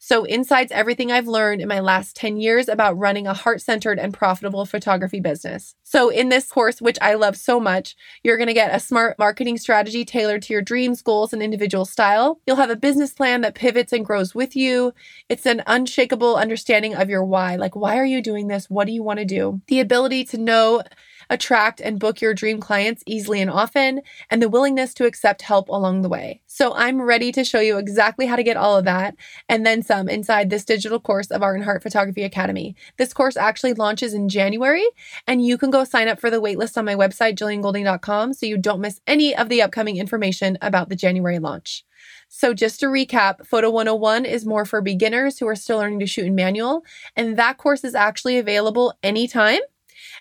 So, 0.00 0.24
insights 0.26 0.70
everything 0.70 1.10
I've 1.10 1.26
learned 1.26 1.60
in 1.60 1.66
my 1.66 1.80
last 1.80 2.14
10 2.14 2.36
years 2.36 2.68
about 2.68 2.96
running 2.96 3.26
a 3.26 3.34
heart 3.34 3.60
centered 3.60 3.98
and 3.98 4.14
profitable 4.14 4.64
photography 4.64 5.18
business. 5.18 5.74
So, 5.82 6.08
in 6.08 6.28
this 6.28 6.50
course, 6.50 6.80
which 6.80 6.98
I 7.02 7.14
love 7.14 7.36
so 7.36 7.58
much, 7.58 7.96
you're 8.22 8.36
going 8.36 8.46
to 8.46 8.54
get 8.54 8.74
a 8.74 8.78
smart 8.78 9.18
marketing 9.18 9.58
strategy 9.58 10.04
tailored 10.04 10.42
to 10.42 10.52
your 10.52 10.62
dreams, 10.62 11.02
goals, 11.02 11.32
and 11.32 11.42
individual 11.42 11.84
style. 11.84 12.40
You'll 12.46 12.56
have 12.56 12.70
a 12.70 12.76
business 12.76 13.12
plan 13.12 13.40
that 13.40 13.56
pivots 13.56 13.92
and 13.92 14.06
grows 14.06 14.36
with 14.36 14.54
you. 14.54 14.94
It's 15.28 15.46
an 15.46 15.64
unshakable 15.66 16.36
understanding 16.36 16.94
of 16.94 17.10
your 17.10 17.24
why. 17.24 17.56
Like, 17.56 17.74
why 17.74 17.98
are 17.98 18.06
you 18.06 18.22
doing 18.22 18.46
this? 18.46 18.70
What 18.70 18.86
do 18.86 18.92
you 18.92 19.02
want 19.02 19.18
to 19.18 19.24
do? 19.24 19.60
The 19.66 19.80
ability 19.80 20.24
to 20.26 20.38
know 20.38 20.82
attract 21.30 21.80
and 21.80 21.98
book 21.98 22.20
your 22.20 22.34
dream 22.34 22.60
clients 22.60 23.02
easily 23.06 23.40
and 23.40 23.50
often, 23.50 24.02
and 24.30 24.42
the 24.42 24.48
willingness 24.48 24.94
to 24.94 25.06
accept 25.06 25.42
help 25.42 25.68
along 25.68 26.02
the 26.02 26.08
way. 26.08 26.40
So 26.46 26.74
I'm 26.74 27.00
ready 27.00 27.32
to 27.32 27.44
show 27.44 27.60
you 27.60 27.78
exactly 27.78 28.26
how 28.26 28.36
to 28.36 28.42
get 28.42 28.56
all 28.56 28.76
of 28.76 28.84
that 28.84 29.16
and 29.48 29.64
then 29.64 29.82
some 29.82 30.08
inside 30.08 30.50
this 30.50 30.64
digital 30.64 31.00
course 31.00 31.30
of 31.30 31.42
Art 31.42 31.56
and 31.56 31.64
Heart 31.64 31.82
Photography 31.82 32.22
Academy. 32.22 32.76
This 32.96 33.12
course 33.12 33.36
actually 33.36 33.74
launches 33.74 34.14
in 34.14 34.28
January, 34.28 34.86
and 35.26 35.44
you 35.44 35.58
can 35.58 35.70
go 35.70 35.84
sign 35.84 36.08
up 36.08 36.20
for 36.20 36.30
the 36.30 36.40
waitlist 36.40 36.76
on 36.76 36.84
my 36.84 36.94
website, 36.94 37.36
jilliangolding.com, 37.36 38.32
so 38.32 38.46
you 38.46 38.58
don't 38.58 38.80
miss 38.80 39.00
any 39.06 39.36
of 39.36 39.48
the 39.48 39.62
upcoming 39.62 39.96
information 39.96 40.58
about 40.60 40.88
the 40.88 40.96
January 40.96 41.38
launch. 41.38 41.84
So, 42.28 42.54
just 42.54 42.80
to 42.80 42.86
recap, 42.86 43.46
Photo 43.46 43.70
101 43.70 44.24
is 44.24 44.46
more 44.46 44.64
for 44.64 44.80
beginners 44.80 45.38
who 45.38 45.48
are 45.48 45.56
still 45.56 45.78
learning 45.78 46.00
to 46.00 46.06
shoot 46.06 46.26
in 46.26 46.34
manual, 46.34 46.84
and 47.16 47.36
that 47.36 47.58
course 47.58 47.84
is 47.84 47.94
actually 47.94 48.38
available 48.38 48.94
anytime 49.02 49.60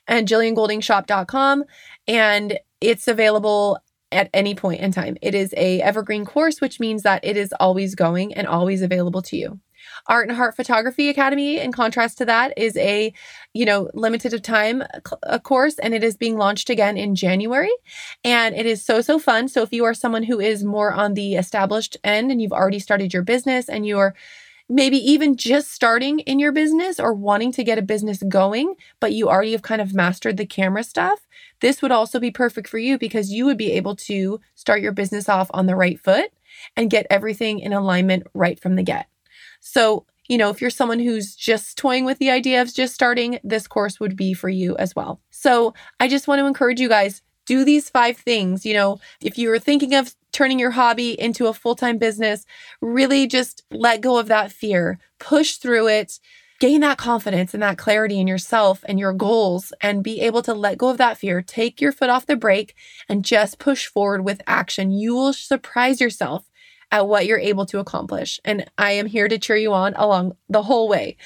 and 0.08 0.28
jilliangoldingshop.com. 0.28 1.64
And 2.08 2.60
it's 2.82 3.08
available 3.08 3.80
at 4.12 4.30
any 4.34 4.56
point 4.56 4.82
in 4.82 4.92
time. 4.92 5.18
It 5.22 5.36
is 5.36 5.54
a 5.58 5.82
evergreen 5.82 6.26
course, 6.26 6.62
which 6.62 6.80
means 6.80 7.04
that 7.04 7.24
it 7.24 7.36
is 7.38 7.54
always 7.60 7.96
going 7.96 8.34
and 8.34 8.48
always 8.48 8.82
available 8.82 9.22
to 9.24 9.38
you. 9.38 9.60
Art 10.08 10.28
and 10.28 10.38
Heart 10.38 10.56
Photography 10.56 11.10
Academy, 11.10 11.60
in 11.60 11.72
contrast 11.72 12.18
to 12.20 12.26
that, 12.26 12.54
is 12.58 12.78
a 12.78 13.14
you 13.54 13.66
know 13.66 13.90
limited 13.94 14.34
of 14.34 14.42
time 14.42 14.82
a 14.82 15.02
uh, 15.24 15.40
course, 15.40 15.80
and 15.80 15.94
it 15.94 16.04
is 16.04 16.16
being 16.18 16.38
launched 16.38 16.70
again 16.70 16.98
in 16.98 17.16
January, 17.16 17.72
and 18.24 18.56
it 18.56 18.66
is 18.66 18.84
so 18.84 19.02
so 19.02 19.20
fun. 19.20 19.48
So 19.48 19.64
if 19.64 19.74
you 19.74 19.86
are 19.86 19.94
someone 19.94 20.24
who 20.24 20.40
is 20.40 20.64
more 20.64 20.92
on 20.92 21.14
the 21.14 21.36
established 21.36 21.98
end 22.04 22.32
and 22.32 22.42
you've 22.42 22.54
already 22.54 22.80
started 22.80 23.14
your 23.14 23.24
business 23.24 23.70
and 23.70 23.86
you're 23.86 24.16
maybe 24.70 24.98
even 24.98 25.38
just 25.38 25.72
starting 25.72 26.20
in 26.20 26.40
your 26.40 26.52
business 26.52 27.00
or 27.00 27.14
wanting 27.14 27.52
to 27.54 27.64
get 27.64 27.78
a 27.78 27.82
business 27.82 28.22
going, 28.28 28.76
but 29.00 29.14
you 29.14 29.30
already 29.30 29.54
have 29.54 29.62
kind 29.62 29.82
of 29.82 29.94
mastered 29.94 30.38
the 30.38 30.46
camera 30.46 30.84
stuff, 30.84 31.28
this 31.62 31.82
would 31.82 31.92
also 31.92 32.20
be 32.20 32.32
perfect 32.32 32.68
for 32.68 32.78
you 32.78 32.98
because 32.98 33.32
you 33.32 33.46
would 33.46 33.58
be 33.58 33.72
able 33.72 33.96
to 33.96 34.40
start 34.56 34.82
your 34.82 34.92
business 34.92 35.30
off 35.30 35.50
on 35.54 35.66
the 35.66 35.76
right 35.76 36.00
foot 36.00 36.32
and 36.76 36.90
get 36.90 37.08
everything 37.10 37.60
in 37.60 37.74
alignment 37.74 38.24
right 38.34 38.60
from 38.60 38.76
the 38.76 38.84
get. 38.84 39.08
So, 39.60 40.06
you 40.28 40.38
know, 40.38 40.50
if 40.50 40.60
you're 40.60 40.70
someone 40.70 41.00
who's 41.00 41.36
just 41.36 41.78
toying 41.78 42.04
with 42.04 42.20
the 42.20 42.30
idea 42.30 42.62
of 42.62 42.74
just 42.74 42.94
starting, 42.94 43.40
this 43.44 43.68
course 43.68 44.00
would 44.00 44.16
be 44.16 44.34
for 44.34 44.50
you 44.50 44.76
as 44.78 44.96
well. 44.96 45.22
So, 45.30 45.74
I 46.00 46.08
just 46.08 46.28
want 46.28 46.40
to 46.40 46.46
encourage 46.46 46.80
you 46.80 46.90
guys 46.90 47.22
do 47.46 47.64
these 47.64 47.90
five 47.90 48.18
things. 48.18 48.66
You 48.66 48.74
know, 48.74 49.00
if 49.22 49.38
you 49.38 49.52
are 49.52 49.60
thinking 49.60 49.96
of 49.96 50.14
turning 50.32 50.60
your 50.60 50.72
hobby 50.72 51.20
into 51.20 51.48
a 51.48 51.54
full 51.54 51.76
time 51.76 51.98
business, 51.98 52.46
really 52.82 53.28
just 53.28 53.64
let 53.72 54.02
go 54.02 54.18
of 54.18 54.28
that 54.28 54.52
fear, 54.52 55.00
push 55.20 55.58
through 55.58 55.88
it, 55.88 56.20
gain 56.60 56.82
that 56.82 56.98
confidence 56.98 57.54
and 57.54 57.64
that 57.64 57.78
clarity 57.78 58.20
in 58.20 58.28
yourself 58.28 58.84
and 58.88 59.00
your 59.00 59.14
goals, 59.14 59.74
and 59.82 60.04
be 60.04 60.22
able 60.22 60.42
to 60.42 60.54
let 60.54 60.78
go 60.78 60.90
of 60.90 60.98
that 60.98 61.18
fear. 61.18 61.42
Take 61.42 61.80
your 61.82 61.92
foot 61.92 62.10
off 62.10 62.26
the 62.26 62.36
brake 62.36 62.76
and 63.08 63.24
just 63.24 63.60
push 63.60 63.88
forward 63.88 64.24
with 64.24 64.42
action. 64.48 64.92
You 64.92 65.16
will 65.16 65.34
surprise 65.34 66.02
yourself 66.02 66.50
at 66.92 67.08
what 67.08 67.26
you're 67.26 67.40
able 67.40 67.66
to 67.68 67.80
accomplish. 67.80 68.40
And 68.46 68.66
I 68.78 68.92
am 68.92 69.06
here 69.08 69.28
to 69.28 69.38
cheer 69.38 69.58
you 69.58 69.74
on 69.74 69.94
along 69.96 70.36
the 70.50 70.64
whole 70.64 70.88
way. 70.88 71.18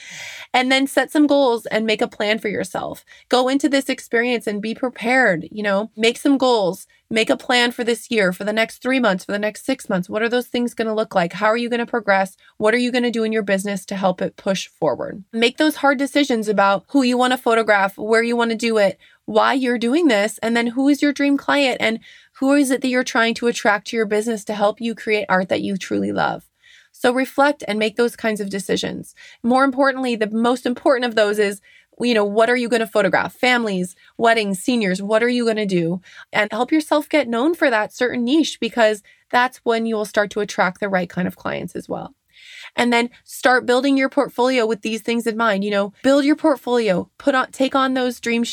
And 0.53 0.71
then 0.71 0.87
set 0.87 1.11
some 1.11 1.27
goals 1.27 1.65
and 1.67 1.85
make 1.85 2.01
a 2.01 2.07
plan 2.07 2.39
for 2.39 2.49
yourself. 2.49 3.05
Go 3.29 3.47
into 3.47 3.69
this 3.69 3.89
experience 3.89 4.47
and 4.47 4.61
be 4.61 4.73
prepared, 4.73 5.47
you 5.51 5.63
know, 5.63 5.91
make 5.95 6.17
some 6.17 6.37
goals, 6.37 6.87
make 7.09 7.29
a 7.29 7.37
plan 7.37 7.71
for 7.71 7.83
this 7.83 8.09
year, 8.09 8.33
for 8.33 8.43
the 8.43 8.53
next 8.53 8.81
three 8.81 8.99
months, 8.99 9.25
for 9.25 9.33
the 9.33 9.39
next 9.39 9.65
six 9.65 9.89
months. 9.89 10.09
What 10.09 10.21
are 10.21 10.29
those 10.29 10.47
things 10.47 10.73
going 10.73 10.87
to 10.87 10.93
look 10.93 11.13
like? 11.13 11.33
How 11.33 11.47
are 11.47 11.57
you 11.57 11.69
going 11.69 11.79
to 11.79 11.85
progress? 11.85 12.37
What 12.57 12.73
are 12.73 12.79
you 12.79 12.91
going 12.91 13.03
to 13.03 13.11
do 13.11 13.23
in 13.23 13.33
your 13.33 13.43
business 13.43 13.85
to 13.87 13.95
help 13.95 14.21
it 14.21 14.37
push 14.37 14.67
forward? 14.67 15.23
Make 15.33 15.57
those 15.57 15.75
hard 15.77 15.97
decisions 15.97 16.47
about 16.47 16.85
who 16.89 17.03
you 17.03 17.17
want 17.17 17.31
to 17.31 17.37
photograph, 17.37 17.97
where 17.97 18.23
you 18.23 18.35
want 18.35 18.51
to 18.51 18.57
do 18.57 18.77
it, 18.77 18.97
why 19.25 19.53
you're 19.53 19.77
doing 19.77 20.07
this, 20.07 20.37
and 20.39 20.55
then 20.55 20.67
who 20.67 20.87
is 20.89 21.01
your 21.01 21.13
dream 21.13 21.37
client 21.37 21.77
and 21.79 21.99
who 22.33 22.53
is 22.53 22.71
it 22.71 22.81
that 22.81 22.87
you're 22.87 23.03
trying 23.03 23.33
to 23.35 23.47
attract 23.47 23.87
to 23.87 23.95
your 23.95 24.05
business 24.05 24.43
to 24.45 24.53
help 24.53 24.81
you 24.81 24.95
create 24.95 25.25
art 25.29 25.49
that 25.49 25.61
you 25.61 25.77
truly 25.77 26.11
love? 26.11 26.49
So 26.91 27.13
reflect 27.13 27.63
and 27.67 27.79
make 27.79 27.95
those 27.95 28.15
kinds 28.15 28.41
of 28.41 28.49
decisions. 28.49 29.15
More 29.43 29.63
importantly, 29.63 30.15
the 30.15 30.29
most 30.29 30.65
important 30.65 31.05
of 31.05 31.15
those 31.15 31.39
is 31.39 31.61
you 31.99 32.13
know, 32.13 32.25
what 32.25 32.49
are 32.49 32.55
you 32.55 32.69
going 32.69 32.79
to 32.79 32.87
photograph? 32.87 33.33
Families, 33.33 33.95
weddings, 34.17 34.59
seniors, 34.59 35.01
what 35.01 35.21
are 35.21 35.29
you 35.29 35.43
going 35.43 35.57
to 35.57 35.65
do? 35.65 36.01
And 36.33 36.51
help 36.51 36.71
yourself 36.71 37.07
get 37.07 37.27
known 37.27 37.53
for 37.53 37.69
that 37.69 37.93
certain 37.93 38.23
niche 38.23 38.59
because 38.59 39.03
that's 39.29 39.57
when 39.57 39.85
you 39.85 39.95
will 39.95 40.05
start 40.05 40.31
to 40.31 40.39
attract 40.39 40.79
the 40.79 40.89
right 40.89 41.09
kind 41.09 41.27
of 41.27 41.35
clients 41.35 41.75
as 41.75 41.87
well. 41.87 42.15
And 42.75 42.91
then 42.91 43.09
start 43.23 43.65
building 43.65 43.97
your 43.97 44.09
portfolio 44.09 44.65
with 44.65 44.81
these 44.81 45.01
things 45.01 45.27
in 45.27 45.37
mind. 45.37 45.63
You 45.63 45.71
know, 45.71 45.93
build 46.01 46.25
your 46.25 46.35
portfolio, 46.35 47.09
put 47.17 47.35
on, 47.35 47.51
take 47.51 47.75
on 47.75 47.93
those 47.93 48.19
dream 48.19 48.43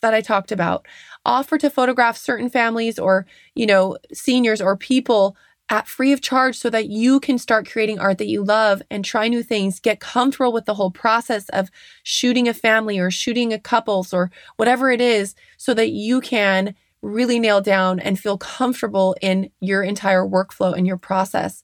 that 0.00 0.14
I 0.14 0.20
talked 0.20 0.52
about 0.52 0.86
offer 1.24 1.58
to 1.58 1.70
photograph 1.70 2.16
certain 2.16 2.48
families 2.48 2.98
or, 2.98 3.26
you 3.54 3.66
know, 3.66 3.96
seniors 4.12 4.60
or 4.60 4.76
people 4.76 5.36
at 5.70 5.86
free 5.86 6.12
of 6.12 6.20
charge 6.20 6.56
so 6.56 6.70
that 6.70 6.88
you 6.88 7.20
can 7.20 7.38
start 7.38 7.70
creating 7.70 7.98
art 7.98 8.18
that 8.18 8.28
you 8.28 8.42
love 8.42 8.80
and 8.90 9.04
try 9.04 9.28
new 9.28 9.42
things, 9.42 9.80
get 9.80 10.00
comfortable 10.00 10.52
with 10.52 10.64
the 10.64 10.74
whole 10.74 10.90
process 10.90 11.48
of 11.50 11.70
shooting 12.02 12.48
a 12.48 12.54
family 12.54 12.98
or 12.98 13.10
shooting 13.10 13.52
a 13.52 13.58
couples 13.58 14.14
or 14.14 14.30
whatever 14.56 14.90
it 14.90 15.00
is 15.00 15.34
so 15.58 15.74
that 15.74 15.90
you 15.90 16.20
can 16.20 16.74
really 17.02 17.38
nail 17.38 17.60
down 17.60 18.00
and 18.00 18.18
feel 18.18 18.38
comfortable 18.38 19.14
in 19.20 19.50
your 19.60 19.82
entire 19.82 20.24
workflow 20.24 20.76
and 20.76 20.86
your 20.86 20.96
process 20.96 21.62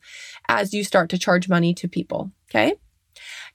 as 0.48 0.72
you 0.72 0.84
start 0.84 1.08
to 1.10 1.18
charge 1.18 1.48
money 1.48 1.74
to 1.74 1.88
people. 1.88 2.30
Okay. 2.50 2.74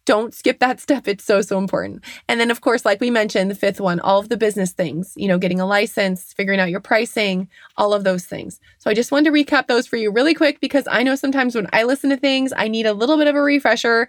Don't 0.06 0.34
skip 0.34 0.60
that 0.60 0.80
step. 0.86 1.08
It's 1.08 1.24
so, 1.24 1.42
so 1.42 1.58
important. 1.58 2.04
And 2.28 2.40
then, 2.40 2.52
of 2.52 2.62
course, 2.62 2.86
like 2.86 3.02
we 3.02 3.10
mentioned, 3.10 3.50
the 3.52 3.56
fifth 3.56 3.80
one, 3.80 4.00
all 4.00 4.20
of 4.20 4.30
the 4.30 4.38
business 4.38 4.72
things, 4.72 5.14
you 5.16 5.28
know, 5.28 5.38
getting 5.38 5.60
a 5.60 5.66
license, 5.66 6.34
figuring 6.34 6.60
out 6.60 6.70
your 6.70 6.80
pricing, 6.80 7.48
all 7.78 7.94
of 7.94 8.04
those 8.04 8.26
things. 8.26 8.60
So 8.78 8.90
I 8.90 8.94
just 8.94 9.12
wanted 9.12 9.32
to 9.32 9.32
recap 9.32 9.68
those 9.68 9.88
for 9.88 9.98
you 9.98 10.12
really 10.12 10.34
quick 10.34 10.60
because 10.60 10.88
I 10.90 11.04
know 11.04 11.16
sometimes 11.16 11.56
when 11.56 11.68
I 11.74 11.84
listen 11.84 12.10
to 12.10 12.18
things, 12.18 12.54
I 12.56 12.68
need 12.68 12.86
a 12.86 12.94
little 12.94 13.18
bit 13.18 13.28
of 13.28 13.36
a 13.36 13.42
refresher. 13.42 14.08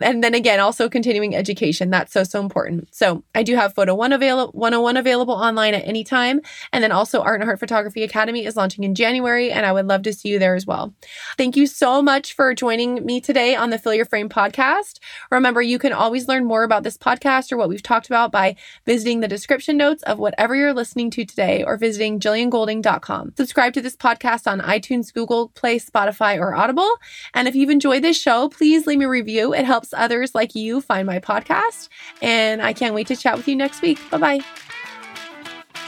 And 0.00 0.22
then 0.22 0.34
again, 0.34 0.60
also 0.60 0.88
continuing 0.88 1.34
education. 1.34 1.90
That's 1.90 2.12
so, 2.12 2.24
so 2.24 2.40
important. 2.40 2.94
So 2.94 3.22
I 3.34 3.42
do 3.42 3.56
have 3.56 3.74
Photo 3.74 3.94
One 3.94 4.12
available, 4.12 4.52
101 4.52 4.96
available 4.96 5.34
online 5.34 5.74
at 5.74 5.86
any 5.86 6.04
time. 6.04 6.40
And 6.72 6.82
then 6.82 6.92
also 6.92 7.20
Art 7.20 7.40
and 7.40 7.48
Heart 7.48 7.60
Photography 7.60 8.02
Academy 8.02 8.44
is 8.44 8.56
launching 8.56 8.84
in 8.84 8.94
January, 8.94 9.50
and 9.50 9.66
I 9.66 9.72
would 9.72 9.86
love 9.86 10.02
to 10.02 10.12
see 10.12 10.30
you 10.30 10.38
there 10.38 10.54
as 10.54 10.66
well. 10.66 10.94
Thank 11.36 11.56
you 11.56 11.66
so 11.66 12.02
much 12.02 12.34
for 12.34 12.54
joining 12.54 13.04
me 13.04 13.20
today 13.20 13.54
on 13.54 13.70
the 13.70 13.78
Fill 13.78 13.94
Your 13.94 14.04
Frame 14.04 14.28
podcast. 14.28 14.98
Remember, 15.32 15.62
you 15.62 15.78
can 15.78 15.92
always 15.92 16.28
learn 16.28 16.44
more 16.44 16.62
about 16.62 16.82
this 16.82 16.98
podcast 16.98 17.50
or 17.50 17.56
what 17.56 17.68
we've 17.68 17.82
talked 17.82 18.06
about 18.06 18.30
by 18.30 18.54
visiting 18.86 19.20
the 19.20 19.28
description 19.28 19.76
notes 19.76 20.02
of 20.02 20.18
whatever 20.18 20.54
you're 20.54 20.74
listening 20.74 21.10
to 21.12 21.24
today 21.24 21.64
or 21.64 21.76
visiting 21.76 22.20
jilliangolding.com. 22.20 23.32
Subscribe 23.36 23.72
to 23.72 23.80
this 23.80 23.96
podcast 23.96 24.46
on 24.46 24.60
iTunes, 24.60 25.12
Google 25.12 25.48
Play, 25.48 25.78
Spotify, 25.78 26.38
or 26.38 26.54
Audible. 26.54 26.90
And 27.34 27.48
if 27.48 27.54
you've 27.54 27.70
enjoyed 27.70 28.02
this 28.02 28.20
show, 28.20 28.48
please 28.50 28.86
leave 28.86 28.98
me 28.98 29.06
a 29.06 29.08
review. 29.08 29.54
It 29.54 29.64
helps 29.64 29.94
others 29.94 30.34
like 30.34 30.54
you 30.54 30.80
find 30.80 31.06
my 31.06 31.18
podcast. 31.18 31.88
And 32.20 32.60
I 32.60 32.72
can't 32.74 32.94
wait 32.94 33.06
to 33.06 33.16
chat 33.16 33.36
with 33.36 33.48
you 33.48 33.56
next 33.56 33.80
week. 33.80 33.98
Bye 34.10 34.18
bye. 34.18 34.40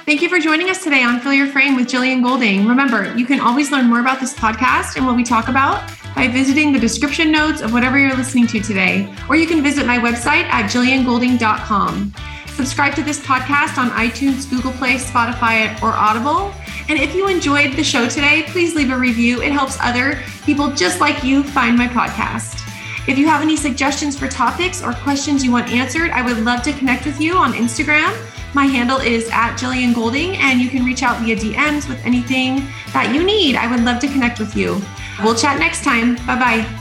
Thank 0.05 0.21
you 0.21 0.29
for 0.29 0.39
joining 0.39 0.69
us 0.69 0.85
today 0.85 1.03
on 1.03 1.19
Fill 1.21 1.33
Your 1.33 1.47
Frame 1.47 1.77
with 1.77 1.87
Jillian 1.87 2.23
Golding. 2.23 2.67
Remember, 2.67 3.17
you 3.17 3.25
can 3.25 3.41
always 3.41 3.73
learn 3.73 3.87
more 3.87 4.01
about 4.01 4.21
this 4.21 4.35
podcast 4.35 4.97
and 4.97 5.07
what 5.07 5.17
we 5.17 5.25
talk 5.25 5.49
about 5.49 5.91
by 6.15 6.29
visiting 6.29 6.73
the 6.75 6.79
description 6.79 7.33
notes 7.33 7.63
of 7.63 7.73
whatever 7.73 7.99
you're 7.99 8.15
listening 8.15 8.47
to 8.49 8.61
today, 8.61 9.11
or 9.31 9.37
you 9.37 9.47
can 9.47 9.63
visit 9.63 9.87
my 9.87 9.97
website 9.97 10.45
at 10.45 10.71
jilliangolding.com. 10.71 12.13
Subscribe 12.49 12.95
to 12.97 13.03
this 13.03 13.19
podcast 13.19 13.79
on 13.79 13.89
iTunes, 13.93 14.49
Google 14.51 14.73
Play, 14.73 14.97
Spotify, 14.97 15.83
or 15.83 15.95
Audible. 15.95 16.53
And 16.91 16.99
if 16.99 17.15
you 17.15 17.27
enjoyed 17.27 17.73
the 17.73 17.83
show 17.83 18.07
today, 18.07 18.43
please 18.49 18.75
leave 18.75 18.91
a 18.91 18.99
review. 18.99 19.41
It 19.41 19.53
helps 19.53 19.79
other 19.81 20.21
people 20.45 20.71
just 20.71 21.01
like 21.01 21.25
you 21.25 21.43
find 21.43 21.79
my 21.79 21.89
podcast. 21.89 22.61
If 23.09 23.17
you 23.17 23.27
have 23.27 23.41
any 23.41 23.57
suggestions 23.57 24.19
for 24.19 24.29
topics 24.29 24.83
or 24.83 24.93
questions 24.93 25.43
you 25.43 25.51
want 25.51 25.73
answered, 25.73 26.11
I 26.11 26.21
would 26.21 26.45
love 26.45 26.63
to 26.65 26.75
connect 26.75 27.07
with 27.07 27.23
you 27.23 27.37
on 27.37 27.55
Instagram 27.55 28.15
my 28.55 28.65
handle 28.65 28.99
is 28.99 29.29
at 29.31 29.57
Jillian 29.57 29.95
Golding, 29.95 30.37
and 30.37 30.61
you 30.61 30.69
can 30.69 30.85
reach 30.85 31.03
out 31.03 31.21
via 31.21 31.37
DMs 31.37 31.89
with 31.89 32.05
anything 32.05 32.67
that 32.93 33.15
you 33.15 33.25
need. 33.25 33.57
I 33.57 33.71
would 33.71 33.85
love 33.85 34.01
to 34.01 34.07
connect 34.07 34.39
with 34.39 34.57
you. 34.57 34.81
We'll 35.23 35.35
chat 35.35 35.59
next 35.59 35.85
time. 35.85 36.17
Bye 36.27 36.39
bye. 36.39 36.81